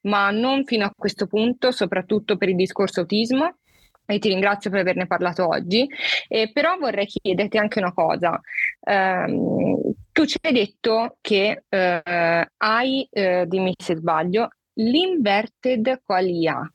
ma 0.03 0.31
non 0.31 0.65
fino 0.65 0.85
a 0.85 0.93
questo 0.97 1.27
punto, 1.27 1.71
soprattutto 1.71 2.37
per 2.37 2.51
il 2.51 2.57
discorso 2.57 3.01
autismo 3.01 3.57
e 4.07 4.19
ti 4.19 4.29
ringrazio 4.29 4.71
per 4.71 4.81
averne 4.81 5.07
parlato 5.07 5.49
oggi, 5.49 5.87
eh, 6.29 6.51
però 6.53 6.77
vorrei 6.79 7.07
chiederti 7.07 7.59
anche 7.59 7.79
una 7.79 7.93
cosa. 7.93 8.41
Um, 8.81 9.93
tu 10.13 10.25
ci 10.25 10.39
hai 10.41 10.53
detto 10.53 11.19
che 11.21 11.65
uh, 11.69 12.47
hai, 12.57 13.09
uh, 13.11 13.45
dimmi 13.45 13.75
se 13.77 13.97
sbaglio, 13.97 14.49
l'inverted 14.75 16.03
qualia, 16.05 16.71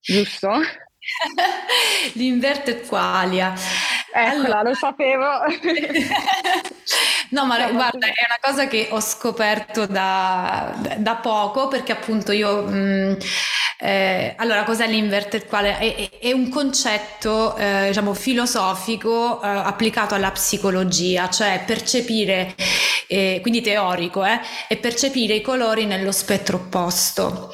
giusto? 0.00 0.50
l'inverted 2.14 2.86
qualia. 2.86 3.54
Eccola, 4.12 4.58
allora... 4.58 4.62
lo 4.62 4.74
sapevo. 4.74 5.26
no, 7.34 7.46
ma 7.46 7.56
guarda, 7.70 8.06
è 8.06 8.24
una 8.26 8.38
cosa 8.40 8.68
che 8.68 8.88
ho 8.90 9.00
scoperto 9.00 9.86
da, 9.86 10.72
da 10.98 11.16
poco 11.16 11.68
perché 11.68 11.92
appunto 11.92 12.32
io... 12.32 12.62
Mh, 12.62 12.72
mm, 12.74 13.14
eh, 13.76 14.34
allora, 14.38 14.62
cos'è 14.62 14.86
l'inverted 14.86 15.46
quale? 15.46 15.76
È, 15.76 16.18
è 16.18 16.32
un 16.32 16.48
concetto, 16.48 17.56
eh, 17.56 17.88
diciamo, 17.88 18.14
filosofico 18.14 19.42
eh, 19.42 19.46
applicato 19.46 20.14
alla 20.14 20.30
psicologia, 20.30 21.28
cioè 21.28 21.62
percepire, 21.66 22.54
eh, 23.08 23.40
quindi 23.42 23.60
teorico, 23.60 24.24
eh, 24.24 24.40
e 24.68 24.76
percepire 24.76 25.34
i 25.34 25.42
colori 25.42 25.84
nello 25.84 26.12
spettro 26.12 26.56
opposto. 26.56 27.52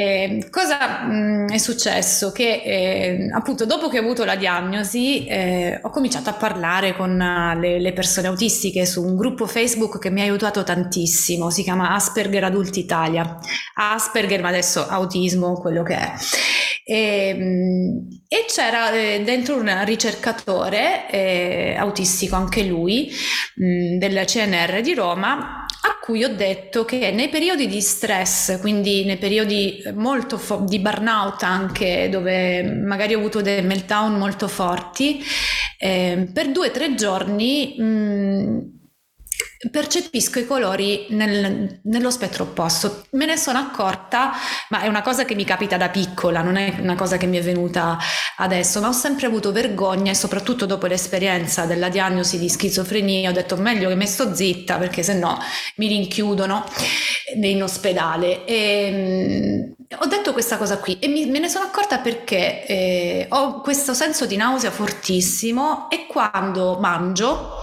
Eh, 0.00 0.48
cosa 0.50 1.02
mh, 1.04 1.12
mm, 1.12 1.48
è 1.48 1.58
successo? 1.58 2.32
Che 2.32 2.62
eh, 2.64 3.28
appunto 3.34 3.66
dopo 3.66 3.88
che 3.88 3.98
ho 3.98 4.00
avuto 4.02 4.24
la 4.24 4.34
diagnosi 4.34 5.26
eh, 5.26 5.78
ho 5.82 5.90
cominciato 5.90 6.30
a 6.30 6.32
parlare 6.32 6.96
con 6.96 7.10
uh, 7.20 7.58
le, 7.58 7.78
le, 7.78 7.92
persone 7.92 8.28
autistiche 8.28 8.86
su 8.86 9.04
un 9.04 9.14
gruppo 9.14 9.46
Facebook 9.46 9.98
che 9.98 10.08
mi 10.08 10.22
ha 10.22 10.24
aiutato 10.24 10.64
tantissimo, 10.64 11.50
si 11.50 11.62
chiama 11.62 11.94
Asperger 11.94 12.44
Adulti 12.44 12.80
Italia. 12.80 13.36
Asperger, 13.74 14.40
ma 14.40 14.48
adesso 14.48 14.86
autismo, 14.86 15.60
quello 15.60 15.82
che 15.82 15.94
è. 15.94 16.12
E, 16.82 17.28
ehm, 17.28 18.19
e 18.32 18.44
c'era 18.46 18.92
eh, 18.92 19.22
dentro 19.24 19.56
un 19.56 19.84
ricercatore 19.84 21.10
eh, 21.10 21.74
autistico, 21.76 22.36
anche 22.36 22.62
lui, 22.62 23.10
mh, 23.56 23.64
mm, 23.64 23.98
del 23.98 24.24
CNR 24.24 24.80
di 24.82 24.94
Roma, 24.94 25.66
a 25.66 25.98
cui 26.00 26.22
ho 26.22 26.32
detto 26.32 26.84
che 26.84 27.10
nei 27.10 27.28
periodi 27.28 27.66
di 27.66 27.80
stress, 27.80 28.60
quindi 28.60 29.04
nei 29.04 29.16
periodi 29.16 29.82
molto 29.94 30.38
fo- 30.38 30.64
di 30.64 30.78
burnout 30.78 31.42
anche, 31.42 32.08
dove 32.08 32.62
magari 32.62 33.14
ho 33.14 33.18
avuto 33.18 33.40
dei 33.42 33.62
meltdown 33.62 34.16
molto 34.16 34.46
forti, 34.46 35.20
eh, 35.76 36.28
per 36.32 36.52
due 36.52 36.68
o 36.68 36.70
tre 36.70 36.94
giorni 36.94 37.74
mh, 37.76 37.84
mm, 37.84 38.58
percepisco 39.68 40.38
i 40.38 40.46
colori 40.46 41.06
nel, 41.10 41.80
nello 41.82 42.10
spettro 42.10 42.44
opposto. 42.44 43.04
Me 43.10 43.26
ne 43.26 43.36
sono 43.36 43.58
accorta, 43.58 44.32
ma 44.70 44.80
è 44.80 44.88
una 44.88 45.02
cosa 45.02 45.26
che 45.26 45.34
mi 45.34 45.44
capita 45.44 45.76
da 45.76 45.90
piccola, 45.90 46.40
non 46.40 46.56
è 46.56 46.76
una 46.80 46.94
cosa 46.94 47.18
che 47.18 47.26
mi 47.26 47.36
è 47.36 47.42
venuta 47.42 47.98
adesso, 48.38 48.80
ma 48.80 48.88
ho 48.88 48.92
sempre 48.92 49.26
avuto 49.26 49.52
vergogna 49.52 50.12
e 50.12 50.14
soprattutto 50.14 50.64
dopo 50.64 50.86
l'esperienza 50.86 51.66
della 51.66 51.90
diagnosi 51.90 52.38
di 52.38 52.48
schizofrenia 52.48 53.28
ho 53.28 53.32
detto 53.34 53.56
meglio 53.56 53.88
che 53.90 53.96
mi 53.96 54.06
sto 54.06 54.34
zitta 54.34 54.78
perché 54.78 55.02
se 55.02 55.14
no 55.14 55.38
mi 55.76 55.88
rinchiudono 55.88 56.64
in 57.34 57.62
ospedale. 57.62 58.46
E, 58.46 58.90
mm, 58.92 59.72
ho 59.98 60.06
detto 60.06 60.32
questa 60.32 60.56
cosa 60.56 60.78
qui 60.78 60.98
e 61.00 61.08
mi, 61.08 61.26
me 61.26 61.38
ne 61.38 61.48
sono 61.48 61.64
accorta 61.66 61.98
perché 61.98 62.64
eh, 62.64 63.26
ho 63.28 63.60
questo 63.60 63.92
senso 63.92 64.24
di 64.24 64.36
nausea 64.36 64.70
fortissimo 64.70 65.90
e 65.90 66.06
quando 66.06 66.78
mangio 66.80 67.56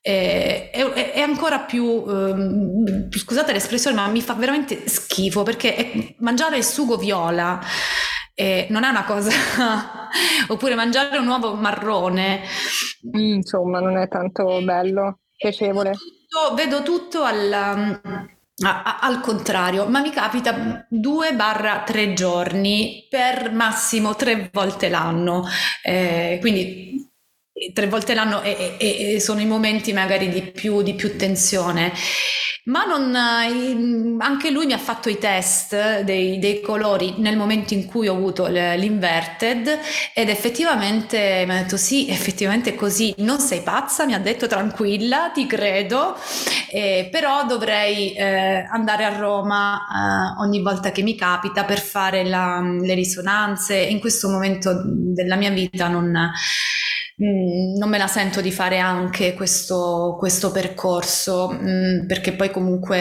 eh, 0.00 0.70
è, 0.70 1.12
è, 1.12 1.20
ancora 1.20 1.60
più, 1.60 2.04
eh, 2.06 3.08
scusate 3.10 3.52
l'espressione, 3.52 3.96
ma 3.96 4.06
mi 4.06 4.22
fa 4.22 4.34
veramente 4.34 4.88
schifo 4.88 5.42
perché 5.42 5.74
è, 5.74 6.14
mangiare 6.18 6.56
il 6.56 6.64
sugo 6.64 6.96
viola 6.96 7.60
eh, 8.40 8.68
non 8.70 8.84
è 8.84 8.88
una 8.88 9.02
cosa, 9.02 9.30
oppure 10.46 10.76
mangiare 10.76 11.18
un 11.18 11.26
uovo 11.26 11.54
marrone. 11.54 12.42
Mm, 13.16 13.32
insomma, 13.34 13.80
non 13.80 13.96
è 13.96 14.06
tanto 14.06 14.62
bello, 14.62 15.22
piacevole. 15.36 15.90
Vedo 15.90 15.98
tutto, 16.28 16.54
vedo 16.54 16.82
tutto 16.84 17.22
al, 17.24 18.00
al 18.62 19.20
contrario, 19.20 19.86
ma 19.86 19.98
mi 19.98 20.10
capita 20.10 20.86
due 20.88 21.34
barra 21.34 21.82
tre 21.84 22.12
giorni 22.12 23.08
per 23.10 23.50
massimo 23.52 24.14
tre 24.14 24.48
volte 24.52 24.88
l'anno. 24.88 25.44
Eh, 25.82 26.38
quindi 26.40 27.07
tre 27.72 27.86
volte 27.88 28.14
l'anno 28.14 28.42
e, 28.42 28.76
e, 28.78 29.14
e, 29.14 29.20
sono 29.20 29.40
i 29.40 29.46
momenti 29.46 29.92
magari 29.92 30.28
di 30.28 30.42
più, 30.42 30.82
di 30.82 30.94
più 30.94 31.16
tensione. 31.16 31.92
Ma 32.68 32.84
non, 32.84 33.14
anche 33.14 34.50
lui 34.50 34.66
mi 34.66 34.74
ha 34.74 34.78
fatto 34.78 35.08
i 35.08 35.16
test 35.16 36.02
dei, 36.02 36.38
dei, 36.38 36.60
colori 36.60 37.14
nel 37.16 37.34
momento 37.34 37.72
in 37.72 37.86
cui 37.86 38.08
ho 38.08 38.14
avuto 38.14 38.46
l'inverted 38.46 39.78
ed 40.12 40.28
effettivamente 40.28 41.44
mi 41.46 41.54
ha 41.54 41.62
detto 41.62 41.78
sì, 41.78 42.10
effettivamente 42.10 42.70
è 42.70 42.74
così, 42.74 43.14
non 43.18 43.38
sei 43.38 43.62
pazza, 43.62 44.04
mi 44.04 44.12
ha 44.12 44.18
detto 44.18 44.46
tranquilla, 44.46 45.30
ti 45.32 45.46
credo, 45.46 46.14
eh, 46.70 47.08
però 47.10 47.46
dovrei 47.46 48.12
eh, 48.12 48.66
andare 48.70 49.04
a 49.04 49.16
Roma 49.16 49.78
eh, 50.36 50.42
ogni 50.42 50.60
volta 50.60 50.92
che 50.92 51.00
mi 51.00 51.16
capita 51.16 51.64
per 51.64 51.80
fare 51.80 52.22
la, 52.22 52.60
le 52.60 52.92
risonanze. 52.92 53.78
In 53.78 53.98
questo 53.98 54.28
momento 54.28 54.82
della 54.84 55.36
mia 55.36 55.50
vita 55.50 55.88
non 55.88 56.30
Mm, 57.20 57.76
non 57.76 57.88
me 57.88 57.98
la 57.98 58.06
sento 58.06 58.40
di 58.40 58.52
fare 58.52 58.78
anche 58.78 59.34
questo, 59.34 60.14
questo 60.18 60.52
percorso, 60.52 61.48
mh, 61.50 62.02
mm, 62.02 62.06
perché 62.06 62.32
poi 62.34 62.50
comunque 62.50 62.98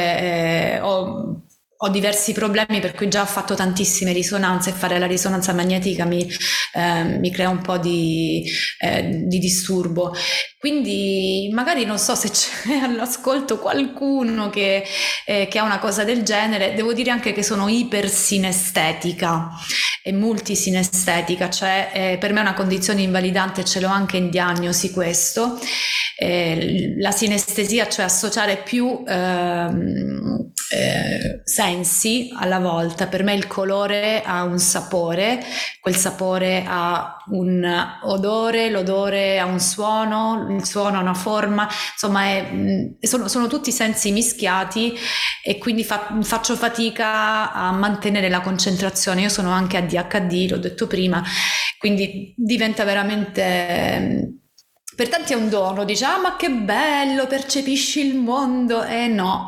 eh, 0.75 0.79
ho 0.81 1.41
ho 1.79 1.89
diversi 1.89 2.33
problemi 2.33 2.79
per 2.79 2.93
cui 2.95 3.07
già 3.07 3.21
ho 3.21 3.25
fatto 3.25 3.53
tantissime 3.53 4.11
risonanze 4.11 4.71
e 4.71 4.73
fare 4.73 4.97
la 4.97 5.05
risonanza 5.05 5.53
magnetica 5.53 6.05
mi, 6.05 6.27
eh, 6.73 7.03
mi 7.03 7.31
crea 7.31 7.49
un 7.49 7.61
po' 7.61 7.77
di, 7.77 8.43
eh, 8.79 9.23
di, 9.25 9.37
disturbo. 9.37 10.13
Quindi 10.57 11.49
magari 11.53 11.85
non 11.85 11.99
so 11.99 12.15
se 12.15 12.31
c'è 12.31 12.79
all'ascolto 12.81 13.59
qualcuno 13.59 14.49
che, 14.49 14.83
eh, 15.25 15.47
che, 15.47 15.59
ha 15.59 15.63
una 15.63 15.79
cosa 15.79 16.03
del 16.03 16.23
genere, 16.23 16.73
devo 16.73 16.93
dire 16.93 17.11
anche 17.11 17.31
che 17.31 17.43
sono 17.43 17.67
ipersinestetica 17.67 19.49
e 20.03 20.13
multisinestetica, 20.13 21.49
cioè 21.49 21.91
eh, 21.93 22.17
per 22.19 22.33
me 22.33 22.39
è 22.39 22.41
una 22.41 22.53
condizione 22.53 23.01
invalidante, 23.03 23.65
ce 23.65 23.79
l'ho 23.79 23.87
anche 23.87 24.17
in 24.17 24.29
diagnosi 24.29 24.91
questo. 24.91 25.59
Eh, 26.19 26.95
la 26.97 27.11
sinestesia, 27.11 27.87
cioè 27.87 28.05
associare 28.05 28.57
più 28.57 29.03
ehm, 29.07 30.51
eh, 30.69 31.41
sensi 31.67 32.31
alla 32.33 32.59
volta. 32.59 33.07
Per 33.07 33.23
me 33.23 33.33
il 33.33 33.47
colore 33.47 34.21
ha 34.23 34.43
un 34.43 34.57
sapore, 34.57 35.43
quel 35.81 35.95
sapore 35.95 36.63
ha 36.65 37.17
un 37.29 37.97
odore, 38.03 38.69
l'odore 38.69 39.39
ha 39.39 39.45
un 39.45 39.59
suono, 39.59 40.47
il 40.49 40.65
suono 40.65 40.97
ha 40.97 41.01
una 41.01 41.13
forma, 41.13 41.67
insomma 41.91 42.23
è, 42.23 42.49
mm, 42.51 42.85
sono, 43.01 43.27
sono, 43.27 43.47
tutti 43.47 43.71
sensi 43.71 44.11
mischiati 44.11 44.97
e 45.43 45.57
quindi 45.57 45.83
fa, 45.83 46.17
faccio 46.21 46.55
fatica 46.55 47.51
a 47.51 47.71
mantenere 47.71 48.29
la 48.29 48.41
concentrazione. 48.41 49.21
Io 49.21 49.29
sono 49.29 49.51
anche 49.51 49.77
ADHD, 49.77 50.49
l'ho 50.49 50.57
detto 50.57 50.87
prima, 50.87 51.21
quindi 51.77 52.33
diventa 52.37 52.83
veramente 52.85 54.35
per 54.95 55.09
tanti 55.09 55.33
è 55.33 55.35
un 55.35 55.47
dono, 55.47 55.83
dice 55.83 56.05
ah 56.05 56.17
ma 56.17 56.35
che 56.35 56.49
bello, 56.49 57.27
percepisci 57.27 58.03
il 58.03 58.15
mondo, 58.15 58.83
eh, 58.83 59.07
no. 59.07 59.47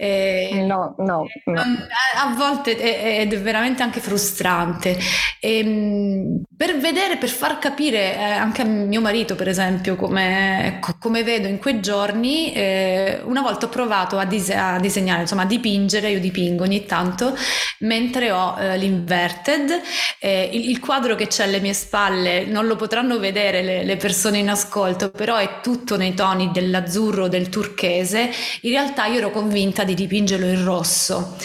Eh, 0.00 0.64
no, 0.64 0.94
no, 0.98 1.24
no. 1.46 1.60
A 1.60 2.32
volte 2.36 2.76
è, 2.76 3.26
è, 3.26 3.38
veramente 3.40 3.82
anche 3.82 3.98
frustrante. 3.98 4.96
E, 5.40 5.58
ehm, 5.58 6.42
per 6.56 6.78
vedere, 6.78 7.16
per 7.16 7.28
far 7.28 7.58
capire 7.58 8.14
eh, 8.14 8.22
anche 8.22 8.62
a 8.62 8.64
mio 8.64 9.00
marito, 9.00 9.34
per 9.34 9.48
esempio, 9.48 9.96
come, 9.96 10.78
come 11.00 11.24
vedo 11.24 11.48
in 11.48 11.58
quei 11.58 11.80
giorni, 11.80 12.52
eh, 12.52 13.20
una 13.24 13.42
volta 13.42 13.66
ho 13.66 13.68
provato 13.68 14.18
a, 14.18 14.24
dise- 14.24 14.54
a, 14.54 14.78
disegnare, 14.78 15.22
insomma 15.22 15.42
a 15.42 15.46
dipingere, 15.46 16.10
io 16.10 16.20
dipingo 16.20 16.62
ogni 16.62 16.84
tanto, 16.84 17.36
mentre 17.80 18.30
ho 18.30 18.56
eh, 18.56 18.76
l'inverted, 18.76 19.80
eh, 20.20 20.48
il, 20.52 20.70
il, 20.70 20.78
quadro 20.78 21.16
che 21.16 21.26
c'è 21.26 21.42
alle 21.42 21.58
mie 21.58 21.74
spalle 21.74 22.44
non 22.44 22.66
lo 22.68 22.76
potranno 22.76 23.18
vedere 23.18 23.62
le, 23.62 23.82
le, 23.82 23.96
persone 23.96 24.38
in 24.38 24.48
ascolto, 24.48 25.10
però 25.10 25.36
è 25.36 25.58
tutto 25.60 25.96
nei 25.96 26.14
toni 26.14 26.50
dell'azzurro, 26.52 27.26
del 27.26 27.48
turchese, 27.48 28.30
in 28.62 28.70
realtà 28.70 29.06
io 29.06 29.18
ero 29.18 29.30
convinta 29.30 29.86
di 29.88 29.94
dipingerlo 29.94 30.46
in 30.46 30.64
rosso. 30.64 31.36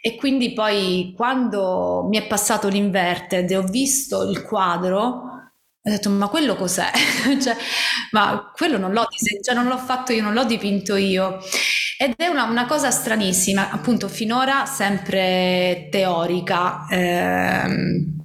E 0.00 0.16
quindi 0.16 0.52
poi 0.52 1.12
quando 1.16 2.06
mi 2.08 2.18
è 2.18 2.26
passato 2.26 2.68
l'inverted 2.68 3.50
e 3.50 3.56
ho 3.56 3.62
visto 3.62 4.28
il 4.28 4.42
quadro, 4.42 4.98
ho 5.84 5.90
detto 5.90 6.10
ma 6.10 6.28
quello 6.28 6.56
cos'è? 6.56 6.90
cioè, 7.40 7.56
ma 8.12 8.50
quello 8.54 8.78
non 8.78 8.92
l'ho, 8.92 9.06
cioè, 9.42 9.54
non 9.54 9.66
l'ho 9.66 9.78
fatto 9.78 10.12
io, 10.12 10.22
non 10.22 10.32
l'ho 10.34 10.44
dipinto 10.44 10.96
io. 10.96 11.38
Ed 11.98 12.14
è 12.16 12.26
una, 12.26 12.44
una 12.44 12.66
cosa 12.66 12.90
stranissima, 12.90 13.70
appunto 13.70 14.08
finora 14.08 14.66
sempre 14.66 15.88
teorica. 15.90 16.86
Ehm, 16.90 18.21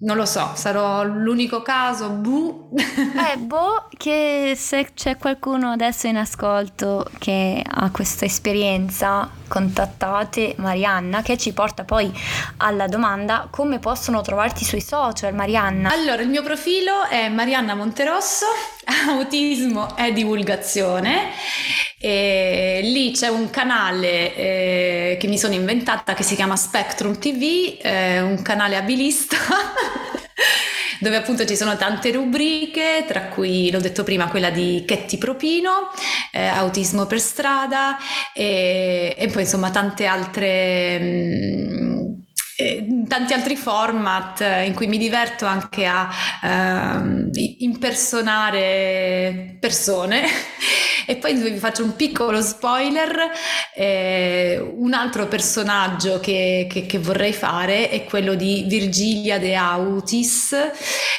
non 0.00 0.16
lo 0.16 0.26
so, 0.26 0.52
sarò 0.54 1.02
l'unico 1.02 1.62
caso, 1.62 2.10
buh. 2.10 2.70
Eh, 3.18 3.36
boh, 3.36 3.88
che 3.96 4.54
se 4.56 4.90
c'è 4.94 5.16
qualcuno 5.16 5.72
adesso 5.72 6.06
in 6.06 6.16
ascolto 6.16 7.10
che 7.18 7.62
ha 7.68 7.90
questa 7.90 8.24
esperienza, 8.24 9.28
contattate 9.48 10.54
Marianna 10.58 11.22
che 11.22 11.36
ci 11.36 11.52
porta 11.52 11.84
poi 11.84 12.12
alla 12.58 12.86
domanda 12.86 13.48
come 13.50 13.78
possono 13.80 14.20
trovarti 14.20 14.64
sui 14.64 14.80
social, 14.80 15.34
Marianna. 15.34 15.90
Allora, 15.90 16.22
il 16.22 16.28
mio 16.28 16.42
profilo 16.42 17.04
è 17.08 17.28
Marianna 17.28 17.74
Monterosso, 17.74 18.46
autismo 19.08 19.96
e 19.96 20.12
divulgazione. 20.12 21.30
E 22.00 22.80
lì 22.82 23.10
c'è 23.10 23.28
un 23.28 23.50
canale 23.50 24.34
eh, 24.36 25.16
che 25.18 25.26
mi 25.26 25.38
sono 25.38 25.54
inventata 25.54 26.14
che 26.14 26.22
si 26.22 26.34
chiama 26.34 26.56
Spectrum 26.56 27.18
TV, 27.18 27.78
eh, 27.82 28.20
un 28.20 28.40
canale 28.42 28.76
abilista 28.76 29.36
dove 31.00 31.16
appunto 31.16 31.44
ci 31.44 31.56
sono 31.56 31.76
tante 31.76 32.12
rubriche, 32.12 33.04
tra 33.06 33.26
cui 33.26 33.70
l'ho 33.70 33.80
detto 33.80 34.04
prima 34.04 34.28
quella 34.28 34.50
di 34.50 34.84
Chetti 34.86 35.18
Propino, 35.18 35.90
eh, 36.32 36.46
Autismo 36.46 37.06
per 37.06 37.20
strada 37.20 37.96
e, 38.32 39.14
e, 39.16 39.28
poi 39.28 39.42
insomma 39.42 39.70
tante 39.70 40.06
altre... 40.06 40.98
Mh, 40.98 41.84
mm, 41.84 42.07
tanti 43.06 43.34
altri 43.34 43.54
format 43.54 44.40
in 44.64 44.74
cui 44.74 44.88
mi 44.88 44.98
diverto 44.98 45.46
anche 45.46 45.86
a 45.86 46.08
uh, 46.42 47.30
impersonare 47.58 49.56
persone 49.60 50.22
e 51.06 51.16
poi 51.16 51.34
vi 51.34 51.56
faccio 51.56 51.84
un 51.84 51.94
piccolo 51.94 52.42
spoiler, 52.42 53.30
eh, 53.74 54.58
un 54.76 54.92
altro 54.92 55.28
personaggio 55.28 56.18
che, 56.18 56.66
che, 56.68 56.84
che, 56.84 56.98
vorrei 56.98 57.32
fare 57.32 57.88
è 57.88 58.04
quello 58.04 58.34
di 58.34 58.64
Virgilia 58.66 59.38
de 59.38 59.54
Autis, 59.54 60.54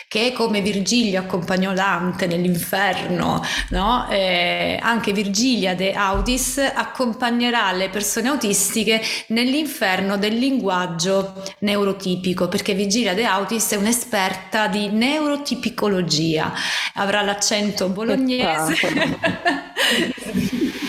che 0.08 0.34
come 0.34 0.62
Virgilia 0.62 1.22
accompagnò 1.22 1.74
Dante 1.74 2.28
nell'inferno, 2.28 3.42
no? 3.70 4.08
eh, 4.10 4.78
anche 4.80 5.14
Virgilia 5.14 5.74
de 5.74 5.94
Autis 5.94 6.58
accompagnerà 6.58 7.72
le 7.72 7.90
persone 7.90 8.28
autistiche 8.28 9.02
nell'inferno 9.28 10.18
del 10.18 10.38
linguaggio 10.38 11.29
neurotipico, 11.60 12.48
perché 12.48 12.74
Virgilia 12.74 13.14
de 13.14 13.26
Autis 13.26 13.72
è 13.72 13.76
un'esperta 13.76 14.68
di 14.68 14.90
neurotipicologia, 14.90 16.54
avrà 16.96 17.22
l'accento 17.22 17.90
bolognese. 17.90 19.18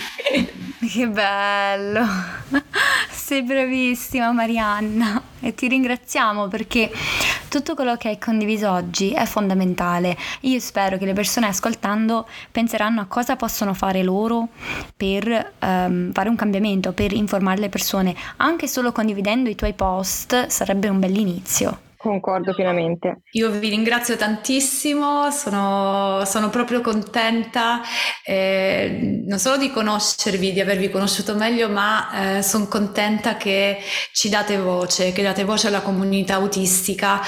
Che 0.91 1.07
bello! 1.07 2.05
Sei 3.09 3.43
bravissima 3.43 4.29
Marianna 4.33 5.21
e 5.39 5.55
ti 5.55 5.69
ringraziamo 5.69 6.49
perché 6.49 6.91
tutto 7.47 7.75
quello 7.75 7.95
che 7.95 8.09
hai 8.09 8.17
condiviso 8.17 8.69
oggi 8.69 9.11
è 9.11 9.23
fondamentale. 9.23 10.17
Io 10.41 10.59
spero 10.59 10.97
che 10.97 11.05
le 11.05 11.13
persone 11.13 11.47
ascoltando 11.47 12.27
penseranno 12.51 12.99
a 12.99 13.05
cosa 13.05 13.37
possono 13.37 13.73
fare 13.73 14.03
loro 14.03 14.49
per 14.97 15.53
um, 15.59 16.11
fare 16.11 16.27
un 16.27 16.35
cambiamento, 16.35 16.91
per 16.91 17.13
informare 17.13 17.61
le 17.61 17.69
persone. 17.69 18.13
Anche 18.37 18.67
solo 18.67 18.91
condividendo 18.91 19.49
i 19.49 19.55
tuoi 19.55 19.71
post 19.71 20.47
sarebbe 20.47 20.89
un 20.89 20.99
bell'inizio. 20.99 21.90
Concordo 22.01 22.55
pienamente. 22.55 23.21
Io 23.33 23.51
vi 23.51 23.69
ringrazio 23.69 24.15
tantissimo, 24.15 25.29
sono, 25.29 26.23
sono 26.25 26.49
proprio 26.49 26.81
contenta 26.81 27.81
eh, 28.25 29.23
non 29.27 29.37
solo 29.37 29.57
di 29.57 29.69
conoscervi, 29.69 30.51
di 30.51 30.59
avervi 30.59 30.89
conosciuto 30.89 31.35
meglio, 31.35 31.69
ma 31.69 32.37
eh, 32.37 32.41
sono 32.41 32.67
contenta 32.67 33.37
che 33.37 33.77
ci 34.13 34.29
date 34.29 34.57
voce, 34.57 35.11
che 35.11 35.21
date 35.21 35.43
voce 35.43 35.67
alla 35.67 35.81
comunità 35.81 36.35
autistica 36.35 37.21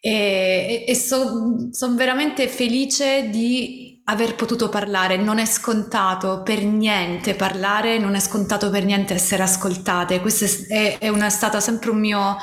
e, 0.00 0.84
e 0.88 0.94
sono 0.96 1.68
son 1.70 1.94
veramente 1.94 2.48
felice 2.48 3.28
di 3.30 3.93
aver 4.06 4.34
potuto 4.34 4.68
parlare, 4.68 5.16
non 5.16 5.38
è 5.38 5.46
scontato 5.46 6.42
per 6.42 6.62
niente 6.62 7.34
parlare, 7.34 7.98
non 7.98 8.14
è 8.14 8.20
scontato 8.20 8.68
per 8.68 8.84
niente 8.84 9.14
essere 9.14 9.42
ascoltate. 9.42 10.20
Questo 10.20 10.44
è, 10.68 10.98
è, 10.98 11.08
una, 11.08 11.30
stato 11.30 11.58
sempre 11.58 11.88
un 11.90 12.00
mio, 12.00 12.36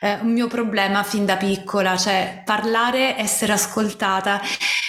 eh, 0.00 0.14
un 0.14 0.32
mio 0.32 0.48
problema 0.48 1.04
fin 1.04 1.24
da 1.24 1.36
piccola, 1.36 1.96
cioè 1.96 2.42
parlare, 2.44 3.16
essere 3.16 3.52
ascoltata. 3.52 4.40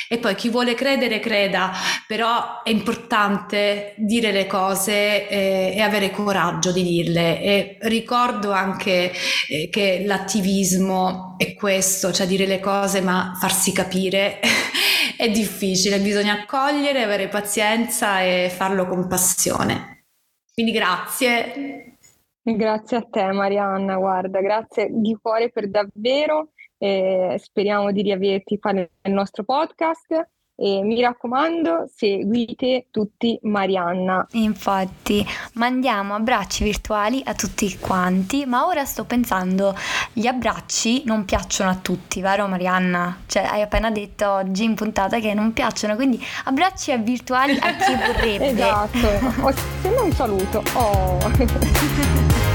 E 0.07 0.17
poi 0.17 0.35
chi 0.35 0.49
vuole 0.49 0.75
credere 0.75 1.19
creda, 1.19 1.71
però 2.07 2.61
è 2.63 2.69
importante 2.69 3.93
dire 3.97 4.31
le 4.31 4.45
cose 4.47 5.27
e, 5.27 5.73
e 5.75 5.81
avere 5.81 6.09
coraggio 6.09 6.71
di 6.71 6.83
dirle. 6.83 7.41
E 7.41 7.77
ricordo 7.81 8.51
anche 8.51 9.11
eh, 9.49 9.69
che 9.69 10.03
l'attivismo 10.05 11.35
è 11.37 11.53
questo, 11.53 12.11
cioè 12.11 12.25
dire 12.25 12.45
le 12.47 12.59
cose 12.59 13.01
ma 13.01 13.35
farsi 13.39 13.71
capire 13.71 14.39
è 15.17 15.29
difficile, 15.29 15.99
bisogna 15.99 16.41
accogliere, 16.41 17.03
avere 17.03 17.27
pazienza 17.27 18.21
e 18.21 18.49
farlo 18.49 18.87
con 18.87 19.07
passione. 19.07 20.05
Quindi 20.53 20.71
grazie. 20.71 21.97
Grazie 22.41 22.97
a 22.97 23.07
te 23.09 23.31
Marianna, 23.31 23.97
guarda, 23.97 24.39
grazie 24.39 24.89
di 24.91 25.17
cuore 25.19 25.49
per 25.49 25.69
davvero. 25.69 26.49
Eh, 26.77 27.35
speriamo 27.39 27.91
di 27.91 28.01
riaverti 28.01 28.59
qua 28.59 28.71
nel 28.71 28.89
nostro 29.03 29.43
podcast 29.43 30.29
e 30.55 30.81
mi 30.81 31.01
raccomando, 31.01 31.89
seguite 31.93 32.87
tutti 32.89 33.37
Marianna. 33.43 34.25
Infatti, 34.31 35.25
mandiamo 35.53 36.15
abbracci 36.15 36.63
virtuali 36.63 37.21
a 37.25 37.33
tutti 37.33 37.77
quanti, 37.77 38.45
ma 38.45 38.65
ora 38.65 38.85
sto 38.85 39.03
pensando, 39.03 39.75
gli 40.13 40.27
abbracci 40.27 41.03
non 41.05 41.25
piacciono 41.25 41.69
a 41.69 41.75
tutti, 41.75 42.21
vero 42.21 42.47
Marianna? 42.47 43.21
Cioè, 43.27 43.43
hai 43.43 43.61
appena 43.61 43.91
detto 43.91 44.29
oggi 44.29 44.63
in 44.63 44.75
puntata 44.75 45.19
che 45.19 45.33
non 45.33 45.51
piacciono, 45.53 45.95
quindi 45.95 46.23
abbracci 46.45 46.95
virtuali 46.97 47.57
a 47.59 47.75
chi 47.75 47.93
vorrebbe. 47.95 48.47
esatto, 48.47 49.53
sembra 49.81 50.01
un 50.01 50.11
saluto. 50.13 50.63
Oh. 50.73 52.53